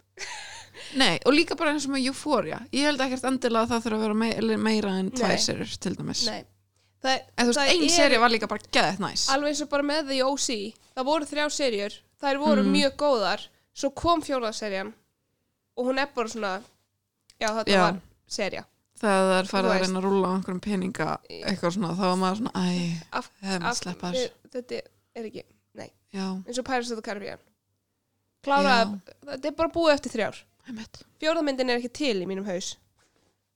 Nei, 0.95 1.17
og 1.25 1.33
líka 1.33 1.55
bara 1.57 1.71
eins 1.73 1.85
og 1.87 1.93
með 1.95 2.05
Euphoria. 2.09 2.59
Ég 2.75 2.85
held 2.87 3.01
ekkert 3.03 3.23
endilega 3.27 3.65
að 3.65 3.71
það 3.73 3.85
þurfi 3.85 3.97
að 3.97 4.03
vera 4.05 4.17
meira, 4.21 4.57
meira 4.57 4.91
en 4.99 5.09
tvær 5.15 5.33
Nei. 5.33 5.41
serjur 5.43 5.73
til 5.81 5.95
dæmis. 5.97 6.25
Nei. 6.29 6.43
það, 7.05 7.19
En 7.37 7.45
þú 7.45 7.49
veist, 7.51 7.59
það 7.59 7.71
ein 7.73 7.83
er 7.87 7.93
serja 7.95 8.19
var 8.19 8.29
líka 8.33 8.47
bara 8.51 8.69
geðið 8.77 8.99
næs. 9.03 9.25
Alveg 9.33 9.49
eins 9.53 9.61
og 9.65 9.69
bara 9.69 9.83
með 9.83 10.07
því 10.11 10.19
OC 10.25 10.47
það 10.95 11.05
voru 11.09 11.25
þrjá 11.31 11.45
serjur, 11.57 11.97
þær 12.21 12.39
voru 12.43 12.63
Mm. 12.63 12.71
mjög 12.75 12.95
góðar. 13.01 13.47
Svo 13.75 13.89
kom 13.93 14.21
fjóraðserjan 14.23 14.93
og 15.77 15.85
hún 15.85 15.99
er 15.99 16.07
bara 16.15 16.27
svona 16.31 16.53
já, 17.41 17.49
þetta 17.49 17.67
Já. 17.71 17.81
var 17.81 17.99
serja 18.27 18.63
Þegar 18.95 19.25
það 19.27 19.39
er 19.39 19.49
farið 19.51 19.65
Þú 19.65 19.71
að 19.71 19.79
veist. 19.79 19.89
reyna 19.89 19.99
að 19.99 20.05
rúla 20.05 20.27
á 20.31 20.33
einhverjum 20.37 20.61
peninga 20.63 21.07
eitthvað 21.27 21.73
svona, 21.75 21.89
þá 21.97 22.03
var 22.07 22.15
maður 22.21 22.37
svona, 22.39 22.53
æ, 22.55 23.03
af, 23.11 23.29
hefði 23.43 23.59
maður 23.59 23.69
af, 23.69 23.77
sleppa 23.81 24.11
þessu. 24.13 24.29
þetta 24.55 24.81
er 25.15 25.25
ekki, 25.25 25.43
Já, 26.15 26.27
eins 26.47 26.57
og 26.57 26.65
Pirates 26.65 26.91
of 26.91 26.95
the 26.95 27.01
Caribbean 27.03 27.39
kláraði, 28.45 28.99
þetta 29.31 29.51
er 29.51 29.57
bara 29.59 29.73
búið 29.75 29.93
eftir 29.97 30.15
þrjár. 30.15 30.41
Einmitt. 30.69 31.01
Fjórðamyndin 31.21 31.71
er 31.73 31.81
ekki 31.81 31.93
til 32.01 32.15
í 32.23 32.29
mínum 32.29 32.47
haus. 32.49 32.73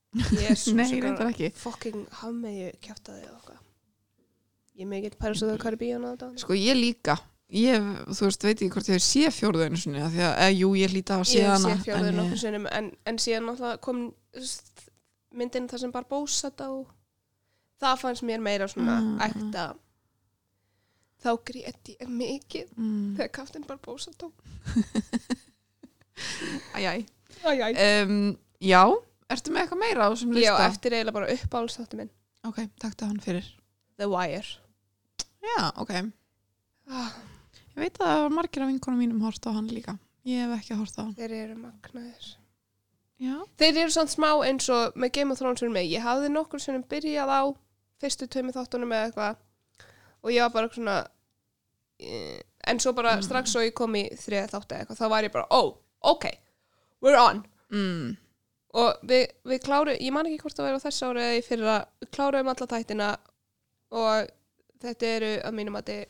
Jesus, 0.41 0.73
Nei, 0.73 0.87
svo 0.89 1.03
reyndar 1.05 1.29
ekki. 1.29 1.51
fucking 1.61 2.05
hafmeyju 2.23 2.71
kjátaði 2.81 3.27
ég 4.79 4.85
er 4.85 4.89
mikill 4.89 5.17
Pirates 5.19 5.41
of 5.43 5.51
the 5.51 5.59
Caribbean 5.59 6.05
á 6.07 6.15
þetta. 6.15 6.29
Sko, 6.39 6.55
ég 6.55 6.77
líka. 6.79 7.17
Ég, 7.49 7.83
þú 8.13 8.27
veist, 8.27 8.43
veit 8.45 8.53
ekki 8.61 8.69
hvort 8.75 8.89
ég 8.93 9.01
sé 9.03 9.31
fjórðu 9.33 9.65
einu 9.65 9.79
sinni 9.81 9.99
af 10.05 10.11
því 10.13 10.21
að, 10.21 10.33
eða, 10.45 10.53
jú, 10.55 10.69
ég 10.77 10.93
hlýta 10.93 11.17
að 11.17 11.23
sé 11.31 11.39
ég 11.41 11.49
hana 11.49 11.71
sé 11.73 11.83
fjórður 11.87 12.09
en 12.11 12.19
nokkuð 12.19 12.41
sinnum 12.43 12.67
en, 12.77 12.89
en 13.09 13.17
síðan 13.19 13.47
náttúrulega 13.49 13.81
kom 13.87 14.01
þú 14.37 14.43
veist, 14.43 14.83
myndin 15.41 15.67
þar 15.71 15.81
sem 15.83 15.93
Barbosa 15.95 16.51
dó. 16.61 16.69
Það 17.81 18.03
fannst 18.03 18.25
mér 18.29 18.43
meira 18.45 18.67
svona 18.69 18.99
Mm, 19.01 19.17
ekta 19.25 19.65
þá 21.19 21.29
grét 21.49 21.91
ég 21.93 22.07
mikið 22.09 22.69
mm, 22.77 23.15
þegar 23.17 23.31
Kaftin 23.39 23.65
Barbosa 23.67 24.11
dó 24.19 24.29
Æjæ. 26.75 27.05
Um, 27.45 28.37
Já, 28.59 28.81
ertu 29.31 29.53
með 29.53 29.61
eitthvað 29.63 29.79
meira 29.79 30.07
á 30.07 30.11
þessum 30.11 30.33
já, 30.35 30.39
lista? 30.41 30.65
eftir 30.67 30.95
eiginlega 30.97 31.15
bara 31.15 31.29
uppáhaldstáttu 31.35 31.99
minn. 31.99 32.09
Ok, 32.47 32.57
takktu 32.81 33.07
hann 33.07 33.21
fyrir. 33.23 33.45
The 33.99 34.07
Wire. 34.11 34.49
Já, 35.43 35.69
ok. 35.79 35.93
Ah, 36.91 37.13
Ég 37.69 37.85
veit 37.85 37.99
að 38.03 38.09
það 38.11 38.33
margir 38.35 38.65
af 38.65 38.71
vinkonum 38.73 38.99
mínum 38.99 39.21
hort 39.23 39.45
á 39.47 39.51
hann 39.55 39.69
líka. 39.71 39.93
Ég 40.27 40.43
hef 40.43 40.57
ekki 40.57 40.75
hort 40.81 40.97
á 40.99 41.01
hann. 41.05 41.13
Þeir 41.15 41.35
eru 41.37 41.55
magnaðir. 41.61 42.27
Já, 43.19 43.35
þeir 43.59 43.77
eru 43.85 43.93
svona 43.95 44.11
smá 44.11 44.29
eins 44.47 44.67
og 44.71 44.95
með 44.99 45.13
Game 45.15 45.31
of 45.35 45.39
Thrones 45.39 45.59
fyrir 45.63 45.71
mig, 45.75 45.87
ég 45.91 46.03
hafði 46.03 46.31
nokkur 46.33 46.59
sem 46.63 46.83
byrjað 46.91 47.31
á 47.31 47.41
fyrstu 47.99 48.27
tveimur 48.31 48.55
þáttunum 48.55 48.91
eða 48.95 49.07
eitthvað 49.09 49.39
og 50.23 50.31
ég 50.33 50.41
var 50.45 50.53
bara 50.55 50.69
svona 50.73 50.97
eh, 51.99 52.39
en 52.67 52.79
svo 52.79 52.93
bara 52.93 53.15
Mm. 53.17 53.23
strax 53.23 53.51
svo 53.53 53.61
ég 53.65 53.73
kom 53.73 53.95
í 53.95 54.05
þriða 54.15 54.49
þáttu 54.51 54.75
eða 54.75 54.79
eitthvað, 54.85 54.99
þá 55.01 55.09
var 55.09 55.23
ég 55.23 55.31
bara, 55.33 55.47
oh, 55.51 55.77
ok 56.01 56.25
we're 57.01 57.17
on 57.19 57.43
mm, 57.71 58.17
og 58.73 58.99
við, 59.09 59.27
við 59.45 59.61
kláru, 59.65 59.95
ég 59.99 60.11
man 60.13 60.25
ekki 60.29 60.41
hvort 60.43 60.55
það 60.59 60.67
væri 60.69 60.79
á 60.79 60.85
þess 60.85 61.03
ári 61.07 61.23
eða 61.23 61.37
í 61.39 61.45
fyrra, 61.47 61.77
við 62.01 62.09
kláruðum 62.15 62.51
alla 62.53 62.67
þættina 62.73 63.09
og 63.91 64.29
þetta 64.83 65.05
eru 65.15 65.31
að 65.43 65.55
mínum 65.57 65.75
að 65.79 65.87
þið 65.89 66.03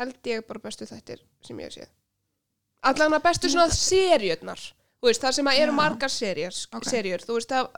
held 0.00 0.30
ég 0.30 0.44
bara 0.48 0.62
bestu 0.64 0.86
þættir 0.88 1.24
sem 1.44 1.58
ég 1.60 1.68
hef 1.70 1.74
séð 1.80 1.90
allan 2.90 3.16
að 3.18 3.24
bestu 3.26 3.50
svona 3.52 3.68
serjurnar 3.76 4.60
þú 5.00 5.08
veist, 5.10 5.22
það 5.24 5.34
sem 5.36 5.48
að 5.50 5.58
eru 5.64 5.72
Já. 5.72 5.76
margar 5.80 6.12
serjur, 6.12 6.60
Ok. 6.76 6.84
serjur 6.88 7.24
þú 7.26 7.38
veist 7.40 7.52
að 7.56 7.70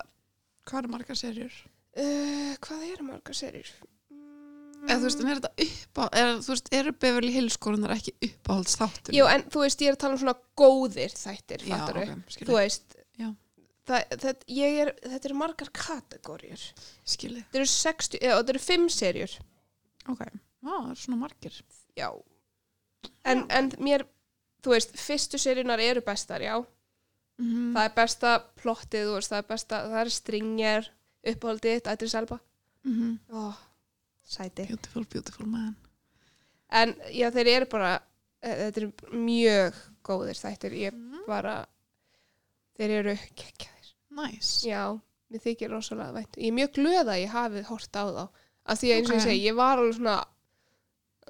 Hvað 0.62 0.78
eru 0.78 0.88
margar 0.92 1.16
serjur? 1.18 1.54
uh, 1.98 2.52
hvað 2.62 2.84
eru 2.92 3.04
margar 3.08 3.34
serjur? 3.34 3.70
Mm, 4.82 4.90
Eða 4.90 4.98
þú 4.98 5.06
veist, 5.06 5.20
en 5.22 5.28
er 5.30 5.38
þetta 5.38 5.64
upp 5.64 6.00
á 6.02 6.04
er, 6.18 6.32
Þú 6.42 6.50
veist, 6.50 6.68
eru 6.74 6.92
Beverly 7.04 7.30
Hills 7.30 7.56
korunar 7.62 7.94
ekki 7.94 8.16
uppáhalds 8.26 8.74
þáttur? 8.80 9.14
Jú, 9.14 9.28
en 9.30 9.44
þú 9.54 9.62
veist, 9.62 9.84
ég 9.84 9.92
er 9.92 9.94
að 9.94 10.00
tala 10.02 10.16
um 10.16 10.20
svona 10.24 10.34
góðir 10.58 11.14
þættir, 11.14 11.62
Já, 11.62 11.70
fattar 11.70 12.00
ok, 12.00 12.34
þú 12.48 12.56
veist 12.56 12.96
Já. 13.20 13.28
það, 13.86 14.16
það, 14.24 14.42
ég 14.56 14.80
er, 14.82 14.92
þetta 15.04 15.30
eru 15.30 15.38
margar 15.38 15.70
kategóriur 15.78 16.66
skilji. 17.14 17.44
Þetta 17.44 17.62
eru 17.62 17.70
60, 17.76 18.22
eða 18.26 18.40
þetta 18.40 18.54
eru 18.56 18.64
5 18.66 18.90
serjur 18.96 19.38
Ok, 20.10 20.26
það 20.66 20.76
eru 20.80 21.00
svona 21.04 21.20
margir. 21.22 21.62
Já. 21.94 22.08
En, 23.22 23.46
en 23.54 23.70
mér, 23.78 24.08
þú 24.66 24.74
veist, 24.74 24.98
fyrstu 24.98 25.38
serjunar 25.38 25.82
eru 25.82 26.02
bestar, 26.02 26.42
já. 26.42 26.56
Mm. 27.40 27.72
það 27.74 27.84
er 27.86 27.92
besta 27.96 28.32
plottið, 28.60 29.06
þú 29.08 29.14
veist, 29.16 29.30
það 29.32 29.40
er 29.40 29.46
besta 29.48 29.78
það 29.88 30.00
er 30.02 30.10
stringjar, 30.14 30.88
uppáhaldið 31.32 31.88
er 31.92 32.10
selba, 32.10 32.38
mm 32.84 32.92
-hmm. 32.92 33.14
ó, 33.30 33.54
sæti. 34.24 34.66
Beautiful, 34.68 35.06
beautiful 35.12 35.46
man. 35.46 35.76
En 36.72 36.94
já, 37.12 37.28
þeir 37.34 37.50
eru 37.56 37.68
bara 37.72 37.92
eh, 38.42 38.66
þetta 38.66 38.82
eru 38.82 39.18
mjög 39.26 39.80
góðir 40.06 40.38
þættir, 40.40 40.76
ég 40.80 41.00
bara 41.28 41.56
þeir 42.78 42.96
eru 43.00 43.16
geggjaðir. 43.38 43.90
Nice. 44.18 44.62
Já, 44.68 44.84
mér 45.32 45.44
þykir 45.46 45.72
rosalega 45.72 46.16
vænt. 46.16 46.38
Ég 46.40 46.52
er 46.52 46.58
mjög 46.60 46.74
glöð 46.78 47.12
að 47.12 47.22
ég 47.22 47.34
hafi 47.34 47.64
hort 47.68 47.98
á 48.00 48.04
þá. 48.08 48.24
Að 48.62 48.78
því 48.78 48.92
að 48.92 48.96
eins 48.96 49.10
og 49.10 49.16
ég 49.16 49.26
segi, 49.26 49.44
ég 49.48 49.58
var 49.58 49.80
alveg 49.80 49.98
svona 49.98 50.16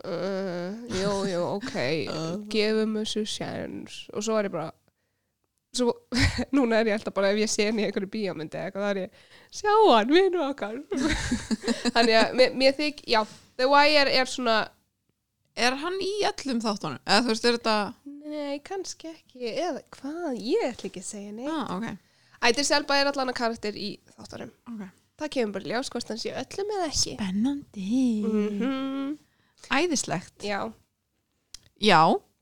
uh, 0.04 0.72
jú, 1.00 1.12
jú, 1.30 1.42
ok 1.56 1.74
Uh. 2.12 2.44
gefum 2.52 2.96
þessu 3.00 3.24
sjans 3.28 4.02
og 4.12 4.24
svo 4.24 4.38
er 4.38 4.48
ég 4.48 4.54
bara 4.54 4.70
svo, 5.76 5.94
núna 6.56 6.80
er 6.80 6.92
ég 6.92 6.98
alltaf 6.98 7.14
bara 7.16 7.32
ef 7.32 7.40
ég 7.42 7.50
sé 7.50 7.68
henni 7.68 7.84
í 7.84 7.88
einhverju 7.88 8.10
bíómyndi 8.12 8.58
eða 8.58 8.68
eitthvað, 8.68 8.84
það 8.84 8.92
er 8.92 9.00
ég, 9.02 9.24
sjá 9.58 9.72
hann, 9.72 10.14
vinnu 10.16 10.44
okkar. 10.48 10.78
Þannig 11.96 12.18
að 12.20 12.38
mér, 12.40 12.54
mér 12.62 12.78
þykk, 12.78 13.02
já 13.14 13.20
The 13.60 13.68
Wire 13.70 14.14
er 14.20 14.30
svona, 14.30 14.60
Er 15.52 15.74
hann 15.82 15.98
í 16.00 16.12
öllum 16.24 16.62
þáttunum? 16.64 17.00
Eða 17.04 17.24
þú 17.26 17.28
veist, 17.28 17.44
er 17.44 17.56
þetta 17.58 17.76
nei, 18.32 18.54
kannski 18.64 19.10
ekki 19.10 19.50
eða 19.50 19.82
hvað, 19.92 20.38
ég 20.40 20.62
ætla 20.70 20.88
ekki 20.88 21.02
að 21.02 21.08
segja 21.10 21.32
nei 21.36 21.44
ah, 21.44 21.74
ok, 21.74 21.90
Ætir 22.48 22.66
Selba 22.66 22.96
er 22.98 23.10
allan 23.10 23.30
að 23.30 23.36
karakter 23.38 23.76
í 23.76 23.90
þáttunum. 24.16 24.48
Ok. 24.72 24.86
Það 25.20 25.32
kemur 25.36 25.54
bara 25.54 25.68
í 25.68 25.70
ljós 25.74 25.90
hvort 25.92 26.08
hann 26.10 26.18
sé 26.18 26.32
öllum 26.34 26.72
eða 26.78 26.86
ekki. 26.88 27.12
Spennandi. 27.18 28.06
Mm 28.26 29.12
Æðislegt. 29.70 30.40
Já, 30.42 30.72
Já, 31.82 32.00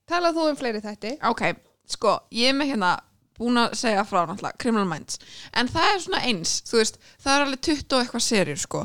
talað 0.09 0.39
þú 0.39 0.47
um 0.51 0.57
fleiri 0.57 0.81
þætti? 0.85 1.15
Ok, 1.29 1.43
sko, 1.89 2.15
ég 2.33 2.53
er 2.53 2.57
með 2.57 2.75
hérna 2.75 2.95
búin 3.41 3.61
að 3.61 3.77
segja 3.81 4.05
frá 4.09 4.21
náttúrulega 4.23 4.61
Criminal 4.63 4.89
Minds. 4.91 5.21
En 5.57 5.71
það 5.71 5.93
er 5.95 6.03
svona 6.05 6.23
eins, 6.29 6.57
þú 6.69 6.81
veist 6.81 7.01
það 7.17 7.33
er 7.35 7.47
alveg 7.47 7.63
20 7.69 7.97
og 7.97 8.05
eitthvað 8.05 8.27
serjur 8.27 8.61
sko. 8.65 8.83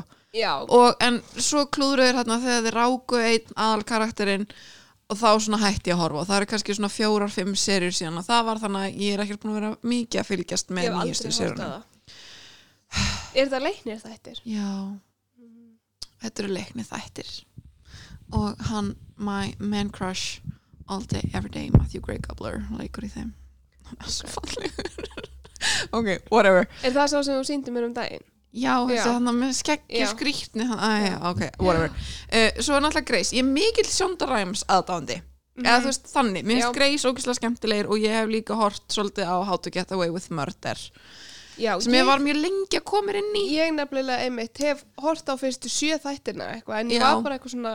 Og 0.76 1.04
en 1.06 1.20
svo 1.40 1.66
klúðruður 1.72 2.18
hérna 2.20 2.40
þegar 2.42 2.64
þið 2.66 2.74
ráku 2.76 3.20
einn 3.22 3.54
aðal 3.56 3.86
karakterinn 3.88 4.48
og 5.06 5.18
þá 5.20 5.28
svona 5.38 5.60
hætti 5.62 5.92
ég 5.92 5.96
að 5.96 6.02
horfa. 6.02 6.22
Og 6.22 6.28
það 6.28 6.40
eru 6.40 6.50
kannski 6.52 6.76
svona 6.76 6.92
fjórar, 6.92 7.32
fimm 7.32 7.54
serjur 7.58 7.94
síðan 7.94 8.20
og 8.20 8.26
það 8.26 8.48
var 8.50 8.62
þannig 8.64 8.86
að 8.86 9.00
ég 9.04 9.14
er 9.14 9.24
ekkert 9.24 9.42
búin 9.44 9.54
að 9.54 9.58
vera 9.60 9.92
mikið 9.94 10.22
að 10.22 10.30
fylgjast 10.32 10.72
með 10.76 10.98
á 10.98 11.02
serjunum 11.14 11.76
Er 13.36 13.50
það 13.52 13.64
leiknir 13.66 13.98
þættir? 14.00 14.38
Já, 14.48 14.68
þetta 16.22 16.42
eru 16.42 16.52
leikni 16.54 16.84
þættir. 16.86 17.32
Og 18.36 18.62
hann, 18.70 18.94
my 19.16 19.54
man 19.58 19.90
crush 19.90 20.40
all 20.88 21.02
day, 21.02 21.28
every 21.34 21.50
day, 21.50 21.70
Matthew 21.74 22.00
Grey 22.00 22.22
Gobler 22.22 22.62
leikur 22.78 23.06
í 23.06 23.10
þeim 23.12 23.34
hann 23.90 24.00
er 24.06 24.12
svo 24.12 24.32
fallegur 24.34 25.28
ok, 25.96 26.08
whatever 26.30 26.66
Er 26.82 26.92
það 26.96 27.06
sá 27.12 27.18
sem 27.26 27.36
þú 27.38 27.44
síndi 27.48 27.72
mér 27.74 27.86
um 27.88 27.94
daginn? 27.96 28.24
já, 28.56 28.74
þessi 28.88 29.04
Já. 29.04 29.12
hann 29.12 29.32
með 29.36 29.54
skeggi 29.58 30.00
Já. 30.02 30.08
skrýtni 30.14 30.66
hann, 30.70 30.78
að, 30.80 31.06
já, 31.10 31.16
ok, 31.30 31.42
whatever 31.60 31.90
uh, 31.92 32.60
svo 32.62 32.76
er 32.78 32.84
náttúrulega 32.86 33.10
Grace, 33.10 33.32
ég 33.36 33.42
er 33.44 33.50
mikill 33.50 33.90
Shonda 33.92 34.28
Rhimes 34.30 34.64
aðdándi 34.68 35.18
eða 35.56 35.78
þú 35.80 35.88
veist 35.90 36.10
þannig, 36.12 36.44
mér 36.44 36.56
Mhm. 36.56 36.60
Já. 36.60 36.66
finnst 36.66 36.76
Grace 36.78 37.08
ógislega 37.08 37.38
skemmtilegir 37.40 37.86
og 37.88 37.96
ég 38.04 38.12
hef 38.12 38.28
líka 38.28 38.54
hort 38.60 38.82
svolítið 38.92 39.24
á 39.28 39.36
How 39.48 39.56
to 39.56 39.70
Get 39.72 39.92
Away 39.92 40.10
with 40.12 40.30
Murder 40.30 40.76
Já, 41.56 41.72
sem 41.80 41.92
ég 41.96 42.04
var 42.04 42.20
mjög 42.20 42.36
lengi 42.42 42.76
að 42.76 42.84
koma 42.84 43.12
inn 43.16 43.32
í 43.40 43.44
Ég 43.56 43.70
nefnilega 43.72 44.26
einmitt 44.26 44.58
hef 44.60 44.82
hort 45.00 45.24
á 45.24 45.34
fyrstu 45.40 45.70
sjö 45.72 45.96
þættina 46.04 46.50
eitthvað 46.58 46.80
en 46.82 46.90
ég 46.92 47.00
Já. 47.00 47.14
var 47.14 47.22
bara 47.24 47.38
eitthvað 47.38 47.54
svona 47.56 47.72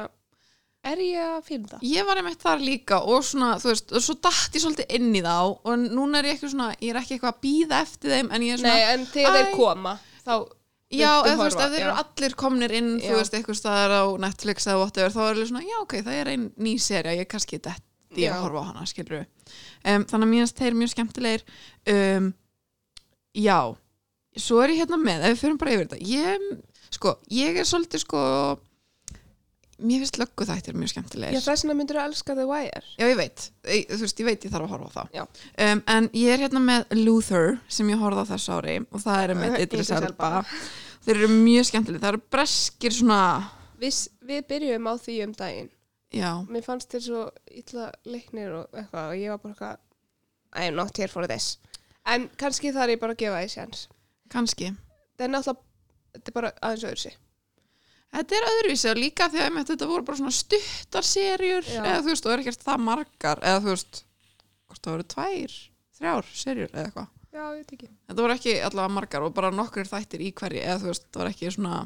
er 0.88 1.02
ég 1.04 1.22
að 1.22 1.44
fíla 1.46 1.70
það? 1.76 1.84
Ég 1.92 2.08
var 2.08 2.20
einmitt 2.22 2.42
þar 2.42 2.64
líka 2.64 3.02
og 3.06 3.26
svona, 3.26 3.52
þú 3.62 3.70
veist, 3.70 3.92
og 3.94 4.04
svo 4.06 4.16
datt 4.24 4.56
ég 4.58 4.64
svolítið 4.64 4.96
inn 4.98 5.12
í 5.14 5.22
þá 5.26 5.36
og 5.42 5.84
núna 5.84 6.22
er 6.22 6.32
ég 6.32 6.40
ekki 6.40 6.50
svona, 6.54 6.72
ég 6.80 6.94
er 6.94 7.02
ekki 7.02 7.18
eitthvað 7.18 7.36
að 7.36 7.44
býða 7.46 7.82
eftir 7.86 8.16
þeim 8.16 8.32
en 8.32 8.48
ég 8.48 8.56
er 8.56 8.64
svona, 8.64 8.74
Nei, 8.80 8.88
en 8.96 9.06
þegar 9.12 9.32
Æ. 9.32 9.38
þeir 9.38 9.54
koma 9.60 9.94
þá 10.26 10.34
já, 10.92 11.12
eða 11.12 11.36
þú 11.36 11.46
veist, 11.46 11.62
ef 11.62 11.76
þeir 11.76 11.86
eru 11.86 11.94
allir 12.04 12.36
komnir 12.42 12.74
inn, 12.80 12.90
Já. 12.98 13.06
þú 13.06 13.20
veist, 13.20 13.38
eitthvað 13.38 13.60
staðar 13.62 13.94
á 13.96 14.04
Netflix 14.26 14.68
eða 14.68 14.82
whatever, 14.82 15.14
þá 15.14 15.22
er 15.28 15.42
ég 15.44 15.52
svona, 15.52 15.64
já, 15.70 15.78
ok, 15.86 15.94
það 16.02 16.18
er 16.18 16.32
ein 16.34 16.50
ný 16.58 16.74
serja, 16.82 17.16
ég 17.16 17.24
er 17.26 17.32
kannski 17.32 17.62
detti 17.62 18.26
Já. 18.26 18.34
að 18.36 18.42
horfa 18.48 18.66
á 18.66 18.70
hana, 18.72 18.90
skilur 18.90 19.22
um, 19.22 20.04
þannig 20.10 20.26
að 20.26 20.34
finnst 20.36 20.60
þeir 20.60 20.80
mjög 20.82 20.92
skemmtilegir 20.96 21.46
um, 21.94 22.34
já 23.38 23.60
svo 24.42 24.60
er 24.64 24.74
ég 24.74 24.82
hérna 24.84 25.00
með, 25.00 25.30
ef 25.30 25.34
við 25.36 25.42
fyrir 25.46 25.54
mér 29.82 30.04
finnst 30.04 30.18
löggu 30.22 30.46
þættir 30.48 30.78
mjög 30.78 30.92
skemmtilegir. 30.94 31.36
Já, 31.38 31.42
þess 31.46 31.64
vegna 31.66 31.76
myndir 31.80 31.98
þú 32.00 32.04
elska 32.06 32.36
The 32.38 32.46
Wire? 32.50 32.82
Já, 32.98 33.06
ég 33.10 33.18
veit, 33.20 33.46
ég, 33.68 33.88
þú 33.92 34.00
veist, 34.06 34.22
ég 34.22 34.28
veit 34.30 34.46
ég 34.48 34.54
þarf 34.54 34.68
að 34.68 34.74
horfa 34.76 34.88
á 34.88 34.96
það. 34.98 35.12
Já. 35.18 35.24
um, 35.68 35.82
En 35.96 36.10
ég 36.22 36.34
er 36.36 36.44
hérna 36.46 36.62
með 36.66 36.96
Luther 37.02 37.58
sem 37.68 37.90
ég 37.94 38.02
horfði 38.02 38.24
á 38.26 38.32
þessu 38.32 38.56
ári 38.58 38.78
og 38.88 39.04
það 39.04 39.24
er 39.26 39.34
með 39.42 39.58
Idris 39.66 39.92
Elba. 39.98 40.32
Þeir 41.02 41.16
eru 41.18 41.30
mjög 41.34 41.68
skemmtileg, 41.72 42.02
það 42.04 42.14
eru 42.14 42.24
breskir 42.38 42.94
svona 42.94 43.22
Við, 43.82 43.96
við 44.30 44.44
byrjum 44.52 44.86
á 44.86 44.94
því 45.02 45.16
um 45.26 45.32
daginn. 45.40 45.72
Já, 46.14 46.30
Mér 46.52 46.62
fannst 46.66 46.92
þér 46.92 47.02
svo 47.08 47.22
illa 47.50 47.88
leiknir 48.06 48.52
og 48.60 48.76
eitthvað 48.78 49.08
og 49.14 49.18
ég 49.18 49.32
var 49.32 49.40
bara 49.42 49.54
eitthvað 49.56 50.62
I'm 50.62 50.76
not 50.76 50.98
here 51.00 51.08
for 51.08 51.26
this. 51.32 51.56
En 52.06 52.28
kannski 52.38 52.74
þarf 52.76 52.92
ég 52.94 53.00
bara 53.02 53.16
að 53.16 53.22
gefa 53.24 53.40
því 53.42 53.52
sjans 53.54 53.86
kannski. 54.32 54.74
Það 55.18 55.26
er 55.26 55.32
náttúrulega, 55.34 55.64
þetta 56.16 56.30
er 56.32 56.36
bara 56.38 56.52
aðeins 56.62 56.84
öðru 56.92 57.02
sig 57.06 57.16
Þetta 58.12 58.38
er 58.38 58.48
öðruvísi 58.50 58.90
og 58.92 59.00
líka 59.00 59.30
því 59.32 59.42
að 59.46 59.58
þetta 59.70 59.88
voru 59.88 60.06
bara 60.08 60.20
svona 60.20 60.36
stuttar 60.36 61.08
serjur 61.08 61.64
Já. 61.64 61.80
eða 61.80 62.02
þú 62.02 62.12
veist, 62.12 62.26
og 62.28 62.34
er 62.34 62.44
ekkert 62.44 62.66
það 62.68 62.84
margar 62.90 63.40
eða 63.40 63.62
þú 63.64 63.72
veist, 63.72 64.02
hvort 64.68 64.84
það 64.84 64.96
voru 64.96 65.08
tvær 65.14 65.56
þrjár 66.02 66.32
serjur 66.42 66.70
eða 66.74 66.84
eitthvað. 66.90 67.10
Já, 67.32 67.42
ég 67.46 67.62
veit 67.62 67.74
ekki. 67.78 67.90
Þetta 68.10 68.26
voru 68.26 68.36
ekki 68.36 68.56
allavega 68.60 68.96
margar 68.98 69.26
og 69.26 69.36
bara 69.38 69.52
nokkur 69.56 69.88
þættir 69.88 70.26
í 70.26 70.32
hverju 70.36 70.64
eða 70.66 70.80
þú 70.82 70.92
veist, 70.92 71.08
það 71.08 71.24
var 71.24 71.32
ekki 71.32 71.54
svona 71.56 71.78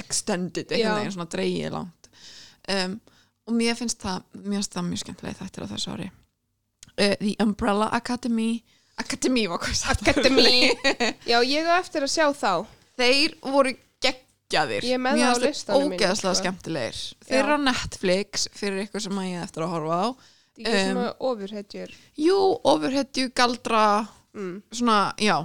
extended, 0.00 0.70
einhvern 0.70 1.00
veginn 1.00 1.16
svona 1.16 1.30
dreigið 1.34 1.74
langt. 1.74 2.10
Um, 2.70 2.98
og 3.50 3.56
mér 3.58 3.78
finnst 3.78 4.04
það 4.04 4.22
mér 4.38 4.60
finnst 4.60 4.76
það 4.76 4.90
mjög 4.92 5.02
skemmtilega 5.02 5.40
þættir 5.40 5.66
á 5.66 5.70
þessu 5.74 5.94
ári. 5.96 6.10
Uh, 6.94 7.16
The 7.18 7.34
Umbrella 7.42 7.90
Academy 7.96 8.52
Academy 9.00 9.46
var 9.48 9.62
hvað 9.64 9.84
Academy. 9.96 10.70
Já, 11.30 11.38
ég 11.42 11.66
á 11.66 11.74
eftir 11.80 12.04
að 12.04 12.12
sjá 12.12 12.26
þá. 12.36 12.52
Þeir 13.00 13.36
voru 13.42 13.72
geggjaðir 14.50 14.84
Ég 14.88 14.96
er 14.98 15.02
með 15.04 15.20
það 15.20 15.30
á 15.30 15.38
listanum 15.44 15.84
mínum, 15.86 15.96
ógeðslega 16.00 16.34
sko. 16.34 16.42
skemmtilegir 16.42 17.00
Þeir 17.28 17.38
eru 17.44 17.56
á 17.56 17.60
Netflix 17.68 18.48
fyrir 18.56 18.82
ykkur 18.86 19.04
sem 19.06 19.20
að 19.22 19.28
ég 19.30 19.44
eftir 19.46 19.64
að 19.66 19.72
horfa 19.76 19.98
á 20.00 20.08
Þetta 20.50 20.70
er 20.70 20.76
ekki 20.76 20.90
svona 20.90 21.12
ofurhetjur 21.30 21.94
Jú, 22.20 22.38
ofurhetju, 22.72 23.30
galdra 23.38 23.84
mm. 24.34 24.54
svona, 24.72 24.98
já 25.22 25.36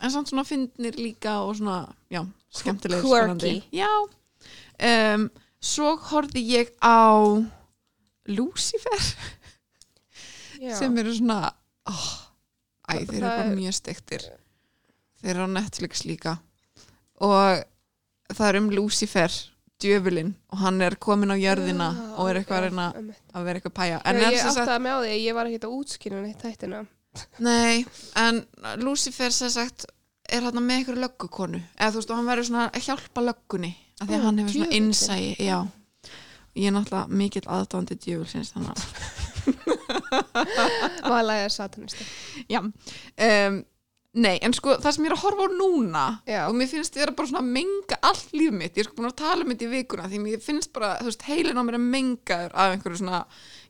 en 0.00 0.12
samt 0.14 0.30
svona 0.30 0.46
fyndnir 0.48 0.96
líka 0.96 1.34
og 1.44 1.58
svona, 1.58 1.82
já, 2.08 2.22
skemmtilegir 2.56 3.02
Quirky. 3.04 3.18
spennandi. 3.20 3.50
Já 3.76 3.90
um, 5.14 5.26
Svo 5.60 5.90
horfði 6.08 6.40
ég 6.54 6.70
á 6.80 7.12
Lucifer 8.32 9.02
Já. 10.60 10.72
sem 10.78 10.96
eru 11.02 11.12
svona 11.16 11.50
oh, 11.90 12.06
Æ, 12.88 13.04
þeir 13.04 13.18
eru 13.18 13.20
Það 13.20 13.34
bara 13.34 13.44
er- 13.50 13.58
mjög 13.58 13.76
stektir 13.76 14.24
Þeir 15.20 15.34
eru 15.34 15.44
á 15.48 15.56
Netflix 15.58 16.04
líka 16.08 16.38
og 17.20 17.60
það 18.36 18.46
er 18.48 18.58
um 18.60 18.70
Lucifer 18.74 19.36
djöfulinn 19.80 20.32
og 20.52 20.60
hann 20.60 20.80
er 20.84 20.96
komin 21.00 21.32
á 21.32 21.36
jörðina 21.40 21.90
Já, 21.96 22.00
og 22.20 22.30
er 22.30 22.40
eitthvað 22.40 22.56
að 22.56 22.64
já, 22.64 22.68
reyna 22.68 22.86
einmitt. 23.00 23.22
að 23.32 23.46
vera 23.48 23.60
eitthvað 23.60 23.76
pæja. 23.78 23.92
Já, 23.94 24.00
en 24.04 24.20
er 24.20 24.36
ég 24.36 24.48
áttaði 24.50 24.82
mig 24.84 24.92
á 24.92 24.98
því 25.00 25.12
að 25.14 25.22
ég 25.24 25.38
var 25.38 25.50
ekki 25.50 25.60
að 25.62 25.76
útskýra 25.78 26.22
neitt 26.24 26.44
þættina. 26.44 26.82
Nei, 27.42 27.84
en 28.20 28.42
Lucifer 28.84 29.34
sem 29.34 29.50
sagt 29.50 29.86
er 30.30 30.44
hann 30.46 30.60
með 30.62 30.76
einhverju 30.82 31.02
löggukonu. 31.02 31.62
Eða 31.78 31.94
þú 31.94 32.02
veist 32.02 32.12
og 32.12 32.20
hann 32.20 32.28
verður 32.30 32.50
svona 32.50 32.66
að 32.70 32.84
hjálpa 32.86 33.24
löggunni 33.24 33.72
af 34.00 34.08
því 34.08 34.16
að 34.16 34.26
hann 34.26 34.40
hefur 34.40 34.54
svona 34.96 35.18
já, 35.40 35.58
ég 36.56 36.68
er 36.68 36.74
náttúrulega 36.74 37.18
mikill 37.20 37.46
aðdándi 37.46 37.96
djöfulsins 38.00 38.54
þannig 38.54 38.70
að 38.74 38.80
Vala 41.10 41.36
er 41.44 41.52
satanisti 41.52 42.04
já 42.50 42.60
um, 42.62 43.60
Nei, 44.18 44.38
en 44.42 44.50
sko 44.56 44.72
það 44.82 44.94
sem 44.96 45.04
ég 45.06 45.12
er 45.12 45.14
að 45.14 45.22
horfa 45.22 45.44
á 45.46 45.48
núna 45.54 46.04
Já. 46.26 46.40
og 46.48 46.56
mér 46.58 46.66
finnst 46.72 46.96
ég 46.98 47.04
vera 47.04 47.12
bara 47.14 47.28
svona 47.30 47.42
að 47.44 47.52
menga 47.54 47.98
allt 48.08 48.32
líf 48.34 48.50
mitt, 48.50 48.74
ég 48.74 48.82
er 48.82 48.88
sko 48.88 48.96
búin 48.98 49.06
að 49.12 49.20
tala 49.20 49.44
um 49.44 49.52
þetta 49.52 49.66
í 49.68 49.70
vikuna 49.76 50.08
því 50.10 50.18
mér 50.24 50.40
finnst 50.42 50.72
bara, 50.74 50.88
þú 50.98 51.06
veist, 51.12 51.22
heilin 51.28 51.60
á 51.60 51.62
mér 51.62 51.78
er 51.78 51.84
mengaður 51.84 52.56
af 52.58 52.72
einhverju 52.74 52.98
svona, 53.04 53.20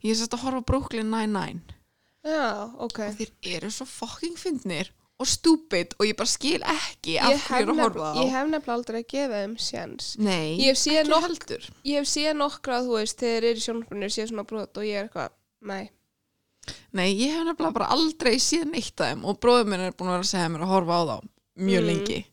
ég 0.00 0.14
er 0.14 0.16
sérst 0.22 0.38
að 0.38 0.46
horfa 0.46 0.62
á 0.64 0.68
Brooklyn 0.70 1.10
Nine-Nine. 1.12 1.76
Já, 2.24 2.48
ok. 2.80 2.98
Og 3.10 3.20
þeir 3.20 3.30
eru 3.58 3.70
svo 3.76 3.84
fucking 3.88 4.40
fyndnir 4.40 4.88
og 5.20 5.28
stúpid 5.28 5.92
og 6.00 6.08
ég 6.08 6.16
bara 6.16 6.32
skil 6.32 6.64
ekki 6.64 7.18
Ég 7.18 7.20
af 7.20 7.34
hef, 7.36 7.46
hverju 7.50 7.60
ég 7.60 7.68
er 7.68 7.76
að 7.76 7.84
horfa 7.84 8.08
á. 8.08 8.12
ég 8.24 8.30
hef 8.32 8.46
nefnilega 8.48 8.76
aldrei 8.78 9.00
gefið 9.04 9.36
þeim 9.36 9.54
sjans 9.60 10.10
Nei, 10.16 10.56
Ég 10.56 10.70
hef 10.72 10.78
séð 10.80 11.02
ekki 11.02 11.10
nokk- 11.12 11.26
heldur. 11.28 11.66
Ég 11.84 12.00
hef 12.00 12.08
séð 12.08 12.32
nokkra, 12.40 12.80
þú 12.88 12.96
veist, 12.96 13.18
þegar 13.20 13.44
þeir 13.44 13.50
eru 13.50 13.60
í 13.60 13.64
sjónarbrunni 13.68 14.08
séð 14.16 14.30
svona 14.32 14.46
brot 14.48 14.80
og 14.80 14.88
ég 14.88 14.96
er 15.02 15.08
eitthvað, 15.10 15.34
nei 15.68 15.82
Nei, 16.92 17.08
ég 17.14 17.30
hef 17.34 17.44
nefnilega 17.46 17.72
bara 17.76 17.90
aldrei 17.94 18.36
séð 18.42 18.66
neitt 18.72 19.00
af 19.00 19.12
þeim 19.14 19.24
og 19.24 19.38
bróður 19.42 19.66
minn 19.70 19.80
er 19.86 19.92
búin 19.96 20.10
að 20.10 20.18
vera 20.18 20.26
að 20.26 20.32
segja 20.34 20.50
mér 20.54 20.66
að 20.66 20.74
horfa 20.74 20.98
á 20.98 21.02
þá 21.10 21.16
mjög 21.60 21.80
Mm. 21.82 21.86
lengi. 21.90 22.24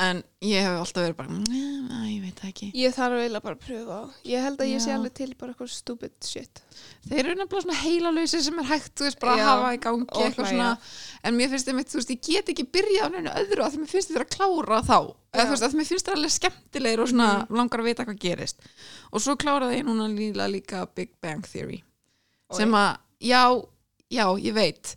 En 0.00 0.22
ég 0.40 0.62
hef 0.64 0.78
alltaf 0.80 1.02
verið 1.04 1.16
bara 1.16 1.28
"Nei, 1.28 2.16
ég 2.16 2.22
veit 2.22 2.36
það 2.40 2.48
ekki. 2.50 2.72
Ég 2.72 2.94
þarf 2.94 3.16
eiginlega 3.20 3.42
bara 3.42 3.54
að 3.56 3.64
pröfa 3.66 3.96
á 4.00 4.04
Ég 4.24 4.42
held 4.42 4.58
að 4.58 4.70
ég 4.70 4.80
sé 4.80 4.88
Já. 4.88 4.96
alveg 4.96 5.12
til 5.14 5.34
bara 5.34 5.52
eitthvað 5.52 5.68
stupid 5.70 6.12
shit. 6.24 6.62
Þeir 7.08 7.18
eru 7.26 7.34
nefnilega 7.34 7.62
svona 7.62 7.80
heilalösi 7.82 8.40
sem 8.42 8.58
er 8.58 8.64
hægt 8.64 8.94
þú 8.96 9.04
veist, 9.04 9.20
bara 9.20 9.32
að 9.32 9.38
Já, 9.38 9.44
hafa 9.44 9.74
í 9.74 9.80
gangi 9.80 10.06
og 10.08 10.22
eitthvað 10.22 10.46
hlæja. 10.46 10.48
svona. 10.48 10.78
en 11.24 11.36
mér 11.36 11.48
finnst 11.50 11.66
þeim, 11.66 11.80
þú 11.84 11.94
veist, 12.00 12.10
ég 12.10 12.20
get 12.22 12.46
ekki 12.48 12.64
byrjað 12.70 13.04
á 13.04 13.08
neinu 13.10 13.30
öðru 13.34 13.60
að 13.66 13.72
því 13.74 13.78
mér 13.80 13.88
finnst 13.92 14.08
þeir 14.08 14.24
að 14.24 14.30
klára 14.36 14.80
þá. 14.82 15.14
Eða 15.34 15.42
Já. 15.42 15.44
þú 15.44 15.50
veist, 15.50 15.62
að 15.62 15.74
mér 15.74 15.86
finnst 15.86 16.06
þeir 16.06 16.16
alveg 16.16 16.32
skemmtilegir 16.38 17.00
og 17.00 17.08
svona 17.08 17.46
langar 17.50 17.80
að 17.80 17.84
vita 17.84 18.04
hvað 18.06 18.18
gerist. 18.20 18.56
Og 19.12 19.20
svo 19.20 19.36
kláraði 19.36 19.76
ég 19.80 19.84
núna 19.84 20.08
líka, 20.08 20.48
líka 20.48 20.88
Big 20.94 21.10
Bang 21.20 21.42
Theory 21.46 21.82
sem 22.52 22.70
að, 22.72 22.96
já, 23.20 23.42
já, 24.10 24.24
ég 24.40 24.54
veit. 24.56 24.94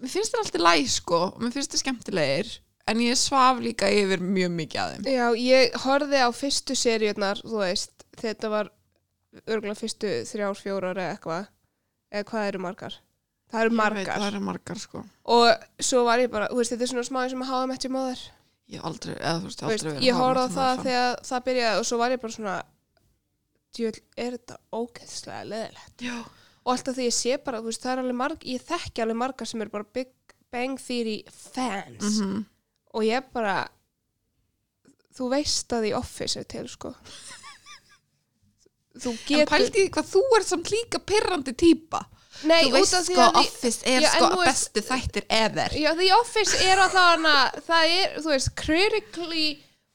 Mér 0.00 0.12
finnst 0.12 0.34
þeir 0.34 0.42
alltaf 0.44 0.64
læg 0.64 0.90
sko. 0.92 1.20
Og 1.32 1.42
mér 1.44 1.54
finnst 1.54 1.74
þeir 1.74 1.82
skemmtilegir 1.84 2.52
en 2.90 3.00
ég 3.00 3.16
svaf 3.16 3.62
líka 3.64 3.88
yfir 3.88 4.20
mjög 4.20 4.52
mikið 4.58 4.82
að 4.82 4.94
þeim. 4.94 5.08
Já, 5.14 5.26
ég 5.40 5.78
horfði 5.86 6.20
á 6.20 6.28
fyrstu 6.36 6.76
seríunar, 6.76 7.40
þú 7.44 7.62
veist 7.62 8.06
þetta 8.20 8.50
var 8.52 8.70
örgulega 9.48 9.78
fyrstu 9.78 10.10
þrjár, 10.28 10.58
fjórar 10.60 11.00
eða 11.00 11.16
eitthvað. 11.16 11.50
Eða 12.14 12.28
hvað 12.30 12.48
eru 12.52 12.62
margar? 12.66 13.00
Það 13.54 13.60
eru 13.64 13.70
Ég 13.70 13.78
veit, 13.78 13.94
margar. 13.94 14.18
það 14.20 14.28
eru 14.32 14.40
margar 14.44 14.80
sko. 14.82 15.04
Og 15.34 15.84
svo 15.84 16.04
var 16.06 16.20
ég 16.22 16.30
bara, 16.32 16.48
þú 16.50 16.60
veist, 16.60 16.74
þetta 16.74 16.86
er 16.86 16.92
svona 16.92 17.06
smá 17.08 17.22
eins 17.24 17.34
og 17.36 17.40
með 17.40 17.50
How 17.52 17.62
I 17.64 17.70
Met 17.70 17.86
Your 17.86 17.94
Mother 17.94 18.24
ég 18.72 18.84
aldrei, 18.88 19.14
eða 19.18 19.40
þú 19.42 19.48
veist, 19.50 19.62
aldrei 19.66 19.90
verið 19.90 20.06
ég 20.06 20.16
horfði 20.18 20.44
á 20.44 20.54
það 20.54 20.78
þegar 20.86 21.18
það 21.28 21.42
byrjaði 21.48 21.80
og 21.80 21.86
svo 21.88 21.98
var 22.00 22.14
ég 22.14 22.22
bara 22.22 22.34
svona 22.36 22.54
djöl, 23.76 23.92
er 24.24 24.36
þetta 24.38 24.56
ógeðslega 24.78 25.42
leðilegt 25.50 26.04
já, 26.06 26.14
og 26.64 26.72
alltaf 26.72 26.96
því 26.96 27.06
ég 27.10 27.14
sé 27.16 27.36
bara, 27.44 27.60
þú 27.60 27.70
veist, 27.70 27.82
það 27.84 27.92
er 27.92 28.02
alveg 28.04 28.16
marg 28.16 28.44
ég 28.48 28.62
þekki 28.64 29.02
alveg 29.04 29.16
margar 29.20 29.46
sem 29.50 29.60
eru 29.60 29.70
bara 29.70 29.84
Big 29.92 30.08
Bang 30.52 30.78
Theory 30.80 31.24
fans. 31.30 32.20
Mhm. 32.20 32.44
Og 32.94 33.02
ég 33.04 33.24
bara 33.34 33.68
þú 35.16 35.28
veist 35.30 35.72
að 35.72 35.82
The 35.88 35.94
Office 35.98 36.40
er 36.40 36.44
til, 36.44 36.68
sko. 36.68 36.94
Þú 38.94 39.10
En 39.10 39.18
getur 39.26 39.50
pældi 39.50 39.70
því 39.74 39.84
hvað 39.96 40.10
þú 40.12 40.20
ert 40.38 40.46
samt 40.46 40.68
líka 40.70 41.00
pirrandi 41.02 41.52
típa 41.58 42.04
Nei, 42.46 42.64
Þú 42.66 42.70
veist 42.74 42.94
því 42.94 43.14
sko 43.14 43.24
að 43.24 43.36
Office 43.40 43.86
er 43.90 44.00
Já, 44.04 44.08
sko 44.14 44.28
veist- 44.38 44.48
bestu 44.74 44.82
þættir 44.88 45.24
ever. 45.30 45.68
Já, 45.78 45.90
The 45.98 46.08
Office 46.16 46.56
er 46.66 46.78
alltaf 46.82 47.06
hana, 47.14 47.34
það 47.68 47.92
er, 47.98 48.16
þú 48.20 48.32
veist, 48.32 48.50
critically 48.58 49.46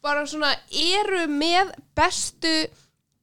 bara 0.02 0.24
svona 0.26 0.54
eru 0.72 1.26
með 1.28 1.74
bestu 2.00 2.54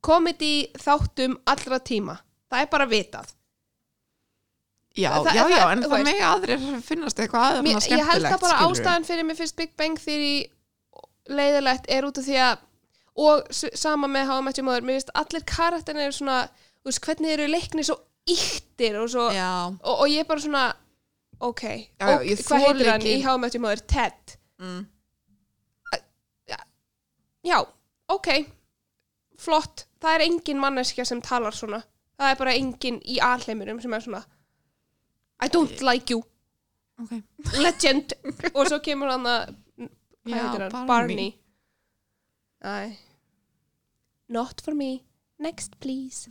komedi 0.04 0.68
þáttum 0.76 1.38
allra 1.48 1.78
tíma. 1.80 2.18
Það 2.52 2.60
er 2.60 2.66
bara 2.70 2.86
vitað. 2.86 3.32
Já, 4.96 5.10
Það- 5.12 5.34
já, 5.36 5.42
það- 5.42 5.50
já, 5.52 5.64
en 5.72 5.82
það 5.82 6.04
megi 6.08 6.22
aðrir 6.24 6.62
finnast 6.86 7.18
eitthvað 7.20 7.42
aðeins 7.46 7.66
Mér, 7.66 7.80
skemmtilegt 7.84 8.00
ég 8.00 8.12
held 8.12 8.28
að 8.32 8.40
bara 8.46 8.60
ástæðan 8.66 9.04
fyrir 9.04 9.26
mér 9.28 9.36
fyrst 9.36 9.56
Big 9.56 9.74
Bang 9.76 9.98
Theory 10.00 10.36
leiðilegt 11.28 11.90
er 11.92 12.06
út 12.08 12.18
af 12.18 12.24
því 12.24 12.38
að 12.46 12.58
og 13.16 13.46
sama 13.52 14.08
með 14.08 14.26
How 14.30 14.38
I 14.38 14.44
Met 14.46 14.58
Your 14.58 14.64
Mother, 14.68 14.82
mér 14.84 14.98
finnst 15.00 15.12
allir 15.14 15.44
karakterin 15.48 16.00
eru 16.04 16.12
svona, 16.12 16.38
þú 16.84 16.90
veist, 16.90 17.00
hvernig 17.06 17.32
eru 17.32 17.46
leikni 17.48 17.84
svo 17.84 17.96
yktir 18.28 18.98
og 19.02 19.08
svo 19.12 19.28
og, 19.84 19.94
og 20.00 20.06
ég 20.12 20.20
er 20.24 20.28
bara 20.28 20.40
svona 20.40 20.64
ok, 21.40 21.62
Já, 21.62 21.78
já, 22.00 22.16
og, 22.16 22.24
ég 22.24 22.42
hvað 22.44 22.64
heitir 22.66 22.90
hann 22.92 23.06
í 23.12 23.22
How 23.24 23.34
I 23.36 23.38
Met 23.44 23.54
Your 23.54 23.62
Mother? 23.66 23.84
Ted. 23.86 24.36
Mm. 24.60 24.86
já, 27.46 27.60
ok. 28.08 28.28
Flott, 29.38 29.84
það 30.00 30.14
er 30.16 30.24
engin 30.26 30.58
manneskja 30.60 31.04
sem 31.06 31.20
talar 31.22 31.52
svona, 31.54 31.82
það 32.18 32.30
er 32.32 32.38
bara 32.40 32.54
engin 32.56 32.96
í 33.04 33.18
alheimurum 33.22 33.80
sem 33.82 33.92
er 33.94 34.00
svona 34.04 34.22
I 35.40 35.48
don't 35.52 35.82
like 35.84 36.12
you, 36.12 36.22
ok. 37.02 37.18
Legend. 37.64 38.14
Og 38.54 38.68
svo 38.70 38.80
kemur 38.84 39.12
hann 39.12 39.26
að 39.28 39.56
hvað 40.26 40.38
heitir 40.40 40.66
hann, 40.66 40.86
Barney. 40.88 41.34
Æ. 42.64 42.96
Not 44.32 44.62
for 44.64 44.74
me, 44.74 45.04
next 45.38 45.76
please. 45.80 46.30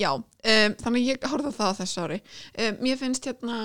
Já, 0.00 0.14
um, 0.16 0.76
þannig 0.80 1.10
ég 1.12 1.26
horfði 1.28 1.52
það 1.58 1.74
á 1.76 1.78
þessu 1.82 2.04
ári. 2.06 2.22
Um, 2.56 2.78
Mér 2.86 2.96
finnst 2.98 3.26
hérna 3.28 3.58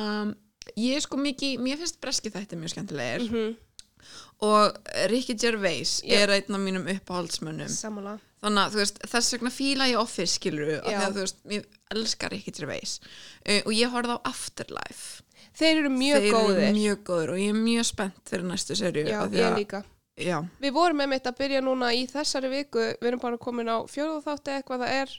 ég 0.75 0.97
er 0.97 1.05
sko 1.05 1.17
mikið, 1.21 1.61
mér 1.63 1.79
finnst 1.79 2.01
breski 2.03 2.33
þætti 2.33 2.59
mjög 2.59 2.75
skemmtilegir. 2.75 3.29
Mm 3.31 3.53
og 4.43 4.75
Ricky 5.09 5.33
Gervais 5.39 6.01
Já. 6.03 6.23
er 6.23 6.33
einn 6.35 6.55
af 6.55 6.59
mínum 6.61 6.87
uppáhaldsmönnum. 6.87 7.67
Sammála 7.67 8.19
þannig 8.45 8.61
að 8.63 8.77
veist, 8.79 8.99
þess 9.11 9.33
vegna 9.35 9.51
fíla 9.55 9.87
ég 9.91 9.99
Office 10.01 10.37
skilur 10.39 10.71
af 10.77 10.85
Já. 10.91 10.97
því 10.99 11.05
að 11.09 11.15
þú 11.17 11.23
veist, 11.25 11.39
ég 11.55 11.65
elskar 11.95 12.33
Ricky 12.35 12.53
Gervais 12.55 12.93
uh, 13.03 13.61
og 13.65 13.71
ég 13.75 13.91
horfði 13.93 14.15
á 14.15 14.19
Afterlife. 14.31 15.23
Þeir 15.55 15.81
eru 15.81 15.91
mjög 15.95 16.21
Þeir 16.25 16.33
góðir. 16.35 16.61
eru 16.65 16.77
mjög 16.79 17.03
góður 17.09 17.33
og 17.35 17.41
ég 17.41 17.51
er 17.53 17.59
mjög 17.65 17.85
spennt 17.91 18.31
fyrir 18.31 18.47
næstu 18.49 18.75
serju 18.79 19.05
já, 19.07 19.19
af 19.23 19.35
ég 19.35 19.45
að- 19.49 19.59
líka. 19.59 19.83
Já, 20.15 20.37
Við 20.63 20.71
vorum 20.71 21.01
með 21.01 21.09
mitt 21.11 21.25
að 21.27 21.37
byrja 21.41 21.59
núna 21.63 21.89
í 21.91 22.05
þessari 22.07 22.47
viku, 22.51 22.79
við 23.01 23.07
erum 23.09 23.19
bara 23.19 23.37
komin 23.37 23.67
á 23.67 23.83
fjóðu 23.83 24.21
þátti 24.23 24.53
eitthvað 24.55 24.85
það 24.85 24.93
er 25.01 25.15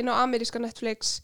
inn 0.00 0.08
á 0.08 0.14
ameríska 0.24 0.60
Netflix, 0.62 1.18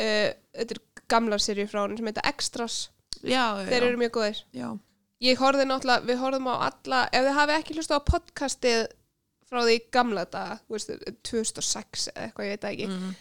uh, 0.00 0.30
þetta 0.56 0.76
er 0.76 0.80
gamlar 1.12 1.42
serju 1.44 1.66
frá 1.68 1.82
hann 1.82 1.96
sem 1.98 2.08
heita 2.08 2.24
Extras, 2.30 2.78
já, 3.20 3.42
þeir 3.68 3.82
eru 3.90 4.00
mjög 4.00 4.14
góðir. 4.16 4.40
Ég 5.20 5.36
horfði 5.36 5.66
náttúrulega, 5.68 6.06
við 6.08 6.20
horfðum 6.22 6.48
á 6.48 6.56
alla, 6.70 7.02
ef 7.12 7.26
þið 7.26 7.36
hafi 7.36 7.56
ekki 7.58 7.74
hlustað 7.76 8.00
á 8.00 8.08
podcastið 8.08 8.86
frá 9.50 9.60
því 9.66 9.76
gamla 9.92 10.24
daga, 10.30 10.58
þú 10.68 10.76
veist, 10.76 10.90
2006 11.26 12.08
eða 12.14 12.28
eitthvað, 12.28 12.46
ég 12.46 12.54
veit 12.56 12.66
ekki. 12.70 12.86
Mm. 12.86 13.14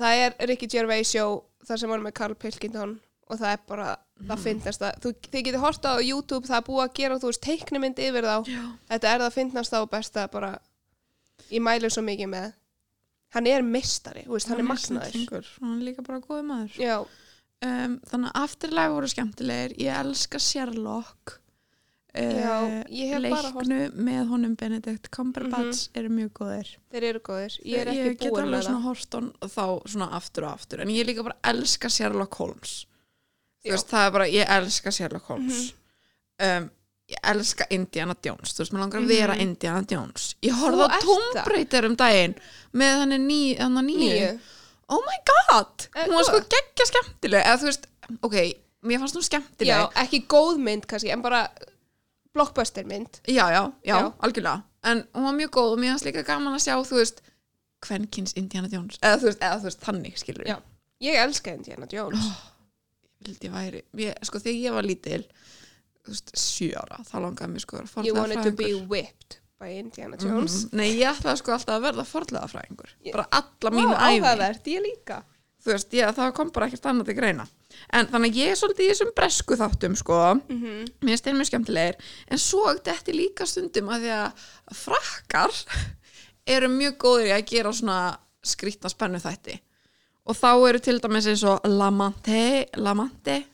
Það 0.00 0.20
er 0.24 0.36
Ricky 0.48 0.66
Gervais 0.72 1.10
show, 1.12 1.42
þar 1.68 1.78
sem 1.82 1.90
vorum 1.92 2.06
með 2.08 2.14
Carl 2.20 2.34
Pilkington 2.34 2.94
og 3.30 3.38
það 3.38 3.52
er 3.52 3.60
bara, 3.68 3.90
Mhm. 4.20 4.26
það 4.30 4.38
finnast 4.44 4.80
það. 4.80 4.96
Þú, 5.00 5.12
þið 5.32 5.44
getið 5.46 5.60
horta 5.64 5.92
á 5.94 5.98
YouTube, 6.02 6.46
það 6.48 6.56
er 6.56 6.64
búið 6.66 6.84
að 6.88 6.94
gera, 6.94 7.18
þú 7.20 7.28
veist, 7.30 7.40
teiknumynd 7.44 7.98
yfir 7.98 8.24
þá. 8.24 8.36
já. 8.48 8.64
Þetta 8.90 9.12
er 9.14 9.18
það 9.20 9.32
finnast 9.36 9.72
á 9.72 9.80
besta 9.90 10.26
bara 10.30 10.58
ég 11.50 11.60
mælu 11.62 11.88
svo 11.90 12.02
mikið 12.04 12.28
með 12.28 12.52
hann 13.34 13.46
er 13.46 13.62
mistari, 13.62 14.24
veist, 14.26 14.48
hann 14.48 14.58
er 14.58 14.64
magnaður 14.66 15.46
hann 15.60 15.80
er 15.80 15.84
líka 15.92 16.02
bara 16.06 16.20
góð 16.20 16.42
maður 16.44 17.06
um, 17.62 18.00
þannig 18.10 18.30
að 18.32 18.42
Afterlife 18.42 18.92
voru 18.94 19.08
skemmtilegir 19.08 19.74
ég 19.78 19.98
elska 20.00 20.38
Sherlock 20.38 21.38
Já, 22.14 22.84
ég 22.90 23.12
hef 23.14 23.22
bara 23.30 23.50
leiknu 23.54 23.78
með 23.94 24.22
honum 24.32 24.54
Benedict 24.58 25.10
Cumberbatch 25.14 25.88
eru 25.94 26.08
mjög 26.10 26.32
góðir. 26.40 26.70
Þeir 26.90 27.04
eru 27.12 27.20
góðir. 27.28 27.58
Ég 27.64 27.78
er 27.84 27.90
ekki 27.92 28.16
get 28.18 28.32
búin 28.32 28.42
alveg 28.42 28.56
með 28.56 28.64
svona 28.66 28.80
það. 28.80 28.88
hort 28.88 29.14
on 29.20 29.28
þá 29.46 29.64
svona 29.92 30.08
aftur 30.18 30.46
og 30.48 30.52
aftur 30.56 30.80
en 30.82 30.88
ég 30.90 31.06
líka 31.06 31.22
bara 31.22 31.36
elska 31.52 31.88
Sherlock 31.88 32.34
Holmes. 32.40 32.72
Þú 33.62 33.68
Já. 33.68 33.72
veist, 33.76 33.88
það 33.92 34.06
er 34.06 34.10
bara, 34.16 34.26
ég 34.26 34.52
elska 34.56 34.90
Sherlock 34.96 35.24
Holmes. 35.30 35.62
Um, 36.40 36.70
ég 37.10 37.18
elska 37.34 37.66
Indiana 37.70 38.14
Jones, 38.24 38.54
þú 38.56 38.62
veist, 38.64 38.72
mér 38.74 38.80
langar 38.86 39.00
að 39.02 39.08
vera 39.14 39.34
Mhm. 39.34 39.40
Indiana 39.46 39.84
Jones. 39.90 40.34
Ég 40.42 40.52
horfði 40.52 40.88
á. 40.90 41.46
Raider 41.46 41.84
um 41.86 41.96
daginn 41.96 42.34
með 42.74 42.96
hann 42.98 43.12
er 43.12 43.18
ný, 43.18 43.56
nýju 43.58 44.40
oh 44.88 45.00
my 45.06 45.18
god, 45.30 45.86
Eh, 45.94 46.06
hún 46.06 46.14
var 46.16 46.24
sko 46.24 46.40
geggja 46.40 46.86
skemmtileg. 46.90 47.44
Eða 47.44 47.58
þú 47.60 47.64
veist, 47.70 47.86
ok, 48.22 48.34
mér 48.82 48.98
fannst 48.98 49.14
hún 49.14 49.22
skemmtileg. 49.22 49.68
Já, 49.68 49.90
ekki 50.02 50.26
góð 50.26 50.58
mynd 50.58 50.86
kannski, 50.86 51.12
en 51.12 51.22
bara 51.22 51.48
blockbuster 52.34 52.84
mynd. 52.86 53.20
Já, 53.26 53.50
já, 53.50 53.72
já, 53.84 53.96
Já. 54.00 54.12
algjörlega. 54.18 54.62
En 54.82 55.04
hún 55.14 55.22
var 55.28 55.34
mjög 55.36 55.50
góð 55.50 55.72
og 55.74 55.78
mér 55.78 55.92
fannst 55.94 56.04
líka 56.08 56.22
gaman 56.24 56.54
að 56.56 56.62
sjá 56.64 56.74
þú 56.86 56.96
veist, 57.00 57.20
kvenkins 57.84 58.32
Indiana 58.36 58.68
Jones. 58.72 58.98
Eða 59.02 59.18
þú 59.20 59.28
veist, 59.30 59.40
eða 59.42 59.58
þú 59.60 59.68
veist, 59.68 59.80
þannig 59.84 60.18
skilur 60.20 60.46
Já. 60.48 60.56
Ég 61.00 61.14
elska 61.24 61.54
Indiana 61.54 61.86
Jones. 61.90 62.24
Vildi 63.24 63.48
ég 63.48 63.52
væri, 63.52 63.82
ég, 64.00 64.14
sko 64.24 64.38
þegar 64.40 64.60
ég 64.64 64.72
var 64.78 64.86
lítil 64.88 65.22
þú 66.04 66.14
veist, 66.14 66.32
sjö 66.40 66.70
ára 66.80 67.02
þá 67.04 67.14
langaði 67.20 67.52
mér 67.52 67.60
sko 67.66 67.76
að 67.76 67.90
vera 67.94 68.06
You 68.06 68.14
wanted 68.16 68.42
to 68.44 68.52
be 68.56 68.70
whipped 68.88 69.38
by 69.60 69.74
Indiana 69.76 70.16
Jones. 70.16 70.64
Mhm. 70.64 70.76
Nei, 70.80 70.88
ég 70.96 71.10
ætlaði 71.12 71.36
sko 71.42 71.52
alltaf 71.52 71.76
að 71.76 71.84
verða 71.90 72.06
forlega 72.08 72.48
fræðingur 72.48 72.94
Ég- 73.04 73.12
bara 73.12 73.26
alla 73.30 73.70
mínu 73.76 73.92
æfi 73.96 74.20
áhugavert, 74.20 74.64
ég 74.72 74.80
líka 74.86 75.22
þú 75.60 75.72
veist, 75.74 75.94
ég, 75.96 76.12
það 76.16 76.34
kom 76.36 76.52
bara 76.54 76.68
ekkert 76.68 76.90
annað 76.90 77.10
til 77.10 77.16
greina. 77.20 77.46
En 77.94 78.08
þannig 78.10 78.34
að 78.34 78.40
ég 78.40 78.52
er 78.52 78.58
svolítið 78.60 78.84
í 78.84 78.90
þessum 78.90 79.12
bresku 79.16 79.58
þáttum 79.60 79.96
sko, 79.96 80.18
mm 80.34 80.60
-hmm. 80.60 80.90
mér 81.00 81.12
finnst 81.12 81.24
þeir 81.24 81.38
mjög 81.38 81.50
skemmtilegir. 81.50 81.96
En 82.28 82.38
svo 82.38 82.64
þetta 82.74 83.12
líka 83.14 83.46
stundum 83.46 83.88
að 83.88 84.00
því 84.00 84.12
að 84.16 84.44
frakkar 84.82 85.52
eru 86.54 86.68
mjög 86.68 86.98
góðir 86.98 87.30
í 87.30 87.36
að 87.36 87.48
gera 87.52 87.72
svona 87.72 88.18
skrýtna 88.42 88.88
spennu 88.88 89.20
þætti 89.20 89.60
og 90.24 90.36
þá 90.36 90.50
eru 90.68 90.78
til 90.78 91.00
dæmis 91.00 91.26
eins 91.26 91.42
og 91.44 91.64
Lamante, 91.66 92.66
Lamante 92.76 93.44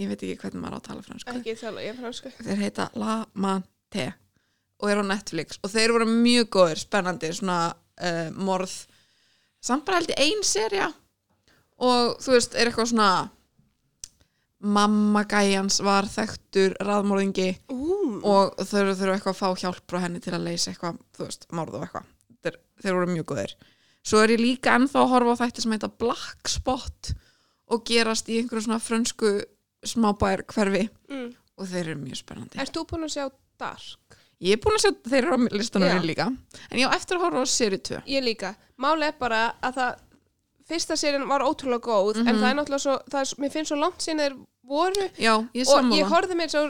ég 0.00 0.08
veit 0.08 0.22
ekki 0.22 0.38
hvernig 0.40 0.62
maður 0.62 0.74
á 0.74 0.80
að 0.80 0.86
tala 0.88 1.04
fransku. 1.06 1.34
Ekki 1.36 1.54
tala, 1.60 1.84
ég 1.84 1.92
er 1.92 1.98
fransku. 2.00 2.32
Þeir 2.38 2.62
heita 2.64 2.88
Lamante 2.98 4.06
og 4.82 4.90
eru 4.90 5.04
á 5.04 5.10
Netflix. 5.12 5.60
Og 5.62 5.72
þeir 5.72 5.94
voru 5.94 6.08
mjög 6.08 6.48
góðir, 6.56 6.80
spennandi 6.82 7.30
svona 7.36 7.58
uh, 7.72 8.30
morð. 8.34 8.74
Samt 9.62 9.84
bara 9.86 10.00
held 10.00 10.14
ég 10.14 10.22
ein 10.24 10.42
serja 10.46 10.88
og 11.82 12.18
þú 12.22 12.36
veist, 12.36 12.56
er 12.56 12.70
eitthvað 12.70 12.92
svona 12.92 13.12
mamma 14.62 15.24
gæjans 15.26 15.80
var 15.82 16.06
þekktur 16.06 16.76
raðmorðingi 16.86 17.48
Ú, 17.74 17.96
og 18.22 18.54
þau 18.62 18.78
eru 18.84 18.94
þurfa 18.98 19.16
eitthvað 19.16 19.32
að 19.32 19.40
fá 19.40 19.62
hjálp 19.64 19.82
frá 19.90 20.02
henni 20.04 20.22
til 20.22 20.36
að 20.36 20.46
leysa 20.46 20.70
eitthvað, 20.70 21.00
þú 21.16 21.26
veist, 21.26 21.46
morð 21.50 21.78
og 21.78 21.86
eitthvað. 21.86 22.08
Þeir, 22.42 22.58
þeir 22.84 22.98
voru 22.98 23.10
mjög 23.10 23.28
góðir. 23.32 23.56
Svo 24.06 24.22
er 24.22 24.34
ég 24.34 24.42
líka 24.42 24.76
ennþá 24.78 25.02
að 25.02 25.12
horfa 25.14 25.34
á 25.34 25.40
þætti 25.42 25.64
sem 25.64 25.74
heita 25.74 25.90
Black 26.02 26.50
Spot 26.50 27.12
og 27.72 27.84
gerast 27.88 28.30
í 28.30 28.38
einhverju 28.40 28.66
svona 28.66 28.82
frönsku 28.82 29.34
smábær 29.86 30.44
hverfi 30.50 30.86
mm. 31.10 31.28
og 31.58 31.70
þeir 31.70 31.84
eru 31.84 32.00
mjög 32.02 32.22
spennandi. 32.22 32.62
Ert 32.62 32.74
þú 32.74 32.86
búin 32.90 33.06
að 33.08 33.14
sjá 33.16 33.26
Dark? 33.62 34.18
ég 34.42 34.56
er 34.56 34.62
búin 34.62 34.78
að 34.78 34.84
sjá 34.84 34.92
þeir 35.06 35.20
eru 35.24 35.38
á 35.38 35.40
listanum 35.54 36.06
líka. 36.06 36.28
En 36.70 36.80
ég 36.80 36.90
á 36.90 36.94
eftir 36.96 37.18
að 37.18 37.26
horfa 37.26 37.44
á 37.46 37.48
seri 37.50 37.78
2 37.78 38.02
Ég 38.10 38.24
líka. 38.26 38.54
Máli 38.82 39.06
er 39.06 39.18
bara 39.18 39.44
að 39.62 39.78
það 39.78 40.00
fyrsta 40.72 40.96
serien 40.96 41.28
var 41.28 41.44
ótrúlega 41.46 41.84
góð 41.86 42.22
en 42.22 42.32
það 42.40 42.48
er 42.50 42.56
náttúrulega 42.60 42.84
svo, 42.86 42.96
það 43.12 43.20
er, 43.26 43.34
mér 43.44 43.52
finnst 43.56 43.72
svo 43.72 43.78
langt 43.80 44.00
síðan 44.04 44.22
þeir 44.24 44.38
voru. 44.72 45.08
Já, 45.18 45.34
ég 45.58 45.68
og 45.68 45.92
ég 45.92 46.08
horfði 46.08 46.38
mér 46.38 46.52
svo 46.52 46.64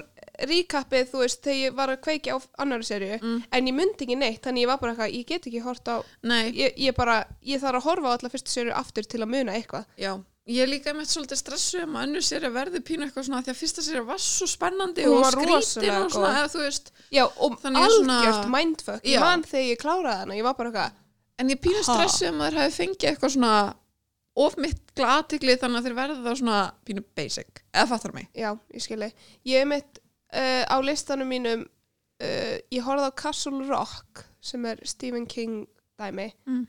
ríkappið, 0.49 1.11
þú 1.13 1.19
veist, 1.23 1.43
þegar 1.45 1.59
ég 1.61 1.75
var 1.77 1.91
að 1.93 2.01
kveikja 2.07 2.35
á 2.35 2.39
annari 2.65 2.87
serju, 2.89 3.19
Mm. 3.23 3.43
en 3.53 3.67
ég 3.69 3.75
myndi 3.77 4.05
ekki 4.07 4.17
neitt 4.19 4.43
þannig 4.43 4.63
ég 4.65 4.71
var 4.71 4.79
bara 4.81 4.93
eitthvað, 4.95 5.15
ég 5.15 5.27
get 5.27 5.47
ekki 5.47 5.61
hort 5.63 5.85
á 5.89 5.97
ég, 6.25 6.73
ég 6.77 6.95
bara, 6.97 7.27
ég 7.45 7.61
þarf 7.61 7.79
að 7.79 7.87
horfa 7.87 8.09
á 8.09 8.15
alla 8.17 8.29
fyrstu 8.33 8.49
serju 8.51 8.73
aftur 8.75 9.05
til 9.07 9.21
að 9.21 9.29
muna 9.29 9.53
eitthvað. 9.53 9.85
Já 9.99 10.19
ég 10.49 10.59
er 10.65 10.67
líka 10.67 10.91
með 10.93 11.07
svolítið 11.07 11.39
stressu 11.39 11.83
um 11.85 11.93
að 11.95 12.03
önnur 12.09 12.23
seri 12.27 12.49
verði 12.51 12.81
pínu 12.83 13.05
eitthvað 13.07 13.27
svona 13.29 13.43
því 13.47 13.53
að 13.53 13.61
fyrsta 13.61 13.83
seri 13.87 14.01
var 14.09 14.19
svo 14.19 14.47
spennandi 14.51 15.05
og 15.07 15.23
skrítin 15.31 16.03
og 16.03 16.11
svona, 16.11 16.33
eða 16.41 16.49
þú 16.51 16.59
veist 16.65 16.91
Já, 17.13 17.25
og 17.39 17.53
er 17.53 17.71
svona- 17.71 17.85
algjört 17.87 18.49
mindfuck. 18.51 19.03
Ég 19.05 19.15
Já. 19.15 19.21
man 19.21 19.43
þegar 19.45 19.69
ég 19.71 19.79
kláraði 19.79 20.19
hana, 20.19 20.35
ég 20.35 20.43
var 20.43 20.55
bara 20.55 20.71
eitthvað 20.73 20.91
en 21.39 21.49
ég 21.49 21.61
pínu 21.61 21.85
Ha. 21.87 21.95
stressu 21.95 22.27
um 22.29 22.41
að 22.41 22.51
þeir 22.51 22.59
hafi 22.59 22.75
fengið 22.83 23.09
eitthvað 23.13 23.31
svona 23.37 23.75
of 24.39 24.57
mitt 24.61 24.95
glatikli 24.97 25.57
þannig 25.61 25.81
að 25.81 25.89
þeir 25.89 25.97
verða 25.99 26.23
þá 26.25 26.41
svona 26.41 26.61
pínu 26.87 27.05
basic, 27.17 27.63
eða 27.75 27.89
fattar 27.91 28.15
mig 28.17 28.29
Já, 28.37 28.51
ég 28.73 28.85
skilji. 28.85 29.11
Ég 29.49 29.65
er 29.65 29.69
mitt 29.69 30.01
uh, 30.33 30.65
á 30.69 30.77
listanum 30.85 31.29
mínum, 31.29 31.65
uh, 32.23 32.57
ég 32.73 32.87
horfði 32.87 33.11
á 33.13 33.19
Castle 33.23 33.67
Rock 33.69 34.25
sem 34.43 34.65
er 34.67 34.81
Stephen 34.89 35.27
King 35.29 35.67
dæmi. 36.01 36.31
Mm. 36.49 36.65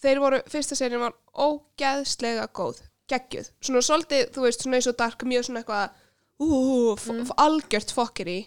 Þeir 0.00 0.20
voru, 0.22 0.40
fyrsta 0.50 0.76
serien 0.78 1.02
var 1.02 1.16
ógeðslega 1.32 2.46
góð, 2.54 2.82
geggjuð. 3.10 3.50
Svona 3.64 3.82
svolítið, 3.84 4.30
þú 4.34 4.44
veist, 4.44 4.62
svona 4.62 4.78
eins 4.78 4.88
og 4.90 4.98
dark, 5.00 5.24
mjög 5.28 5.48
svona 5.48 5.62
eitthvað, 5.62 6.02
ú, 6.44 6.48
mm. 6.94 7.30
algjört 7.42 7.94
fokkir 7.96 8.30
í. 8.30 8.40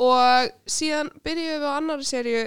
Og 0.00 0.50
síðan 0.70 1.12
byrjuðum 1.24 1.62
við 1.62 1.68
á 1.68 1.76
annari 1.76 2.08
serju 2.08 2.42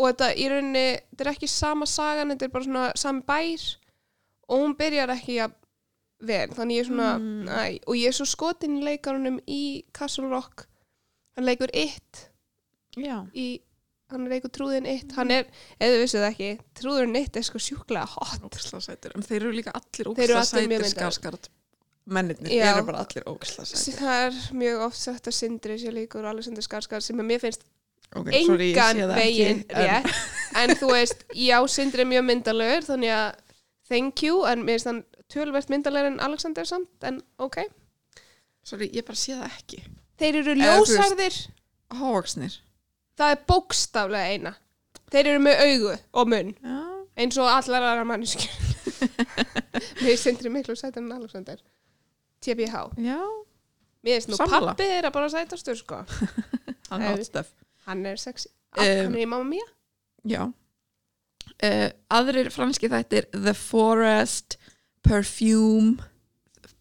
og 0.00 0.08
þetta 0.08 0.28
í 0.38 0.48
rauninni, 0.48 0.86
þetta 1.12 1.24
er 1.24 1.30
ekki 1.34 1.48
sama 1.50 1.88
sagan, 1.88 2.32
þetta 2.32 2.46
er 2.46 2.52
bara 2.54 2.66
svona 2.68 2.84
sami 2.98 3.24
bær 3.28 3.64
og 4.48 4.58
hún 4.64 4.76
byrjar 4.78 5.12
ekki 5.16 5.38
að 5.44 5.52
vel, 6.22 6.48
þannig 6.54 6.76
ég 6.76 6.80
er 6.84 6.88
svona 6.90 7.10
Mm. 7.18 7.44
næ, 7.48 7.78
og 7.86 7.94
ég 7.98 8.06
er 8.08 8.12
svo 8.12 8.26
skotin 8.26 8.78
í 8.78 8.84
leikarunum 8.86 9.40
í 9.48 9.84
Castle 9.92 10.28
Rock. 10.30 10.66
Hann 11.36 11.44
leikur 11.48 11.70
It. 11.74 12.28
Já, 12.96 13.26
í, 13.34 13.60
hann 14.10 14.28
leikur 14.28 14.50
trúðin 14.52 14.86
It. 14.86 15.12
Hann 15.16 15.30
er, 15.30 15.46
eða 15.80 16.02
vissu 16.02 16.18
það 16.20 16.30
ekki 16.30 16.50
trúðin 16.78 17.16
It 17.16 17.36
er 17.36 17.42
sko 17.42 17.58
sjúklega 17.58 18.06
hot. 18.06 18.42
En 19.14 19.22
þeir 19.22 19.40
eru 19.40 19.52
líka 19.56 19.72
allir 19.74 20.14
Þeir 20.14 20.30
eru 20.30 20.38
ógislega 20.38 20.58
allir 20.58 20.68
mjög 20.68 20.84
sætir 20.84 20.86
myndaðir. 20.86 20.94
skarskart 20.94 21.48
mennirnir 22.06 22.50
Já. 22.52 22.76
eru 22.76 22.84
bara 22.86 22.98
allir 23.06 23.24
ógislega 23.30 23.66
sætir. 23.66 23.98
það 23.98 24.26
er 24.26 24.40
mjög 24.62 24.80
oft 24.86 24.98
sagt 24.98 25.26
að 25.30 25.32
Sindri 25.38 25.78
sé 25.78 25.90
líkur 25.94 26.24
Alexander 26.26 26.62
Skarsgård 26.62 27.02
sem 27.02 27.16
mér 27.16 27.40
finnst 27.40 27.62
okay, 28.14 28.44
sorry, 28.44 28.70
engan 28.72 28.96
það 28.96 29.14
veginn 29.16 29.64
rétt. 29.70 30.14
En 30.62 30.70
þú 30.76 30.90
veist, 30.92 31.24
já, 31.34 31.56
Sindri 31.68 32.02
er 32.04 32.10
mjög 32.10 32.24
myndalegur 32.28 32.84
þannig 32.90 33.14
að 33.16 33.41
thank 33.92 34.22
you 34.24 34.42
en 34.48 34.64
mér 34.64 34.78
finnst 34.80 34.88
hann 34.90 35.02
tölvert 35.32 35.68
myndalegur 35.72 36.10
en 36.14 36.20
Alexander 36.24 36.64
samt, 36.68 36.88
en 37.04 37.20
ok. 37.38 37.60
Sorry, 38.64 38.88
ég 38.94 39.04
bara 39.06 39.18
sé 39.18 39.34
það 39.36 39.48
ekki. 39.58 39.82
Þeir 40.20 40.36
eru 40.42 40.52
Eða 40.54 40.74
þú 40.76 40.82
veist- 40.82 40.92
ljósarðir. 40.96 41.38
Hávaksnir 41.92 42.54
það 43.20 43.30
er 43.34 43.40
bókstaflega 43.50 44.28
eina. 44.32 44.52
Þeir 45.12 45.26
eru 45.34 45.40
með 45.44 45.58
augu 45.66 45.90
og 46.22 46.28
munn 46.32 46.54
Já, 46.56 46.76
eins 47.20 47.36
og 47.38 47.48
allar 47.52 47.84
aðra 47.90 48.04
manneskjur. 48.08 48.70
Mér 50.02 50.16
finnst 50.16 50.24
Sindri 50.24 50.48
miklu 50.52 50.74
sætar 50.78 51.02
en 51.02 51.12
Alexander. 51.12 51.58
TBH 52.42 52.86
já. 53.04 53.18
Mér 54.02 54.16
finnst 54.16 54.32
nú 54.32 54.38
Sammála. 54.40 54.72
pappi 54.72 54.86
þeirra 54.88 55.10
bara 55.14 55.28
sætastur 55.32 55.76
sko. 55.78 56.00
Hann 56.92 57.02
Eh, 57.02 57.12
átt 57.12 57.24
stöf 57.28 57.52
hann 57.86 58.06
er 58.06 58.16
sexy, 58.20 58.48
Um, 58.72 58.80
hann 58.84 59.14
er 59.16 59.20
í 59.20 59.26
Mamma 59.28 59.44
Mia 59.44 59.64
Já 60.24 60.46
uh, 61.62 61.88
Aðrir 62.12 62.50
franski 62.54 62.90
þættir 62.92 63.28
The 63.34 63.54
Forest 63.56 64.58
Perfume 65.06 66.02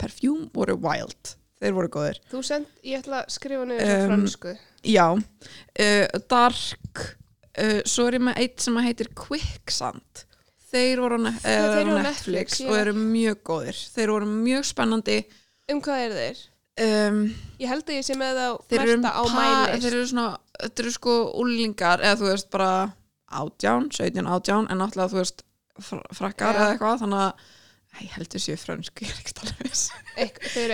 Perfume 0.01 0.49
voru 0.53 0.77
wild 0.81 1.35
Þeir 1.61 1.75
voru 1.77 1.89
góðir. 1.93 2.17
Þú 2.31 2.39
send, 2.41 2.69
ég 2.81 3.03
ætla 3.03 3.19
að 3.21 3.33
skrifa 3.35 3.65
niður 3.69 3.83
um, 3.85 3.99
Um, 4.01 4.07
fransku. 4.09 4.53
Já. 4.89 5.03
Uh, 5.77 6.21
Dark 6.31 7.01
uh, 7.05 7.81
Svo 7.85 8.07
er 8.09 8.17
ég 8.17 8.23
með 8.25 8.39
eitt 8.41 8.63
sem 8.65 8.79
heitir 8.81 9.11
Quicksand. 9.13 10.23
Þeir 10.71 11.03
voru 11.03 11.19
á, 11.19 11.27
ne 11.27 11.35
Netflix, 11.35 12.07
Netflix 12.07 12.61
og 12.65 12.79
eru 12.79 12.95
mjög 12.97 13.43
góðir. 13.45 13.83
Þeir 13.93 14.13
voru 14.15 14.31
mjög 14.31 14.65
spennandi. 14.71 15.19
Um 15.69 15.83
hvað 15.85 16.05
eru 16.07 16.17
þeir? 16.17 16.41
um, 16.81 17.19
ég 17.59 17.69
held 17.69 17.83
að 17.89 17.97
ég 17.99 18.07
sé 18.07 18.15
með 18.17 18.37
það 18.39 18.57
Þeir 18.71 18.81
eru, 18.81 18.95
mesta 18.95 19.11
á 19.11 19.23
mælist 19.35 19.85
þeir 19.85 19.95
eru 19.97 20.07
svona 20.11 20.27
Þetta 20.61 20.83
eru 20.83 20.93
sko 20.95 21.13
úlingar 21.41 22.03
eða 22.05 22.17
þú 22.21 22.27
veist 22.29 22.49
bara 22.53 22.71
átján, 23.31 23.89
17 23.91 24.27
átján 24.27 24.67
en 24.69 24.79
náttúrulega 24.81 25.11
þú 25.13 25.19
veist 25.21 25.43
fr 25.81 26.01
frakkar 26.13 26.55
Já. 26.55 26.59
eða 26.61 26.71
eitthvað 26.75 27.01
þannig 27.05 27.25
að 27.25 27.49
ég 28.01 28.11
heldur 28.15 28.39
séu 28.39 28.55
frönsku, 28.55 29.03
ég 29.03 29.11
er 29.11 29.17
ekki 29.19 29.33
alveg 29.41 29.65
viss 29.67 29.81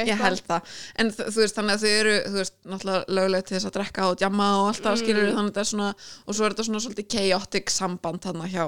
ég 0.06 0.20
held 0.22 0.42
það, 0.46 0.74
en 1.02 1.10
þú 1.18 1.40
veist 1.42 1.58
þannig 1.58 1.78
að 1.78 1.84
þau 1.86 1.94
eru 2.02 2.16
þú 2.28 2.38
veist, 2.42 2.58
náttúrulega 2.70 3.16
lögulegt 3.18 3.48
til 3.50 3.56
þess 3.58 3.70
að 3.70 3.76
drekka 3.78 4.10
og 4.12 4.20
djamma 4.22 4.50
og 4.60 4.68
alltaf 4.72 4.92
Mm. 4.92 4.94
mm. 4.94 5.02
skilur 5.02 5.32
þannig 5.32 5.40
að 5.42 5.48
þetta 5.48 5.64
er 5.64 5.70
svona 5.72 5.90
og 6.28 6.38
svo 6.38 6.46
er 6.46 6.54
þetta 6.54 6.68
svona 6.68 6.84
svolítið 6.86 7.08
chaotic 7.16 7.74
samband 7.74 8.22
þarna 8.26 8.50
hjá 8.54 8.66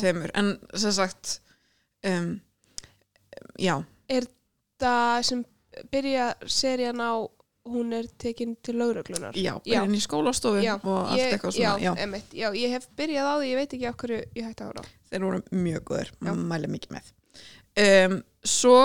tveimur, 0.00 0.30
en 0.34 0.50
sem 0.74 0.92
sagt 0.98 1.36
um, 2.06 2.32
já, 3.58 3.76
það 4.80 5.22
sem 5.30 5.44
byrja 5.94 6.32
serían 6.50 7.02
á 7.02 7.12
hún 7.72 7.92
er 7.96 8.08
tekin 8.20 8.56
til 8.62 8.76
lögreglunar 8.80 9.36
já, 9.38 9.52
byrjun 9.64 9.94
í 9.96 10.00
skólastofu 10.04 10.62
Já, 10.64 10.74
og 10.82 10.98
allt 11.06 11.20
ég, 11.20 11.34
eitthvað 11.34 11.56
svona, 11.56 11.76
já, 11.78 11.86
já, 11.86 11.92
Einmitt, 12.04 12.34
já, 12.34 12.48
ég 12.56 12.74
hef 12.76 12.88
byrjað 12.98 13.30
á 13.30 13.34
því, 13.36 13.50
ég 13.50 13.60
veit 13.60 13.76
ekki 13.78 13.88
af 13.90 13.96
hverju 14.02 14.20
ég 14.36 14.48
hætti 14.50 14.64
að 14.66 14.72
hóra 14.72 14.84
þeir 15.10 15.24
voru 15.26 15.40
mjög 15.50 15.86
góður 15.90 16.12
Já. 16.20 16.34
mæli 16.34 16.70
mikið 16.70 16.92
með. 16.96 17.08
Um, 17.80 18.18
svo 18.46 18.76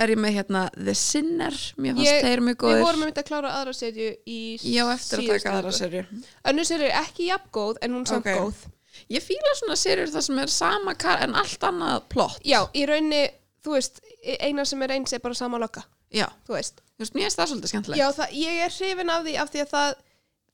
er 0.00 0.12
ég 0.14 0.20
með 0.20 0.36
hérna 0.38 0.64
The 0.74 0.94
Sinner, 0.96 1.56
mér 1.80 1.96
fannst 1.98 2.26
þeir 2.26 2.42
mjög 2.44 2.56
Við 2.56 2.60
góður 2.64 2.84
vorum 2.86 3.06
að 3.10 3.22
klára 3.28 3.54
aðra 3.60 3.74
serju 3.76 4.10
í 4.24 4.40
já, 4.64 4.84
eftir 4.94 5.22
að 5.22 5.32
taka 5.34 5.54
aðra 5.58 5.72
serju 5.76 6.04
Önnur 6.48 6.68
serju 6.68 6.88
er 6.88 6.98
ekki 7.02 7.28
jafn 7.28 7.50
góð 7.54 7.80
en 7.84 7.96
hún 7.98 8.06
samt 8.08 8.28
Ok. 8.28 8.38
góð. 8.40 8.62
Ég 9.12 9.24
fíla 9.24 9.52
svona 9.58 9.76
serjur 9.80 10.10
það 10.12 10.26
sem 10.26 10.40
er 10.42 10.52
sama 10.52 10.94
kar 10.98 11.22
en 11.24 11.36
allt 11.38 11.62
annað 11.64 12.08
plott. 12.12 12.40
Já, 12.44 12.62
í 12.74 12.84
rauninni, 12.88 13.22
þú 13.64 13.76
veist, 13.76 14.00
eina 14.40 14.64
sem 14.68 14.82
er 14.82 14.96
eins 14.96 15.12
er 15.16 15.22
bara 15.24 15.36
sama 15.36 15.60
lokka, 15.62 15.84
já, 16.12 16.26
þú 16.48 16.56
veist 16.56 16.82
þú 17.00 17.04
veist, 17.06 17.14
mér 17.16 17.26
finnst 17.26 17.40
það 17.40 17.50
svolítið 17.54 17.72
skemmtilegt 17.72 18.00
Já, 18.02 18.06
það, 18.20 18.34
ég 18.36 18.60
er 18.66 18.74
hrifin 18.76 19.10
af 19.16 19.24
því 19.24 19.34
af 19.40 19.50
því 19.54 19.62
að 19.64 19.70
það 19.72 19.94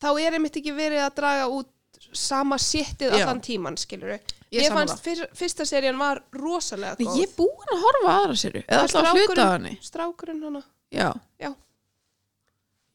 þá 0.05 0.09
er 0.22 0.36
einmitt 0.38 0.59
ekki 0.61 0.74
verið 0.76 1.03
að 1.03 1.14
draga 1.18 1.49
út 1.57 1.72
sama 2.16 2.57
séttið 2.62 3.11
Já. 3.16 3.24
allan 3.24 3.42
tíman, 3.42 3.76
skilur 3.80 4.14
Ég 4.16 4.61
Ég 4.62 4.68
sammála. 4.70 4.86
fannst 4.86 5.03
fyr, 5.03 5.22
fyrsta 5.34 5.64
serían 5.66 5.99
var 5.99 6.20
rosalega 6.32 6.94
góð 7.01 7.16
ég 7.18 7.26
er 7.26 7.32
búin 7.34 7.72
að 7.74 7.80
horfa 7.82 8.07
á 8.07 8.14
aðra 8.22 8.36
serju 8.38 8.62
eða 8.62 8.82
alltaf 8.84 9.09
að 9.11 9.16
hluta 9.18 9.42
af 9.47 9.55
henni 9.57 9.72
Strákurinn 9.82 10.42
hana 10.47 10.62
já. 10.94 11.09
Já. 11.42 11.51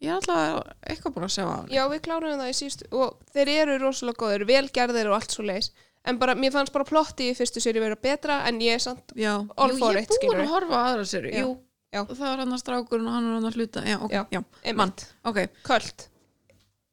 ég 0.02 0.10
er 0.10 0.16
alltaf 0.16 0.70
eitthvað 0.88 1.16
búin 1.18 1.28
að 1.28 1.34
sjá 1.36 1.44
á 1.44 1.54
henni 1.58 1.76
Já, 1.76 1.84
við 1.92 2.02
klárum 2.08 2.38
það 2.40 2.52
í 2.54 2.56
síðustu 2.62 2.88
og 3.04 3.18
þeir 3.36 3.52
eru 3.58 3.76
rosalega 3.84 4.22
góður, 4.24 4.46
velgerðir 4.50 5.12
og 5.12 5.18
allt 5.20 5.36
svo 5.36 5.46
leis 5.50 5.72
en 6.08 6.18
bara, 6.22 6.34
mér 6.40 6.56
fannst 6.56 6.74
bara 6.74 6.88
plotti 6.88 7.28
í 7.30 7.36
fyrstu 7.38 7.62
séri 7.62 7.84
vera 7.84 8.00
betra 8.00 8.40
en 8.50 8.62
ég 8.64 8.80
er 8.80 8.82
samt 8.82 9.12
já. 9.14 9.36
All 9.58 9.76
Jú, 9.76 9.82
for 9.84 10.00
ég 10.00 10.08
it, 10.08 10.08
er 10.08 10.16
búin 10.16 10.22
skilurðu. 10.24 10.48
að 10.48 10.54
horfa 10.56 10.80
á 10.80 10.84
aðra 10.88 11.06
Já. 11.36 11.44
jú, 11.44 11.52
Já. 11.92 12.02
og 12.06 12.12
það 12.16 12.28
var 12.30 12.38
hann 12.44 12.54
að 12.56 12.62
strákurinn 12.64 13.08
og 13.08 13.14
hann 13.18 13.26
var 13.28 13.34
hann 13.40 13.50
að 13.52 13.58
hluta 13.60 13.82
já, 13.84 13.98
ok, 14.00 14.12
Já. 14.16 14.22
já, 14.32 14.42
Einmitt. 14.64 14.78
mann, 14.78 14.94
ok 15.28 15.40
köld 15.68 16.06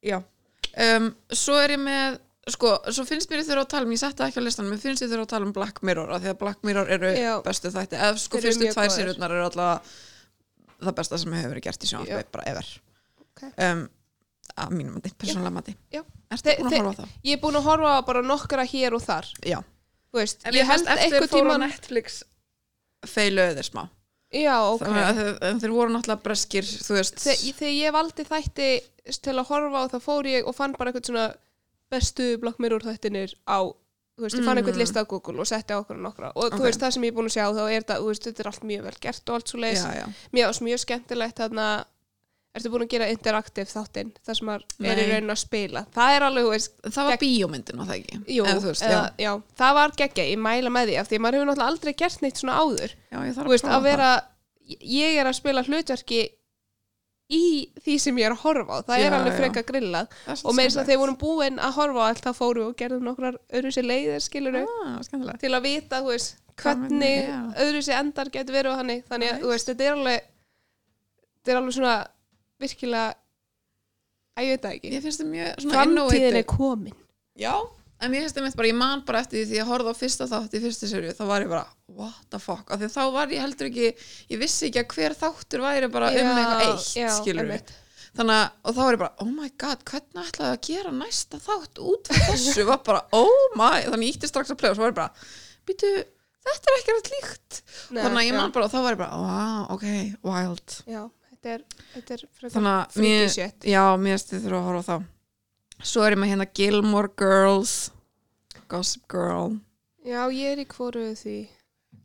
já. 0.02 0.18
Um, 0.78 1.06
svo 1.32 1.54
er 1.62 1.70
ég 1.76 1.80
með 1.82 2.18
sko, 2.48 2.72
svo 2.90 3.04
finnst 3.06 3.30
mér 3.30 3.42
ég 3.42 3.46
þurfa 3.48 3.62
að 3.66 3.70
tala 3.74 3.86
um 3.86 3.92
ég 3.94 4.00
setti 4.02 4.18
það 4.22 4.28
ekki 4.32 4.40
á 4.42 4.46
listan, 4.46 4.68
mér 4.70 4.80
finnst 4.82 5.02
ég 5.04 5.10
þurfa 5.12 5.26
að 5.26 5.32
tala 5.32 5.46
um 5.46 5.52
Black 5.54 5.82
Mirror 5.86 6.10
af 6.16 6.22
því 6.22 6.30
að 6.32 6.38
Black 6.42 6.64
Mirror 6.66 6.90
eru 6.96 7.12
Já. 7.14 7.34
bestu 7.46 7.70
þætti 7.74 7.98
eða 7.98 8.18
sko 8.18 8.36
Þeir 8.38 8.44
eru 8.44 8.48
fyrstu 8.52 8.64
mjög 8.64 8.74
tvær 8.74 8.88
góðir. 8.88 8.96
serjurnar 8.98 9.34
eru 9.36 9.44
alltaf 9.48 9.94
það 10.82 10.94
besta 10.98 11.18
sem 11.18 11.32
hefur 11.38 11.52
verið 11.54 11.66
gert 11.68 11.84
í 11.86 11.90
sjónvarpi 11.92 12.18
Já. 12.26 12.32
bara 12.32 12.44
ever 12.52 12.68
Ok. 13.28 13.42
um, 13.68 13.82
að 14.58 14.72
mínum 14.74 14.94
mati, 14.98 15.10
persónulega 15.18 15.54
mati 15.60 15.76
Já. 15.94 16.02
Ertu 16.30 16.48
Þe- 16.50 16.56
búin 16.58 16.66
að 16.66 16.72
þe- 16.72 16.82
horfa 16.82 16.90
á 16.90 16.98
það? 17.02 17.12
Ég 17.24 17.36
er 17.36 17.42
búin 17.42 17.58
að 17.60 17.66
horfa 17.70 17.92
á 17.94 18.00
bara 18.06 18.22
nokkra 18.22 18.64
hér 18.66 18.94
og 18.98 19.02
þar 19.06 19.26
Já. 19.46 19.58
Þú 20.12 20.18
veist, 20.22 20.42
En 20.48 20.54
ég 20.54 20.66
held 20.66 20.86
eftir 20.88 21.12
eitthvað 21.12 21.28
fóru 21.28 21.50
á 21.50 21.54
tíma 21.54 21.58
Netflix 21.68 22.22
feiluðu 23.06 23.54
þeir 23.58 23.68
smá 23.70 23.88
Já, 24.32 24.56
ok 24.74 24.82
Þannig 24.84 25.04
að 25.08 25.60
þeir, 25.62 25.72
voru 25.72 25.92
náttúrulega 25.94 26.22
breskir 26.22 26.66
þú 26.68 26.96
veist 26.98 27.16
Þe- 27.24 27.52
Þegar 27.56 27.76
ég 27.78 27.92
valdi 27.96 28.24
þætti 28.28 28.70
til 29.24 29.32
að 29.40 29.46
horfa 29.48 29.78
á 29.80 29.84
þá 29.88 29.98
fór 30.04 30.26
ég 30.28 30.46
og 30.46 30.54
fann 30.58 30.74
bara 30.76 30.90
eitthvað 30.92 31.06
svona 31.08 31.28
bestu 31.90 32.36
Black 32.42 32.58
Mirror 32.60 32.84
þættinir 32.84 33.32
á 33.48 33.64
þú 34.18 34.26
veist, 34.26 34.36
ég 34.36 34.44
fann 34.44 34.58
eitthvað 34.60 34.74
Mm. 34.76 34.82
lista 34.82 35.00
á 35.00 35.08
Google 35.08 35.40
og 35.40 35.46
setti 35.48 35.72
á 35.72 35.78
okkur 35.80 35.96
og 35.96 36.02
nokkra 36.04 36.32
og 36.34 36.50
þú 36.52 36.58
Ok. 36.58 36.64
veist, 36.66 36.80
það 36.82 36.92
sem 36.92 37.02
ég 37.04 37.08
er 37.08 37.16
búin 37.16 37.30
að 37.30 37.36
sjá 37.38 37.46
þá 37.54 37.62
er 37.70 37.80
þetta, 37.82 37.96
þú 38.02 38.06
veist, 38.10 38.24
þetta 38.28 38.40
er 38.44 38.48
allt 38.50 38.64
mjög 38.68 38.82
vel 38.82 38.96
gert 39.00 39.28
og 39.30 39.34
allt 39.38 39.48
svo 39.48 39.58
já. 39.96 40.04
mér 40.34 40.46
varst 40.50 40.60
mjög 40.66 40.80
skemmtilegt 40.84 41.36
þarna 41.38 41.84
ertu 42.58 42.72
búin 42.72 42.84
að 42.86 42.92
gera 42.94 43.10
interaktiv 43.12 43.70
þáttinn 43.72 44.14
það 44.26 44.38
sem 44.40 44.52
er 44.54 44.64
í 44.68 44.86
Nei. 44.86 45.12
raun 45.12 45.34
að 45.34 45.40
spila? 45.42 45.84
Það 45.94 46.16
er 46.16 46.26
alveg, 46.28 46.46
þú 46.46 46.54
veist, 46.54 46.74
það 46.88 47.10
var 47.10 47.20
bíómyndin 47.22 47.82
var 47.82 47.90
það 47.90 48.00
ekki? 48.00 48.22
Jú, 48.36 48.48
veist, 48.48 48.86
eða, 48.88 49.04
já. 49.20 49.30
það 49.62 49.78
var 49.78 49.94
geggja, 50.02 50.26
ég 50.32 50.42
mæla 50.48 50.74
með 50.74 50.90
því 50.90 50.98
af 51.02 51.10
því 51.10 51.20
að 51.20 51.24
maður 51.24 51.38
hefur 51.38 51.50
náttúrulega 51.52 51.72
aldrei 51.74 51.94
gert 52.02 52.24
neitt 52.24 52.42
svona 52.42 52.58
áður. 52.58 52.96
Já, 53.08 53.18
já, 53.18 53.32
þú 53.38 53.52
veist, 53.52 53.70
að 53.78 53.86
vera 53.88 54.10
ég 54.68 55.20
er 55.20 55.28
að 55.28 55.38
spila 55.38 55.64
hlutverki 55.64 56.24
í 57.28 57.68
því 57.84 57.94
sem 58.00 58.18
ég 58.20 58.28
er 58.28 58.34
að 58.34 58.42
horfa 58.46 58.80
á. 58.80 58.84
Það 58.88 59.00
Já, 59.00 59.04
er 59.04 59.16
alveg 59.18 59.34
já. 59.34 59.38
freka 59.42 59.62
grillað. 59.68 60.12
Og 60.38 60.56
með 60.56 60.68
þess 60.68 60.80
að 60.80 60.90
þeir 60.90 61.00
vorum 61.02 61.18
búin 61.20 61.60
að 61.60 61.74
horfa 61.76 62.04
á 62.04 62.08
allt 62.08 62.24
þá 62.24 62.30
fórum 62.38 62.62
við 62.62 62.68
og 62.70 62.76
gerðum 62.80 63.08
nokkrar 63.08 63.40
öðru 63.52 63.72
sér 63.74 63.88
leiðir 63.88 64.24
skilur 64.24 64.60
ah, 64.62 65.34
til 65.42 65.52
að 65.52 65.66
vita, 65.66 66.00
hvernig 66.58 67.28
já. 67.28 67.38
öðru 67.66 67.82
sér 67.84 68.00
endar 68.00 68.32
getur 68.32 68.56
verið 68.56 68.72
og 68.72 68.80
þannig. 68.80 69.04
Þannig 69.10 69.34
að, 69.34 69.58
þetta 69.68 69.88
er 69.88 69.98
alveg 69.98 70.30
þetta 71.38 71.52
er 71.52 71.60
alveg 71.60 71.76
svona 71.76 71.96
virkilega 72.62 73.16
að 74.38 74.46
ég 74.46 74.54
veit 74.54 74.62
það 74.64 74.76
ekki. 74.76 74.92
Ég 74.94 75.04
finnst 75.04 75.22
það 75.22 75.32
mjög 75.32 75.64
svona 75.64 75.74
framtíðin 75.78 76.38
er 76.38 76.46
komin. 76.48 77.02
Já, 77.38 77.54
en 77.98 78.12
mér 78.12 78.24
finnst 78.24 78.38
það 78.38 78.46
mitt 78.46 78.58
bara, 78.58 78.70
ég 78.70 78.78
man 78.78 79.02
bara 79.08 79.22
eftir 79.24 79.42
því 79.42 79.48
því 79.50 79.60
að 79.62 79.68
horfa 79.72 79.94
á 79.94 79.96
fyrsta 79.98 80.28
þátt 80.30 80.54
í 80.54 80.62
fyrstu 80.62 80.90
serju 80.90 81.16
þá 81.18 81.24
var 81.30 81.44
ég 81.44 81.52
bara, 81.52 81.64
what 81.98 82.22
the 82.32 82.40
fuck? 82.42 82.70
Af 82.70 82.80
því 82.82 82.90
þá 82.94 83.02
var 83.16 83.34
ég 83.34 83.44
heldur 83.44 83.70
ekki, 83.70 83.90
ég 84.32 84.42
vissi 84.42 84.68
ekki 84.68 84.82
að 84.82 84.96
hver 84.96 85.16
þáttur 85.18 85.64
væri 85.66 85.90
bara 85.92 86.10
um 86.14 86.32
eitthvað 86.32 86.64
eitt 86.66 86.90
já, 86.98 87.08
skilur 87.16 87.46
einmitt. 87.46 87.72
þannig 88.18 88.36
að, 88.36 88.46
og 88.62 88.76
þá 88.76 88.80
var 88.82 88.98
ég 88.98 89.02
bara, 89.02 89.14
oh 89.24 89.32
my 89.32 89.50
god 89.64 89.82
hvernig 89.90 90.30
ætlaði 90.30 90.54
að 90.54 90.62
gera 90.68 90.94
næsta 90.98 91.42
þátt 91.42 91.82
út 91.82 92.12
frá 92.12 92.22
þessu? 92.28 92.68
Var 92.70 92.80
bara, 92.86 93.02
oh 93.18 93.58
my, 93.58 93.74
þannig 93.88 94.12
ég 94.12 94.18
ítti 94.18 94.30
strax 94.30 94.54
að 94.54 94.62
play 94.62 94.72
og 94.72 94.78
svo 94.78 94.86
var 94.86 94.94
ég 94.94 95.00
bara, 95.00 95.28
býtu 95.68 95.92
þetta 96.48 96.70
er 96.70 96.78
ekki 96.78 96.96
rætt 96.96 97.12
líkt. 97.12 97.60
Nei, 97.90 98.02
þannig 98.02 98.20
að 98.22 98.26
ég 98.28 98.34
já. 98.34 98.38
man 98.38 98.54
bara, 98.54 98.70
þá 98.70 98.78
var 98.78 98.94
ég 98.94 99.02
bara, 99.02 99.22
wow, 99.22 99.64
ok, 99.74 99.86
wild. 100.26 100.76
Já, 100.88 101.02
þetta 101.38 101.54
er, 101.54 101.64
þetta 101.94 102.16
er 102.16 102.24
þannig 102.52 102.72
að 102.72 102.98
mér, 103.04 103.54
já, 103.70 103.82
mér 104.02 104.20
stið 104.22 104.44
þurfa 104.44 104.58
að 104.58 104.68
horfa 104.68 104.82
á 104.82 104.88
þá. 104.88 105.06
Svo 105.86 106.02
er 106.02 106.16
ég 106.16 106.18
með 106.18 106.32
hérna 106.32 106.48
Gilmore 106.58 107.12
Girls 107.18 107.74
Gossip 108.68 109.06
Girl. 109.12 109.58
Já, 110.04 110.26
ég 110.34 110.56
er 110.56 110.62
í 110.64 110.66
hvoru 110.68 111.04
því. 111.16 111.38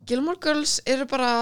Gilmore 0.06 0.40
Girls 0.40 0.78
eru 0.86 1.08
bara 1.10 1.32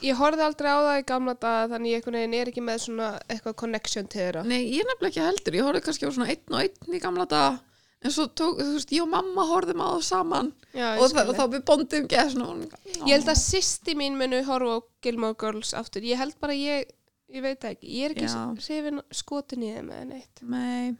Ég 0.00 0.16
horfði 0.16 0.44
aldrei 0.46 0.70
á 0.72 0.80
það 0.80 0.98
í 0.98 1.08
gamla 1.10 1.32
daga 1.36 1.66
þannig 1.74 1.92
ég 1.92 2.06
er 2.40 2.48
ekki 2.48 2.62
með 2.64 2.78
svona 2.86 3.08
eitthvað 3.28 3.56
connection 3.60 4.06
til 4.08 4.22
þeirra. 4.22 4.44
nei, 4.48 4.62
ég 4.72 4.80
er 4.80 4.88
nefnilega 4.88 5.10
ekki 5.12 5.26
heldur, 5.26 5.56
ég 5.58 5.66
horfði 5.66 5.82
kannski 5.84 6.08
á 6.08 6.10
svona 6.16 6.30
einn 6.32 6.54
og 6.56 6.62
einn 6.62 6.96
í 6.96 7.00
gamla 7.02 7.26
daga 7.28 7.58
en 8.02 8.10
svo 8.14 8.24
tók, 8.32 8.56
þú 8.60 8.74
veist, 8.78 8.92
ég 8.96 9.02
og 9.04 9.10
mamma 9.12 9.44
horfðum 9.50 9.82
á 9.84 9.88
það 9.92 10.04
saman 10.06 10.52
Já, 10.72 10.86
og, 10.96 11.10
það, 11.12 11.28
og 11.28 11.36
þá 11.36 11.44
við 11.52 11.64
bondum 11.68 12.06
svona 12.08 12.68
Ég 13.04 13.12
held 13.12 13.28
að 13.28 13.40
sýsti 13.42 13.94
mín 13.98 14.16
munu 14.16 14.40
horfa 14.46 14.78
á 14.78 14.78
Gilmore 15.04 15.36
Girls 15.40 15.74
aftur. 15.76 16.02
Ég 16.08 16.16
held 16.20 16.36
bara 16.40 16.54
ég, 16.56 16.88
ég 17.28 17.42
veit 17.44 17.60
það 17.60 17.74
ekki, 17.76 17.90
ég 17.98 18.04
er 18.08 18.14
ekki 18.16 18.24
Já. 18.30 18.40
hrifin 18.56 19.02
skotin 19.12 19.62
í 19.66 19.72
þeim 19.74 19.90
eða 19.92 20.08
neitt. 20.14 20.42
Nei, 20.42 20.96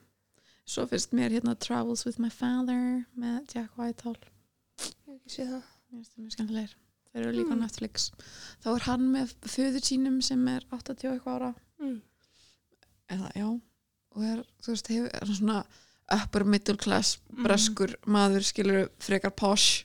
svo 0.68 0.84
finnst 0.90 1.12
mér 1.16 1.32
hérna 1.38 1.56
Travels 1.58 2.04
with 2.04 2.20
my 2.20 2.28
father 2.30 3.06
með 3.16 3.40
Jack 3.56 3.80
Whitehall 3.80 4.18
Ég 4.20 4.92
hef 5.08 5.16
ekki 5.16 5.34
séð 5.38 5.50
það. 5.56 5.64
Mér 5.90 5.98
finnst 6.04 6.14
það 6.14 6.22
mjög 6.26 6.36
skemmtilegir 6.36 6.76
Þeir 7.10 7.24
eru 7.26 7.32
líka 7.34 7.50
á 7.50 7.56
Mm. 7.56 7.62
Netflix 7.64 8.10
Þá 8.62 8.68
er 8.76 8.84
hann 8.86 9.08
með 9.16 9.32
föður 9.50 9.82
sínum 9.88 10.20
sem 10.22 10.44
er 10.52 10.62
80 10.70 11.08
og 11.08 11.16
eitthvað 11.16 11.34
ára 11.40 11.54
Mm. 11.80 11.96
eða 13.10 13.30
já 13.34 13.48
og 14.10 14.24
er, 14.26 14.40
þú 14.62 14.72
veist, 14.74 14.88
hefur 14.90 15.10
er 15.16 15.30
svona 15.38 15.56
upper 16.10 16.44
middle 16.44 16.76
class 16.76 17.18
Mm. 17.30 17.44
breskur 17.46 17.94
maður 18.06 18.42
skilur 18.44 18.88
frekar 19.00 19.30
posh 19.30 19.84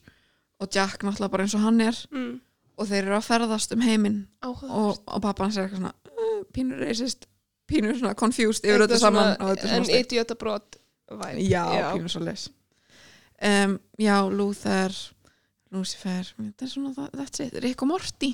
og 0.59 0.67
Jack 0.73 1.03
náttúrulega 1.03 1.31
bara 1.31 1.43
eins 1.43 1.53
og 1.55 1.61
hann 1.61 1.81
er 1.81 1.95
Mm. 2.11 2.41
og 2.77 2.87
þeir 2.87 3.03
eru 3.05 3.15
að 3.17 3.27
ferðast 3.29 3.71
um 3.73 3.81
heiminn 3.81 4.27
og, 4.43 4.63
og 5.07 5.21
pappa 5.21 5.43
hans 5.43 5.57
er 5.57 5.67
eitthvað 5.67 5.77
svona 5.77 5.93
uh, 5.93 6.43
pínur 6.53 6.79
racist, 6.81 7.27
pínur 7.67 7.95
svona 7.99 8.15
confused 8.15 8.65
yfir 8.65 8.97
saman 8.97 9.35
þetta 9.37 9.51
er 9.51 9.67
En 9.67 9.69
svona 9.69 9.85
steikt. 9.85 10.11
idiotabrót 10.11 10.75
væri. 11.11 11.47
Já, 11.49 11.93
pínur 11.93 12.09
svo 12.09 12.23
leis 12.25 12.49
um, 13.41 13.79
Já, 13.99 14.17
Luther 14.29 14.91
Lucifer, 15.71 16.23
þetta 16.39 16.63
er 16.65 16.67
svona 16.71 16.93
það- 16.95 17.11
that's 17.19 17.39
it, 17.45 17.53
Rick 17.63 17.81
og 17.81 17.87
Morty 17.87 18.33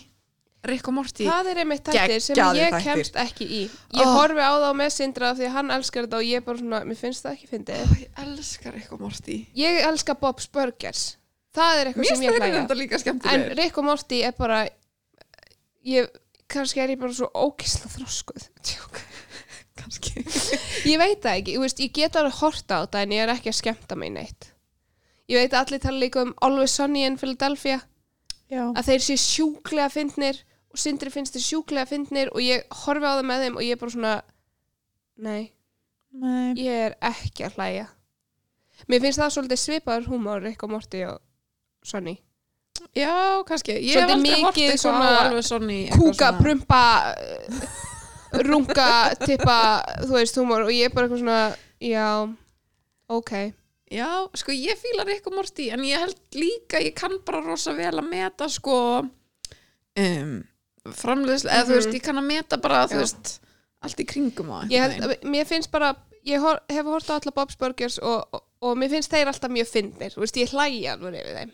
Rick 0.69 0.87
og 0.87 0.93
Morty 0.93 1.25
Það 1.25 1.47
er 1.51 1.59
einmitt 1.63 1.87
þættir 1.89 2.19
sem 2.21 2.37
ég 2.37 2.67
þættir. 2.69 2.83
kemst 2.85 3.15
ekki 3.17 3.45
í. 3.47 3.61
Ég 3.97 4.05
Oh. 4.05 4.11
horfi 4.19 4.43
á 4.45 4.53
það 4.61 4.75
með 4.77 4.91
Sindra 4.93 5.31
því 5.33 5.45
að 5.47 5.55
hann 5.55 5.71
elskar 5.71 6.05
þetta 6.05 6.17
og 6.19 6.27
ég 6.27 6.43
bara 6.45 6.57
svona, 6.61 6.81
mér 6.85 6.97
finnst 6.99 7.23
það 7.25 7.31
ekki 7.37 7.47
fyndið. 7.49 7.81
Ó, 7.81 7.95
Ég 8.01 8.19
elskar 8.25 8.73
Rick 8.75 8.91
og 8.93 8.99
Morty 9.01 9.37
Ég 9.57 9.79
elska 9.87 10.13
Bob's 10.21 10.47
Burgers. 10.51 11.17
Það 11.55 11.79
er 11.81 11.85
eitthvað 11.91 12.05
sem 12.05 12.21
ég 12.21 12.75
líka 12.77 13.33
En 13.33 13.47
Rick 13.57 13.77
og 13.77 13.83
Morty 13.89 14.21
er 14.23 14.31
bara, 14.37 14.59
ég, 15.85 16.07
kannski 16.47 16.79
er 16.83 16.93
ég 16.93 16.99
bara 17.01 17.13
svo 17.15 17.31
ógisla 17.33 17.89
þroskuð. 17.91 18.45
Tjók. 18.61 19.01
kannski 19.81 20.21
Ég 20.85 20.97
veit 21.01 21.21
það 21.23 21.39
ekki, 21.41 21.57
veist, 21.63 21.79
ég 21.81 21.91
get 21.95 22.15
alveg 22.19 22.37
horta 22.37 22.77
á 22.77 22.85
þetta 22.85 23.01
en 23.01 23.15
ég 23.17 23.23
er 23.25 23.33
ekki 23.33 23.49
að 23.49 23.57
skemmta 23.63 23.97
mig 23.97 24.11
neitt. 24.13 24.51
Ég 25.31 25.39
veit 25.41 25.53
að 25.55 25.65
allir 25.65 25.79
tala 25.81 25.99
líka 26.05 26.21
um 26.21 26.33
Always 26.41 26.71
Sunny 26.77 27.03
in 27.07 27.17
Philadelphia. 27.17 27.81
Já, 28.51 28.65
að 28.75 28.83
þeir 28.89 29.03
sé 29.05 29.15
sjúklega 29.17 29.89
fyndnir 29.89 30.41
og 30.71 30.79
Sindri 30.79 31.11
finnst 31.13 31.35
þeir 31.35 31.45
sjúklega 31.45 31.89
fyndnir 31.89 32.31
og 32.31 32.43
ég 32.43 32.65
horfi 32.83 33.07
á 33.07 33.13
það 33.17 33.27
með 33.29 33.45
þeim 33.45 33.59
og 33.59 33.65
ég 33.65 33.75
er 33.75 33.81
bara 33.81 33.95
svona 33.95 34.13
nei, 35.21 35.41
nei. 36.15 36.51
ég 36.59 36.87
er 36.87 36.97
ekki 37.11 37.47
að 37.47 37.59
hlæja. 37.59 37.87
Mér 38.89 39.05
finnst 39.05 39.21
það 39.21 39.33
svolítið 39.35 39.61
svipaður 39.61 40.11
húmor 40.11 40.43
Rick 40.43 40.65
og 40.65 40.73
Morty 40.73 41.05
og 41.05 41.21
Sonny. 41.85 42.17
Já, 42.97 43.43
kannski. 43.45 43.75
Ég 43.85 43.99
hef 43.99 44.09
aldrei 44.09 44.41
hort 44.41 44.57
mikið 44.57 44.71
eitthvað 44.73 45.41
svona 45.45 45.69
eitthvað 45.77 45.99
kúka, 45.99 46.31
prumpa 46.39 46.83
runga, 48.47 48.91
tippa 49.21 49.57
þú 50.05 50.13
veist 50.15 50.37
húmor 50.39 50.65
og 50.65 50.73
ég 50.73 50.87
er 50.87 50.95
bara 50.95 51.07
eitthvað 51.07 51.23
svona 51.23 51.41
já, 51.83 52.07
ok. 53.11 53.33
Já, 53.91 54.07
sko 54.39 54.55
ég 54.55 54.79
fíla 54.79 55.03
Rick 55.07 55.27
og 55.27 55.35
Morty 55.35 55.67
en 55.75 55.83
ég 55.83 55.99
held 55.99 56.37
líka, 56.37 56.79
ég 56.79 56.95
kann 56.95 57.17
bara 57.27 57.43
rosa 57.43 57.73
vel 57.75 57.97
að 57.99 58.07
meta 58.07 58.47
sko 58.51 58.77
um, 59.03 60.37
framleiðslega, 60.89 61.53
eða 61.55 61.65
þú 61.65 61.69
Mhm. 61.75 61.75
veist, 61.81 61.93
ég 61.93 62.01
kann 62.03 62.17
að 62.17 62.25
meta 62.27 62.57
bara, 62.57 62.87
þú 62.87 62.97
veist 63.01 63.39
allt 63.81 63.97
í 63.99 64.05
kringum 64.05 64.49
á 64.49 64.65
ég 64.69 64.79
held, 64.81 65.03
að- 65.03 65.23
mér 65.23 65.45
finnst 65.45 65.71
bara 65.71 65.95
ég 66.25 66.39
hor, 66.39 66.59
hef 66.69 66.85
hort 66.85 67.09
á 67.09 67.13
alla 67.19 67.31
Bob's 67.31 67.57
Burgers 67.57 67.97
og, 67.99 68.27
og, 68.33 68.43
og 68.61 68.77
mér 68.77 68.89
finnst 68.89 69.11
þeir 69.11 69.27
alltaf 69.27 69.49
mjög 69.51 69.67
fyndnir 69.69 70.13
þú 70.13 70.19
veist, 70.21 70.35
ég 70.37 70.49
hlæja 70.49 70.93
alveg 70.97 71.13
yfir 71.21 71.35
þeim. 71.37 71.51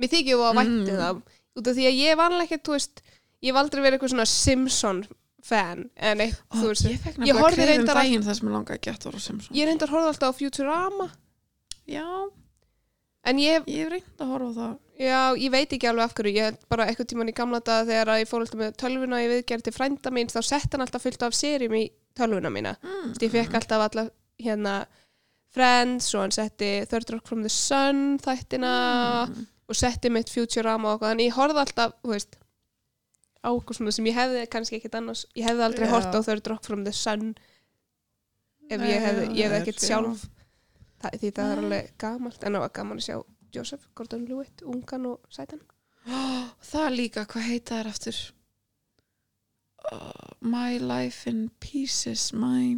Mér 0.00 0.08
þykir 0.08 0.34
ég 0.34 0.42
að 0.42 0.58
vænti 0.58 0.90
Mm. 0.92 0.98
það 0.98 1.22
út 1.58 1.66
af 1.68 1.74
því 1.76 1.84
að 1.86 1.98
ég 1.98 2.16
var 2.16 2.30
alveg 2.30 2.48
ekki, 2.50 2.62
þú 2.62 2.72
veist 2.76 3.02
ég 3.42 3.52
hef 3.52 3.56
aldrei 3.56 3.82
verið 3.82 3.98
eitthvað 3.98 4.12
svona 4.14 4.26
Simpson 4.26 5.06
fan 5.42 5.90
en 5.96 6.18
eitt, 6.20 6.42
Ó, 6.50 6.56
þú 6.56 6.66
veist 6.68 6.84
ég 6.86 6.98
ég 6.98 7.34
horfði 7.34 7.54
kreifum 7.54 7.66
reyndar 7.66 7.96
að- 7.96 8.02
að 8.02 8.10
að 8.10 9.54
ég 9.54 9.66
reyndar 9.66 9.88
horfði 9.88 10.08
alltaf 10.12 10.34
á 10.34 10.38
Futurama. 10.38 11.10
Já, 11.88 12.30
en 13.24 13.36
ég, 13.38 13.64
ég 13.66 13.78
hef 13.84 13.90
reynd 13.90 14.18
að 14.18 14.26
horfa 14.28 14.54
það 14.54 14.78
já, 14.98 15.20
ég 15.38 15.50
veit 15.54 15.72
ekki 15.72 15.88
alveg 15.90 16.08
af 16.08 16.14
hverju 16.18 16.34
ég 16.34 16.48
held 16.48 16.62
bara 16.70 16.88
eitthvað 16.90 17.10
tíman 17.12 17.32
í 17.32 17.36
gamla 17.36 17.60
dag 17.64 17.86
þegar 17.88 18.12
að 18.14 18.22
ég 18.22 18.30
fór 18.30 18.44
alltaf 18.44 18.60
með 18.60 18.78
tölvuna 18.82 19.20
í 19.22 19.28
viðgerð 19.32 19.66
til 19.66 19.74
frænda 19.76 20.12
mín 20.14 20.32
þá 20.32 20.40
sett 20.42 20.74
hann 20.74 20.84
alltaf 20.84 21.04
fullt 21.06 21.26
af 21.26 21.36
serjum 21.38 21.76
í 21.78 21.84
tölvuna 22.18 22.52
mína 22.52 22.74
mm. 22.82 23.14
Ég 23.22 23.34
fekk 23.34 23.58
alltaf 23.60 23.84
alla 23.86 24.08
hérna 24.42 24.74
Friends 25.54 26.10
og 26.14 26.26
hann 26.26 26.34
setti 26.34 26.72
Third 26.90 27.14
Rock 27.14 27.30
from 27.30 27.44
the 27.46 27.52
Sun 27.52 28.18
þættina 28.22 28.72
mm. 29.28 29.46
og 29.70 29.78
setti 29.78 30.12
mitt 30.12 30.32
Futurama 30.32 30.92
og 30.92 30.98
eitthvað 30.98 31.14
en 31.14 31.24
ég 31.24 31.38
horfði 31.38 31.64
alltaf, 31.64 31.94
þú 32.02 32.14
veist 32.14 32.38
á 33.38 33.48
eitthvað 33.54 33.78
svona 33.78 33.94
sem 33.94 34.08
ég 34.10 34.18
hefði 34.18 34.42
kannski 34.52 34.80
ekkert 34.80 34.98
annars 34.98 35.24
ég 35.38 35.46
hefði 35.46 35.64
aldrei 35.68 35.86
Já. 35.86 35.92
hort 35.94 36.10
á 36.14 36.20
Third 36.20 36.50
Rock 36.50 36.66
from 36.66 36.84
the 36.84 36.92
Sun 36.96 37.32
ef 38.68 38.82
ég 38.82 39.00
hefði, 39.06 39.30
ég 39.38 39.46
hefði 39.46 39.60
ekkert 39.62 39.80
Já. 39.80 39.86
sjálf 39.92 40.26
það, 41.00 41.18
því 41.22 41.32
það 41.38 41.52
er 41.52 41.62
alveg 41.62 41.92
gamalt 42.02 42.42
en 42.42 42.58
það 42.58 42.64
var 42.66 42.74
gaman 42.80 43.00
að 43.00 43.06
sjá 43.06 43.18
Joseph 43.54 43.86
Gordon-Lewitt 43.98 44.62
ungan 44.66 45.06
og 45.12 45.20
sætan. 45.32 45.60
Það 46.70 46.90
líka, 46.96 47.24
hvað 47.28 47.48
heita 47.48 47.78
þær 47.78 47.90
aftur? 47.92 48.18
Uh, 49.92 50.34
my 50.40 50.78
life 50.82 51.28
in 51.30 51.48
pieces 51.62 52.32
My 52.34 52.76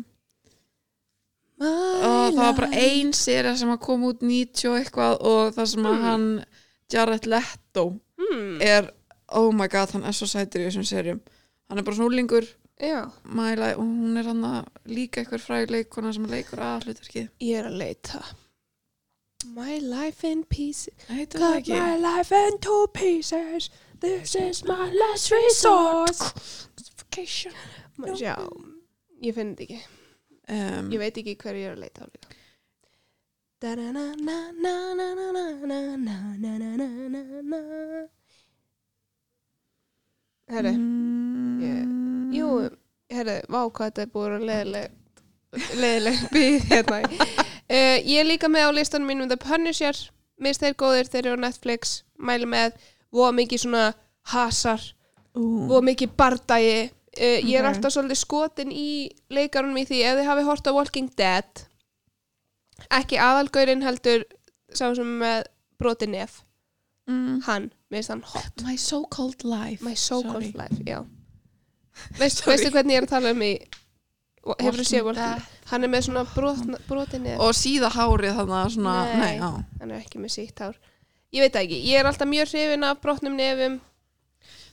og 1.61 2.33
það 2.33 2.39
var 2.41 2.55
bara 2.57 2.79
ein 2.81 3.11
séri 3.17 3.51
sem 3.59 3.69
að 3.73 3.83
koma 3.85 4.13
út 4.15 4.23
90 4.25 4.71
og 4.71 4.79
eitthvað 4.79 5.17
og 5.29 5.51
það 5.57 5.67
sem 5.75 5.89
að 5.91 5.97
Hmm. 5.97 6.07
hann 6.07 6.45
Jared 6.91 7.27
Leto 7.27 7.85
hmm, 8.17 8.61
er 8.65 8.89
oh 9.37 9.53
my 9.53 9.69
god, 9.69 9.93
hann 9.93 10.05
er 10.09 10.17
svo 10.17 10.27
sætur 10.27 10.63
í 10.63 10.69
þessum 10.71 10.87
serjum 10.89 11.21
hann 11.69 11.79
er 11.79 11.85
bara 11.85 11.97
snúlingur 11.97 12.49
já, 12.81 13.05
og 13.05 13.83
hún 13.85 14.17
er 14.17 14.31
hann 14.31 14.45
að 14.45 14.71
líka 14.89 15.21
eitthvað 15.21 15.45
fræg 15.45 15.71
leikona 15.71 16.13
sem 16.17 16.25
leikur 16.25 16.63
að 16.65 16.89
hlutverkið 16.89 17.29
ég 17.45 17.59
er 17.61 17.69
að 17.69 17.77
leita 17.83 18.23
My 19.47 19.79
life 19.79 20.23
in 20.25 20.45
pieces 20.45 20.95
Cut 21.09 21.67
my 21.69 21.97
life 21.97 22.31
into 22.33 22.87
pieces. 22.93 23.71
This 24.01 24.35
is 24.35 24.65
my 24.65 24.91
last 24.93 25.31
resort. 25.31 26.17
Vacation. 26.99 27.53
Má 28.01 28.15
sjá, 28.17 28.35
ég 29.21 29.35
finn 29.37 29.55
þetta 29.57 29.65
ekki. 29.67 29.81
Um, 30.51 30.91
Ég 30.93 31.01
veit 31.03 31.19
ekki 31.21 31.35
hverju 31.41 31.61
ég 31.61 31.69
er 31.71 31.75
að 31.77 31.83
leita 31.85 32.05
á 32.05 32.07
líka. 32.09 32.37
Herri, 40.51 40.71
mm, 40.75 42.33
jú, 42.35 42.49
herri, 43.13 43.37
vá 43.53 43.61
hvað 43.69 43.91
þetta 43.91 44.03
er 44.07 44.11
búið 44.15 44.33
að 44.39 44.47
leðileg 44.49 44.89
leðileg 45.83 46.25
býð 46.35 46.67
hérna 46.73 46.99
uh, 47.71 47.99
Ég 48.05 48.21
er 48.21 48.29
líka 48.29 48.51
með 48.51 48.69
á 48.69 48.77
listanum 48.77 49.09
mínum 49.11 49.31
The 49.31 49.39
Punisher. 49.41 49.97
Mist 50.41 50.63
þeir 50.65 50.77
góðir, 50.81 51.09
þeir 51.13 51.27
eru 51.31 51.41
á 51.41 51.45
Netflix. 51.47 52.03
Mæli 52.19 52.47
með, 52.49 52.77
voða 53.13 53.33
mikið 53.37 53.63
svona 53.65 53.85
hasar 54.33 54.81
ú, 55.37 55.69
og 55.71 55.85
mikið 55.85 56.15
bardagi. 56.17 56.91
Uh, 57.17 57.39
ég 57.43 57.59
er 57.59 57.67
Ok. 57.67 57.73
alltaf 57.75 57.93
svolítið 57.97 58.21
skotin 58.21 58.71
í 58.73 59.11
leikarunum 59.35 59.81
í 59.83 59.87
því 59.89 60.03
ef 60.07 60.19
þið 60.21 60.29
hafi 60.31 60.45
hort 60.47 60.69
á 60.71 60.73
Walking 60.77 61.09
Dead 61.19 61.65
ekki 62.97 63.19
aðalgaurinn 63.21 63.83
heldur 63.85 64.23
sá 64.73 64.87
sem 64.95 65.11
með 65.21 65.43
broti 65.81 66.07
nef. 66.09 66.39
Mm, 67.11 67.41
hann, 67.49 67.67
veist 67.91 68.13
hann 68.13 68.23
hot. 68.23 68.63
My 68.65 68.77
so 68.79 69.03
called 69.11 69.43
life. 69.45 69.83
My 69.85 69.95
so 69.99 70.23
called 70.23 70.47
Sorry. 70.47 70.55
life, 70.57 70.79
já. 70.87 71.03
Veist, 72.21 72.45
veistu 72.47 72.71
hvernig 72.73 72.95
ég 72.95 73.03
er 73.03 73.07
að 73.09 73.11
tala 73.11 73.33
um 73.35 73.43
í 73.45 73.51
hefur 74.63 74.79
þú 74.79 74.85
séð 74.89 75.03
Walking 75.09 75.25
Walking 75.27 75.43
Dead 75.43 75.60
hann 75.71 75.87
er 75.87 75.93
með 75.93 76.07
svona 76.09 76.25
brot, 76.35 76.61
broti 76.89 77.21
nef 77.23 77.41
og 77.43 77.53
síða 77.57 77.91
hárið 77.95 78.37
þannig 78.41 78.59
að 78.61 78.73
svona 78.77 78.95
Nei. 79.07 79.21
nei, 79.21 79.65
hann 79.81 79.91
er 79.95 79.97
ekki 80.01 80.21
með 80.23 80.35
sítt 80.37 80.63
hár. 80.65 80.77
Ég 81.31 81.45
veit 81.47 81.57
ekki, 81.61 81.79
ég 81.87 82.01
er 82.03 82.09
alltaf 82.11 82.27
mjög 82.29 82.49
hrifin 82.51 82.87
af 82.89 83.01
brotnum 83.05 83.37
nefum. 83.39 83.77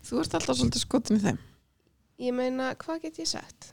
Þú 0.08 0.22
ert 0.24 0.38
alltaf 0.40 0.58
svolítið 0.58 0.82
skotin 0.86 1.20
í 1.20 1.24
þeim. 1.26 1.38
Ég 2.28 2.34
meina, 2.34 2.72
hvað 2.82 3.04
get 3.06 3.20
ég 3.22 3.30
sagt? 3.30 3.72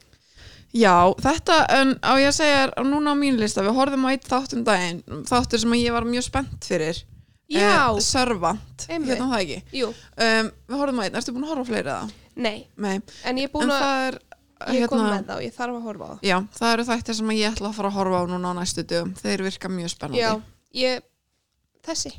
Já, 0.74 1.14
þetta, 1.22 1.56
en 1.70 1.94
á 2.02 2.12
ég 2.18 2.28
að 2.28 2.36
segja 2.40 2.84
núna 2.84 3.14
á 3.14 3.16
mínu 3.16 3.38
lista, 3.40 3.62
við 3.62 3.76
horfðum 3.78 4.04
á 4.04 4.10
eitt 4.10 4.24
þátt 4.26 4.56
um 4.58 4.64
daginn, 4.66 5.00
þáttur 5.30 5.62
sem 5.62 5.74
ég 5.78 5.94
var 5.94 6.04
mjög 6.08 6.26
spennt 6.26 6.66
fyrir, 6.66 6.98
Já. 7.52 7.92
Servant, 8.02 8.86
Einmitt. 8.88 9.12
hérna 9.14 9.28
það 9.30 9.42
ekki? 9.44 9.82
Um, 9.84 10.48
Við 10.66 10.78
horfum 10.80 11.00
að 11.02 11.06
einn, 11.06 11.18
ertu 11.20 11.34
búin 11.36 11.44
að 11.46 11.50
horfa 11.52 11.62
á 11.62 11.70
fleiri 11.70 11.92
það? 11.92 12.12
nei, 12.34 12.56
Nei, 12.76 12.94
en 13.28 13.38
ég 13.38 13.46
er 13.46 13.50
en 13.50 13.52
búin 13.54 13.70
að 13.70 13.82
það 13.84 14.06
er 14.08 14.18
ég 14.72 14.88
kom 14.88 15.00
hérna, 15.00 15.18
með 15.18 15.26
þá, 15.28 15.34
ég 15.44 15.54
þarf 15.58 15.74
að 15.78 15.82
horfa 15.88 16.04
á 16.04 16.10
það. 16.14 16.22
Já, 16.30 16.36
það 16.58 16.72
eru 16.74 16.86
þættir 16.90 17.18
sem 17.18 17.30
ég 17.36 17.52
ætla 17.52 17.68
að 17.68 17.76
fara 17.78 17.90
að 17.90 17.98
horfa 17.98 18.20
á 18.20 18.24
núna 18.32 18.50
á 18.50 18.58
næstu 18.60 18.84
dögum. 18.88 19.12
Þeir 19.20 19.42
virka 19.48 19.68
mjög 19.68 19.92
spennandi. 19.92 20.22
Já, 20.22 20.32
ég, 20.84 21.04
þessi. 21.84 22.14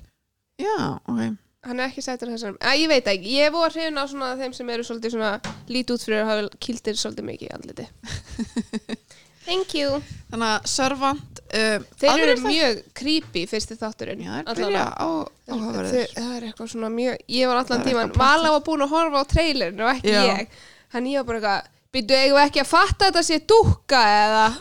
Já, 0.61 0.75
ok. 1.09 1.23
Hann 1.65 1.79
er 1.81 1.87
ekki 1.89 2.03
sættur 2.05 2.29
þessum, 2.29 2.57
að 2.61 2.77
ég 2.77 2.87
veit 2.91 3.07
ekki. 3.09 3.31
Ég 3.39 3.49
voru 3.55 3.71
hrifin 3.73 3.97
á 3.97 4.05
svona 4.05 4.35
þeim 4.37 4.53
sem 4.53 4.69
eru 4.69 4.83
svolítið 4.85 5.15
svona 5.15 5.31
lítið 5.65 5.95
út 5.95 6.03
fyrir 6.05 6.21
að 6.21 6.29
hafa 6.29 6.59
kildir 6.61 6.99
svolítið 7.01 7.25
mikið 7.31 7.47
í 7.47 7.53
andliti. 7.57 7.87
Thank 9.45 9.75
you. 9.77 9.99
Þannig 10.31 10.47
að 10.55 10.63
Servant 10.69 11.41
um, 11.53 11.83
þeir 12.01 12.11
eru 12.23 12.31
þættir- 12.33 12.45
mjög 12.47 12.79
creepy 12.97 13.43
fyrsti 13.49 13.75
þátturinn 13.77 14.23
Já, 14.25 14.31
það 14.31 14.47
Allavega. 14.53 14.65
byrja 14.65 14.85
á 14.97 15.07
Þeir- 15.09 15.53
áhugaverðir. 15.57 16.13
það 16.15 16.31
er 16.37 16.45
eitthvað 16.47 16.71
svona 16.71 16.89
mjög 16.95 17.19
ég 17.35 17.51
var 17.51 17.59
Það 17.59 17.65
allan 17.75 17.85
tíman, 17.89 18.13
Vala 18.17 18.53
var 18.55 18.63
búin 18.65 18.85
að 18.87 18.93
horfa 18.95 19.21
á 19.21 19.25
trailerin 19.35 19.83
og 19.85 19.91
ekki 19.93 20.15
Já. 20.15 20.23
ég. 20.31 20.55
Hann 20.95 21.09
ég 21.11 21.21
var 21.21 21.27
bara 21.29 21.37
eitthvað, 21.41 21.69
byrju 21.95 22.21
eigum 22.21 22.37
við 22.39 22.45
ekki 22.45 22.63
að 22.63 22.71
fatta 22.71 23.09
þetta 23.09 23.23
sé 23.27 23.41
dúkka 23.51 24.01
eða? 24.21 24.45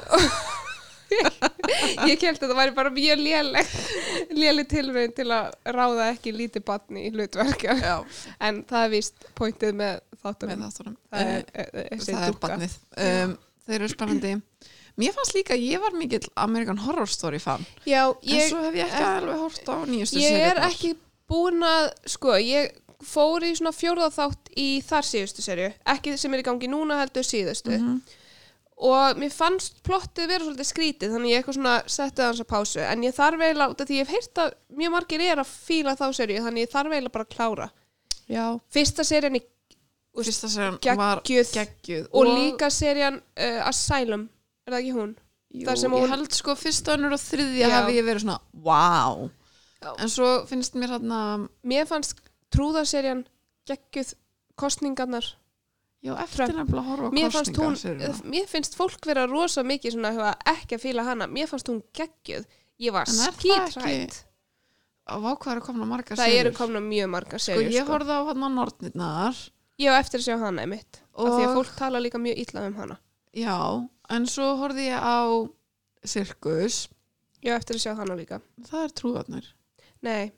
Ég 1.14 2.18
held 2.24 2.41
að 2.41 2.41
þetta 2.41 2.57
væri 2.59 2.72
bara 2.74 2.91
mjög 2.93 3.20
léleg 3.22 3.68
léleg 4.35 4.68
tilraun 4.70 5.12
til 5.14 5.26
að 5.35 5.53
ráða 5.76 6.09
ekki 6.14 6.32
lítið 6.35 6.64
batni 6.66 7.05
í 7.07 7.12
hlutverka 7.14 7.76
Já, 7.78 7.95
en 8.43 8.62
það 8.68 8.87
er 8.87 8.93
víst 8.97 9.26
pointið 9.39 9.76
með 9.78 10.01
þáttunum. 10.24 10.64
Það 10.64 11.20
Eh, 11.20 11.28
er, 11.37 11.45
er, 11.53 11.68
er, 11.85 11.89
þessi 11.93 12.14
Það 12.16 12.26
er 12.30 12.39
barnið. 12.43 12.76
Um, 13.05 13.35
Þeir 13.64 13.76
eru 13.78 13.91
spennandi. 13.93 14.32
Mér 15.01 15.14
fannst 15.16 15.35
líka, 15.35 15.55
að 15.57 15.64
ég 15.68 15.82
var 15.82 15.95
mikill 15.99 16.26
American 16.39 16.80
Horror 16.85 17.11
Story 17.11 17.41
fan. 17.43 17.64
Já, 17.89 18.03
En 18.11 18.30
ég, 18.30 18.49
svo 18.51 18.61
hef 18.64 18.76
ég 18.78 18.89
ekki 18.91 19.07
alveg 19.09 19.41
hort 19.43 19.70
á 19.70 19.76
nýjustu 19.91 20.22
ég 20.22 20.45
er 20.51 20.61
ekki 20.68 20.93
búin 21.30 21.64
að 21.66 21.89
sko, 22.14 22.35
ég 22.41 22.74
fór 23.09 23.45
í 23.47 23.53
svona 23.57 23.73
fjórða 23.77 24.11
þátt 24.15 24.51
í 24.57 24.69
þar 24.85 25.07
síðustu 25.09 25.43
serju 25.45 25.71
ekki 25.95 26.17
sem 26.19 26.35
er 26.35 26.43
í 26.43 26.47
gangi 26.49 26.69
núna 26.73 26.99
heldur 27.03 27.23
síðustu 27.27 27.79
Mhm. 27.79 28.01
og 28.77 29.17
mér 29.23 29.31
fannst 29.33 29.77
plottið 29.87 30.29
vera 30.29 30.45
svolítið 30.45 30.67
skrítið 30.73 31.13
þannig 31.15 31.31
ég 31.31 31.39
eitthvað 31.43 31.55
svona 31.59 31.75
setti 31.87 32.23
hans 32.27 32.41
að 32.43 32.49
pásu 32.51 32.81
en 32.83 33.03
ég 33.07 33.15
þarf 33.15 33.41
eiginlega, 33.41 33.71
út 33.71 33.81
af 33.81 33.87
því 33.89 33.99
ég 34.01 34.07
hef 34.07 34.15
heyrt 34.17 34.41
að 34.43 34.53
mjög 34.81 34.91
margir 34.97 35.21
er 35.23 35.39
að 35.45 35.53
fíla 35.53 35.95
þá 35.97 36.07
serju 36.19 36.43
þannig 36.43 36.67
ég 36.67 36.73
þarf 36.75 36.93
eiginlega 36.93 37.13
bara 37.13 37.25
að 37.25 37.35
klára 37.37 37.71
Já, 38.29 38.47
fyrsta 38.73 39.05
serjan 39.05 39.37
er 39.37 39.45
fyrsta 40.25 40.49
var 40.97 41.21
geggjuð 41.23 41.53
geggjuð 41.55 42.09
og 42.13 42.27
líka 42.27 42.71
serjan 42.71 43.21
uh, 43.39 43.69
Asylum, 43.69 44.29
er 44.67 44.73
það 44.75 44.81
ekki 44.83 44.95
hún? 44.99 45.15
Jú, 45.55 45.65
ég 45.95 46.09
hún- 46.09 46.11
held 46.17 46.33
sko 46.35 46.55
fyrsta 46.59 46.97
önnur 46.97 47.13
og 47.15 47.21
þriðja 47.23 47.69
Já. 47.69 47.75
hafi 47.79 47.93
ég 48.01 48.05
verið 48.09 48.25
svona 48.25 48.41
wow 48.65 49.29
Já. 49.85 49.95
en 50.01 50.09
svo 50.09 50.31
finnst 50.51 50.75
mér 50.75 50.97
hérna 50.99 51.49
Mér 51.63 51.87
fannst 51.87 52.17
trúðarserjan 52.55 53.25
geggjuð 53.69 54.13
kostningarnar 54.61 55.27
já, 56.05 56.13
eftir 56.23 56.53
nefnilega 56.53 56.83
að 56.83 56.91
horfa 56.91 57.09
á 57.09 57.17
mér 57.17 57.33
fannst 57.35 57.57
hún, 57.57 57.73
kosningaseríuna. 57.75 58.31
mér 58.35 58.47
finnst 58.51 58.77
fólk 58.79 59.09
vera 59.09 59.25
rosa 59.31 59.65
mikið 59.67 59.97
svona 59.97 60.13
eitthvað, 60.13 60.53
ekki 60.55 60.79
að 60.79 60.85
fíla 60.85 61.07
hana. 61.09 61.29
Mér 61.31 61.51
fannst 61.51 61.71
hún 61.73 61.81
geggjuð, 61.97 62.47
ég 62.85 62.95
var 62.95 63.11
er 63.11 63.75
það 63.75 64.23
Á 65.05 65.21
að 65.21 65.37
það 66.17 66.35
eru 66.39 66.53
komna 66.57 66.81
mjög 66.81 67.09
marga 67.13 67.37
sko 67.37 67.53
serjur 67.53 67.75
ég 67.75 67.91
horfði 67.93 68.15
á 68.17 68.23
hérna 68.25 68.49
Nornirnar. 68.55 69.41
Ég 69.83 69.93
á 69.93 70.01
eftir 70.01 70.23
að 70.23 70.29
sjá 70.31 70.39
hana 70.41 70.65
einmitt 70.65 71.01
og 71.13 71.27
af 71.29 71.35
því 71.35 71.45
að 71.45 71.59
fólk 71.59 71.75
tala 71.77 72.01
líka 72.01 72.21
mjög 72.23 72.41
illa 72.41 72.63
um 72.71 72.79
hana. 72.79 72.97
Já, 73.37 73.59
en 74.17 74.29
svo 74.31 74.47
horfði 74.63 74.87
ég 74.89 75.05
á 75.05 75.21
Sirkus 76.09 76.79
ég 77.45 77.53
á 77.53 77.59
eftir 77.59 77.77
að 77.77 77.85
sjá 77.85 77.93
hana 77.99 78.17
líka. 78.17 78.41
Það 78.71 78.87
er 78.87 78.97
trúðarnir 79.01 79.51
nei, 80.05 80.33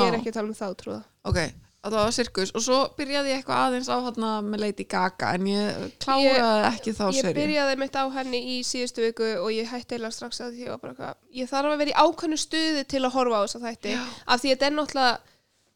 ég 0.00 0.08
er 0.08 0.18
ekki 0.18 0.32
að 0.32 0.38
tala 0.38 0.50
um 0.50 0.56
þá 0.58 0.66
trúða 0.80 1.02
ok, 1.30 1.38
það 1.84 1.96
var 1.98 2.14
Sirkus. 2.16 2.52
Og 2.56 2.64
svo 2.64 2.78
byrjaði 2.98 3.32
ég 3.32 3.40
eitthvað 3.40 3.62
aðeins 3.66 3.90
á 3.92 3.96
hérna 4.06 4.30
með 4.44 4.62
Lady 4.64 4.86
Gaga 4.88 5.32
en 5.36 5.48
ég 5.50 5.82
kláraði 6.04 6.68
ekki 6.70 6.94
þá 6.96 7.04
ég 7.10 7.20
seríu. 7.20 7.36
byrjaði 7.38 7.76
mitt 7.82 7.98
á 8.00 8.04
henni 8.14 8.40
í 8.54 8.56
síðustu 8.66 9.04
viku 9.04 9.28
og 9.42 9.50
ég 9.52 9.68
hætti 9.72 9.98
eila 9.98 10.10
strax 10.14 10.40
að 10.40 10.56
því 10.56 10.64
ég 10.64 10.88
eitthvað 10.88 11.14
ég 11.40 11.50
þarf 11.50 11.74
að 11.74 11.84
vera 11.84 11.92
í 11.92 11.98
ákvæmnu 12.04 12.40
stuði 12.40 12.86
til 12.94 13.02
að 13.04 13.14
horfa 13.18 13.40
á 13.40 13.44
þessa 13.44 13.62
þætti 13.66 13.94
Já. 13.94 14.02
af 14.24 14.40
því 14.40 14.48
að 14.48 14.56
þetta 14.56 14.70
er 14.70 14.76
náttúrulega 14.78 15.14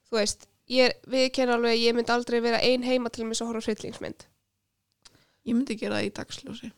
þú 0.09 0.21
veist, 0.21 0.49
ég 0.79 0.99
við 1.13 1.31
kenna 1.37 1.59
alveg 1.59 1.77
að 1.77 1.85
ég 1.85 1.97
myndi 1.99 2.15
aldrei 2.17 2.41
vera 2.41 2.65
ein 2.65 2.89
heima 2.89 3.13
til 3.13 3.29
að 3.29 3.47
horfa 3.51 3.61
á 3.61 3.67
hryllingsmynd. 3.69 4.29
Ég 5.49 5.57
myndi 5.57 5.77
gera 5.81 6.01
það 6.01 6.09
í 6.09 6.15
dagsljósi 6.17 6.73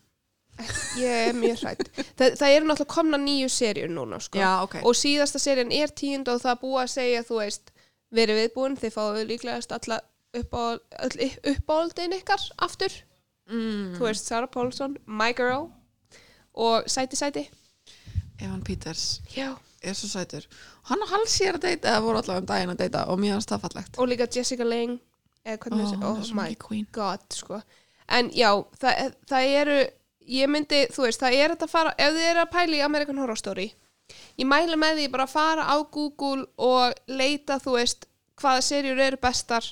ég 1.01 1.29
er 1.29 1.37
mjög 1.37 1.63
hrætt 1.65 1.91
það, 2.19 2.37
það 2.41 2.55
eru 2.55 2.69
náttúrulega 2.69 2.95
komna 2.95 3.21
nýju 3.21 3.51
serjur 3.53 3.93
núna 3.93 4.21
sko. 4.23 4.39
já, 4.41 4.51
ok 4.65 4.79
og 4.83 4.97
síðasta 4.99 5.43
serjan 5.43 5.73
er 5.73 5.93
tíund 6.03 6.31
og 6.33 6.41
það 6.43 6.55
er 6.55 6.63
búið 6.63 6.81
að 6.85 6.93
segja 6.95 7.27
þú 7.29 7.41
veist, 7.43 7.73
verið 8.21 8.41
viðbúin 8.43 8.79
þið 8.81 8.97
fáið 8.97 9.23
líklegast 9.31 9.77
alla 9.77 10.01
uppáldin 11.53 12.17
ykkar 12.19 12.45
aftur 12.63 12.93
mm. 13.51 13.97
þú 13.99 14.07
veist, 14.07 14.29
Sarah 14.31 14.51
Paulson, 14.51 14.97
My 15.07 15.33
Girl 15.37 15.71
og 16.55 16.89
Sæti 16.91 17.19
Sæti 17.19 17.49
Evan 18.41 18.63
Peters 18.65 19.21
Já. 19.37 19.55
er 19.83 19.95
svo 19.95 20.09
sætur 20.09 20.47
hann 20.89 21.03
og 21.03 21.09
Halsi 21.13 21.45
er 21.45 21.59
að 21.59 21.67
deyta 21.67 21.93
eða 21.93 22.05
voru 22.05 22.21
allavega 22.23 22.43
um 22.43 22.49
daginn 22.49 22.75
að 22.75 22.83
deyta 22.85 23.05
og 23.13 23.21
mér 23.21 23.37
finnst 23.37 23.53
það 23.53 23.65
fallegt 23.67 23.99
og 23.99 24.09
líka 24.11 24.29
Jessica 24.37 24.65
Lange 24.65 24.99
eða 25.45 25.59
hvernig 25.65 25.85
Ó, 25.85 25.93
hún 25.93 26.05
oh 26.05 26.19
er 26.19 26.27
svo 26.29 26.37
my 26.37 26.49
mikið 26.49 26.67
queen. 26.67 26.87
god 26.93 27.25
sko. 27.35 27.61
en 28.09 28.31
já, 28.35 28.51
það, 28.81 29.15
það 29.31 29.55
eru 29.63 29.79
ég 30.27 30.49
myndi, 30.49 30.87
þú 30.93 31.07
veist, 31.07 31.21
það 31.21 31.39
er 31.45 31.55
að 31.57 31.69
fara 31.71 31.95
ef 31.99 32.13
þið 32.17 32.27
eru 32.31 32.41
að 32.45 32.53
pæla 32.53 32.77
í 32.77 32.85
American 32.85 33.19
Horror 33.19 33.39
Story 33.39 33.71
ég 34.41 34.49
mæla 34.49 34.79
með 34.81 35.01
því 35.01 35.09
bara 35.13 35.27
að 35.29 35.35
fara 35.35 35.67
á 35.71 35.77
Google 35.93 36.47
og 36.57 36.97
leita, 37.11 37.59
þú 37.63 37.77
veist 37.79 38.07
hvaða 38.41 38.65
serjur 38.65 39.01
eru 39.05 39.19
bestar. 39.21 39.67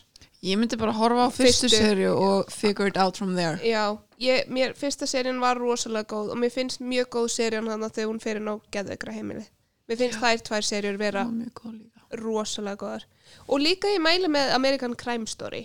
Ég 0.45 0.59
myndi 0.61 0.77
bara 0.79 0.93
horfa 0.95 1.27
á 1.27 1.31
fyrstu, 1.35 1.67
Fyrstu. 1.67 1.79
serju 1.83 2.11
og 2.15 2.51
figure 2.53 2.87
it 2.87 2.97
out 3.01 3.17
from 3.19 3.35
there. 3.35 3.59
Já, 3.65 3.99
ég, 4.23 4.47
mér, 4.47 4.75
fyrsta 4.79 5.07
serjan 5.09 5.41
var 5.43 5.59
rosalega 5.59 6.07
góð 6.13 6.35
og 6.35 6.39
mér 6.39 6.53
finnst 6.55 6.81
mjög 6.85 7.09
góð 7.17 7.29
serjan 7.35 7.67
þannig 7.67 7.89
að 7.89 7.97
þegar 7.97 8.11
hún 8.13 8.23
fyrir 8.23 8.45
ná 8.47 8.53
geðveikra 8.71 9.17
heimili. 9.17 9.47
Mér 9.89 9.99
finnst 10.03 10.21
þær 10.23 10.45
tvær 10.47 10.69
serjur 10.69 11.01
vera 11.01 11.25
mjög 11.27 11.55
góð 11.63 12.21
rosalega 12.23 12.79
góðar. 12.85 13.09
Og 13.49 13.61
líka 13.61 13.91
ég 13.91 14.05
mæla 14.05 14.31
með 14.31 14.55
American 14.55 14.95
Crime 14.95 15.27
Story 15.27 15.65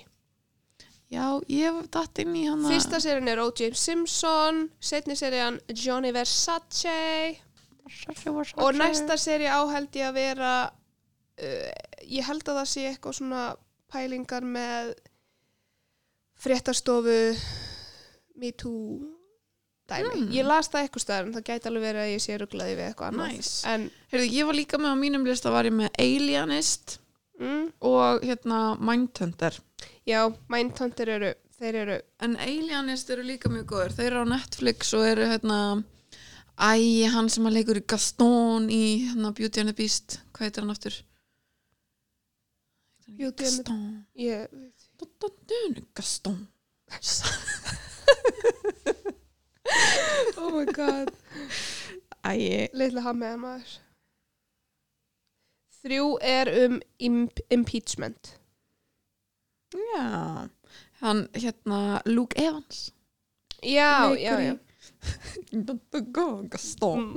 já, 1.13 1.25
ég 1.47 1.69
hef 1.69 1.89
datt 1.93 2.21
inn 2.23 2.35
í 2.39 2.43
hann 2.49 2.65
Fyrsta 2.67 2.99
serían 3.03 3.31
er 3.31 3.41
O.J. 3.43 3.71
Simpson, 3.77 4.67
setni 4.83 5.17
serían 5.19 5.59
Johnny 5.69 6.13
Versace 6.15 6.99
og 8.57 8.77
næsta 8.79 9.17
serí 9.19 9.49
áheld 9.51 9.95
ég 9.99 10.09
að 10.09 10.17
vera 10.17 10.53
uh, 10.69 11.71
ég 12.07 12.25
held 12.27 12.47
að 12.47 12.61
það 12.61 12.71
sé 12.73 12.85
eitthvað 12.89 13.19
svona 13.19 13.43
pælingar 13.93 14.45
með 14.47 14.93
fréttastofu 16.43 17.19
Me 18.41 18.51
Too 18.57 19.13
dæmi. 19.89 20.09
Mm. 20.15 20.31
Ég 20.33 20.47
las 20.47 20.69
það 20.71 20.85
eitthvað 20.85 21.05
staðar 21.05 21.27
en 21.27 21.35
það 21.35 21.47
gæti 21.49 21.69
alveg 21.69 21.85
verið 21.87 22.03
að 22.03 22.11
ég 22.13 22.23
sé 22.23 22.37
rugglaði 22.39 22.75
við 22.77 22.85
eitthvað 22.87 23.11
annað. 23.11 23.33
Nice. 23.33 23.53
En, 23.69 23.87
Heyrðu, 24.13 24.29
ég 24.37 24.49
var 24.49 24.57
líka 24.57 24.79
með 24.81 24.95
á 24.95 24.97
mínum 25.03 25.27
lista 25.27 25.53
var 25.53 25.69
ég 25.69 25.75
með 25.75 25.99
Alienist 26.01 26.97
mm, 27.41 27.65
og 27.89 28.25
hérna 28.25 28.61
Mindhunter 28.79 29.59
já, 30.09 30.19
Mindhunter 30.51 31.11
eru, 31.15 31.31
þeir 31.59 31.79
eru, 31.83 31.97
en 32.25 32.35
Alienist 32.43 33.09
eru 33.13 33.25
líka 33.27 33.51
mjög 33.51 33.67
góður 33.71 33.95
þeir 33.97 34.09
eru 34.11 34.23
á 34.27 34.33
Netflix 34.33 34.93
og 34.97 35.07
eru 35.07 35.29
hérna 35.31 35.59
Æ, 36.53 37.09
hann 37.09 37.31
sem 37.33 37.47
að 37.49 37.55
leikur 37.57 37.79
í 37.79 37.85
Gaston 37.89 38.69
í 38.69 38.83
hérna 39.07 39.33
Beauty 39.33 39.63
and 39.63 39.71
the 39.71 39.77
Beast 39.77 40.19
hvað 40.33 40.49
heitir 40.49 40.65
hann 40.65 40.75
aftur? 40.75 40.99
Beauty 43.07 43.43
Gaston 43.43 43.81
ég, 44.19 44.47
Gaston 45.97 46.47
oh 50.37 50.51
my 50.51 50.65
god. 50.65 51.11
Æ, 52.25 52.69
Litla 52.73 53.03
hammiða 53.03 53.39
maður. 53.39 53.73
Þrjú 55.83 56.07
er 56.23 56.51
um 56.63 56.79
imp 57.03 57.41
impeachment. 57.51 58.35
Já. 59.73 60.49
Hann 61.03 61.25
hérna 61.33 62.01
Luke 62.05 62.37
Evans. 62.39 62.91
Já, 63.63 64.09
Leikur 64.09 64.23
já, 64.23 64.37
í- 64.39 64.45
já. 64.47 64.55
Don't 65.51 65.99
go 66.15 66.25
Gaston 66.51 67.15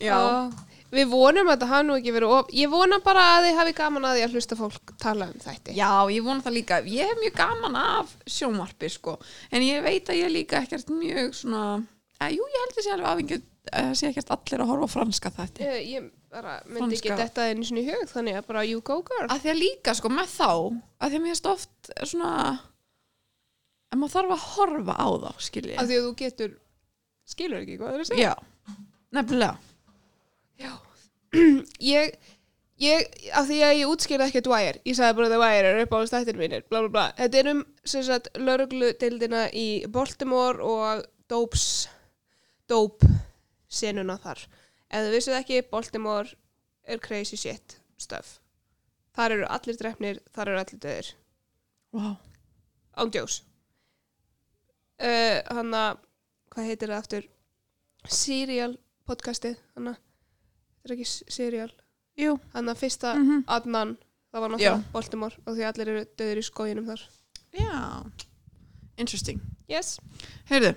já, 0.00 0.16
Ah, 0.16 0.50
Við 0.94 1.08
vonum 1.10 1.48
að 1.48 1.56
þetta 1.56 1.66
hafi 1.70 1.86
nú 1.88 1.94
ekki 1.98 2.12
verið 2.14 2.32
of... 2.36 2.50
Ég 2.54 2.70
vona 2.70 2.98
bara 3.02 3.22
að 3.34 3.46
þið 3.48 3.56
hafi 3.58 3.72
gaman 3.80 4.04
að 4.06 4.12
því 4.18 4.24
að 4.26 4.34
hlusta 4.36 4.58
fólk 4.58 4.92
tala 5.02 5.26
um 5.32 5.40
þætti. 5.42 5.74
já, 5.74 5.88
ég 6.14 6.22
vona 6.22 6.44
það 6.44 6.54
líka. 6.54 6.78
Ég 6.86 7.08
hef 7.10 7.18
mjög 7.22 7.34
gaman 7.40 7.78
af 7.80 8.12
sjónvarpi 8.30 8.90
sko. 8.94 9.16
en 9.50 9.64
ég 9.66 9.82
veit 9.82 10.06
að 10.12 10.20
ég 10.20 10.28
er 10.28 10.34
líka 10.36 10.60
ekkert 10.62 10.92
mjög 10.94 11.34
svona, 11.34 11.64
að, 12.20 12.36
jú 12.36 12.46
ég 12.52 12.60
held 12.62 12.78
sé 12.84 12.92
alveg 12.94 13.10
afingið 13.10 13.40
að 13.40 13.48
sé 13.96 14.10
ekkert 14.10 14.30
allir 14.34 14.60
að 14.64 14.70
horfa 14.72 14.88
franska 14.98 15.30
þætti 15.32 15.64
Ég, 15.64 15.86
ég 15.94 16.08
bara 16.34 16.58
myndi 16.66 16.98
ekki 16.98 17.08
Franska. 17.08 17.24
detta 17.24 17.46
einu 17.48 17.64
sinni 17.64 17.84
í 17.84 17.88
hug, 17.88 18.04
þannig 18.10 18.36
að 18.40 18.46
bara 18.50 18.64
you 18.68 18.80
go 18.84 18.98
girl. 19.06 19.28
að 19.30 19.40
því 19.44 19.50
að 19.54 19.60
líka 19.62 19.94
sko 19.96 20.10
með 20.12 20.28
þá 20.34 20.48
að 20.50 21.08
því 21.08 21.16
að 21.18 21.24
mér 21.24 21.34
erst 21.36 21.48
oft 21.52 21.90
svona 22.10 22.32
að 23.94 23.98
maður 24.02 24.14
þarf 24.16 24.34
að 24.34 24.44
horfa 24.54 24.96
á 25.00 25.08
þá 25.24 25.30
skilji 25.48 25.76
Af 25.78 25.86
því 25.88 25.98
að 26.00 26.06
þú 26.08 26.12
getur, 26.20 26.54
skilur 27.34 27.62
ekki 27.62 27.76
hvað 27.80 27.88
það 27.90 27.94
er 27.94 28.04
að 28.04 28.10
segja. 28.10 28.30
já, 28.30 28.76
nefnilega 29.14 29.56
Já. 30.64 30.72
ég, 31.94 32.14
ég, 32.84 33.08
af 33.34 33.46
því 33.48 33.58
að 33.66 33.74
ég 33.80 33.90
útskýrði 33.94 34.26
ekki 34.28 34.42
Dwyer, 34.46 34.78
ég 34.86 34.98
sagði 34.98 35.16
bara 35.20 35.30
The 35.32 35.40
Wire 35.42 35.70
er 35.72 35.82
upp 35.86 35.94
á 35.94 35.98
stættir 36.10 36.38
mínir, 36.38 36.66
bla 36.70 36.82
bla 36.84 36.92
bla 36.94 37.06
þetta 37.18 37.40
er 37.40 37.50
um 37.54 37.64
sem 37.86 38.04
sagt 38.06 38.28
lauruglu 38.38 38.92
deildina 39.00 39.46
í 39.50 39.66
Baltimore 39.90 40.58
og 40.62 41.06
Dopes 41.30 41.68
Dope 42.70 43.06
senuna 43.74 44.16
þar. 44.22 44.44
Ef 44.90 45.06
þið 45.06 45.16
vissið 45.16 45.38
ekki, 45.40 45.62
Baltimore 45.70 46.36
er 46.84 47.02
crazy 47.02 47.38
shit 47.40 47.78
stuff. 48.00 48.38
Þar 49.14 49.38
eru 49.38 49.50
allir 49.56 49.78
drefnir, 49.78 50.22
þar 50.34 50.52
eru 50.52 50.62
allir 50.62 50.80
döðir. 50.82 51.10
Wow. 51.94 52.16
ándjós 52.98 53.42
uh, 54.98 55.38
hann 55.54 55.74
að 55.74 56.00
hvað 56.54 56.68
heitir 56.70 56.90
það 56.90 57.02
aftur? 57.02 57.28
Serial 58.10 58.72
podcastið 59.08 59.56
hann 59.76 59.92
að 59.92 60.00
þetta 60.00 60.90
er 60.90 60.94
ekki 60.96 61.32
Serial. 61.36 61.70
Jú. 62.20 62.34
Hann 62.54 62.70
að 62.70 62.80
fyrsta 62.82 63.14
mm 63.16 63.44
Adnan 63.50 63.96
það 64.30 64.44
var 64.44 64.52
náttúrulega 64.52 64.92
Baltimore 64.92 65.40
og 65.44 65.56
því 65.56 65.66
allir 65.70 65.92
eru 65.94 66.04
döður 66.18 66.40
í 66.40 66.46
skóginum 66.46 66.88
þar. 66.90 67.04
Já. 67.54 67.78
Interesting. 69.00 69.40
Yes. 69.70 69.96
Heyrðu, 70.50 70.74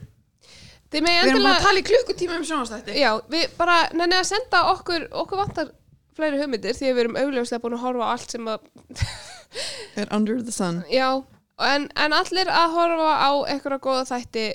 við 0.92 1.02
erum 1.02 1.32
endilega 1.32 1.56
að 1.56 1.66
tala 1.68 1.82
í 1.82 1.88
klukkutíma 1.90 2.38
um 2.38 2.46
sjónastætti 2.48 3.00
já, 3.00 3.12
við 3.32 3.50
bara 3.58 3.80
nenni 3.94 4.20
að 4.20 4.30
senda 4.32 4.64
okkur 4.74 5.08
okkur 5.24 5.42
vantar 5.44 5.74
fleiri 6.18 6.40
hugmyndir 6.42 6.78
því 6.78 6.94
við 6.94 7.04
erum 7.04 7.20
augljóslega 7.22 7.64
búin 7.64 7.78
að 7.78 7.84
horfa 7.86 8.12
allt 8.14 8.38
sem 8.38 8.48
að 8.48 8.60
Er 9.96 10.08
under 10.12 10.42
the 10.44 10.52
sun. 10.52 10.84
Já, 10.92 11.24
en, 11.64 11.90
en 11.96 12.14
allir 12.14 12.50
að 12.52 12.74
horfa 12.76 13.12
á 13.18 13.32
eitthvað 13.50 13.84
góða 13.86 14.06
þætti 14.12 14.48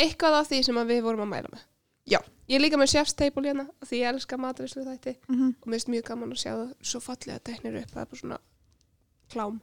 eitthvað 0.00 0.40
af 0.40 0.50
því 0.50 0.60
sem 0.66 0.80
við 0.88 1.02
vorum 1.04 1.24
að 1.26 1.32
mæla 1.32 1.52
með. 1.52 1.64
Já. 2.06 2.20
ég 2.46 2.62
líka 2.62 2.78
með 2.78 2.92
chef's 2.92 3.16
table 3.18 3.42
hérna 3.42 3.64
því 3.82 4.02
ég 4.04 4.12
elska 4.12 4.36
matrislu 4.38 4.84
þætti 4.86 5.16
mm 5.16 5.36
-hmm. 5.36 5.54
og 5.60 5.66
mér 5.66 5.74
finnst 5.74 5.88
mjög 5.90 6.04
gaman 6.06 6.34
að 6.34 6.42
sjá 6.42 6.52
það 6.52 6.68
svo 6.90 7.00
fallega 7.02 7.38
teknir 7.38 7.78
upp, 7.80 7.90
það 7.90 8.02
er 8.02 8.10
bara 8.10 8.20
svona 8.20 8.38
klám, 9.32 9.56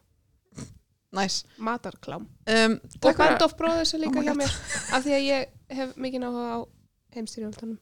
Nice. 1.13 1.43
Matarklám. 1.61 2.25
Um, 2.49 2.79
og 3.05 3.17
Band 3.17 3.43
of 3.45 3.53
Brothers 3.59 3.93
er 3.93 4.01
líka 4.01 4.19
Oh 4.19 4.25
hjá 4.25 4.33
mér 4.37 4.53
af 4.97 5.03
því 5.05 5.13
að 5.17 5.25
ég 5.27 5.51
hef 5.77 5.95
mikið 5.95 6.25
áhuga 6.29 6.47
á 6.57 6.59
heimstyrjóldanum 7.13 7.79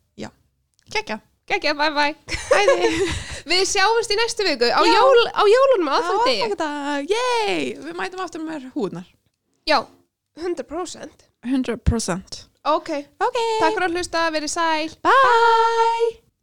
Kekja. 0.92 1.22
Gekja, 1.48 1.72
bye 1.74 1.92
bye. 1.96 2.16
Við 3.52 3.64
sjáumst 3.70 4.12
í 4.12 4.18
næstu 4.20 4.46
viku 4.46 4.68
á, 4.68 4.82
jól, 4.84 5.24
á 5.32 5.44
jólunum 5.48 5.90
aðfætti 5.96 6.36
Yay! 7.10 7.74
Við 7.80 7.98
mætum 7.98 8.24
aftur 8.24 8.44
með 8.46 8.70
húðnar 8.76 9.08
Já, 9.68 9.80
100% 10.40 11.28
100% 11.48 12.42
Ok, 12.62 12.92
Ok. 13.18 13.38
Takk 13.64 13.74
fyrir 13.74 13.88
að 13.88 13.96
hlusta, 13.98 14.28
verið 14.36 14.54
sæl. 14.54 14.92
Bye 15.08 16.21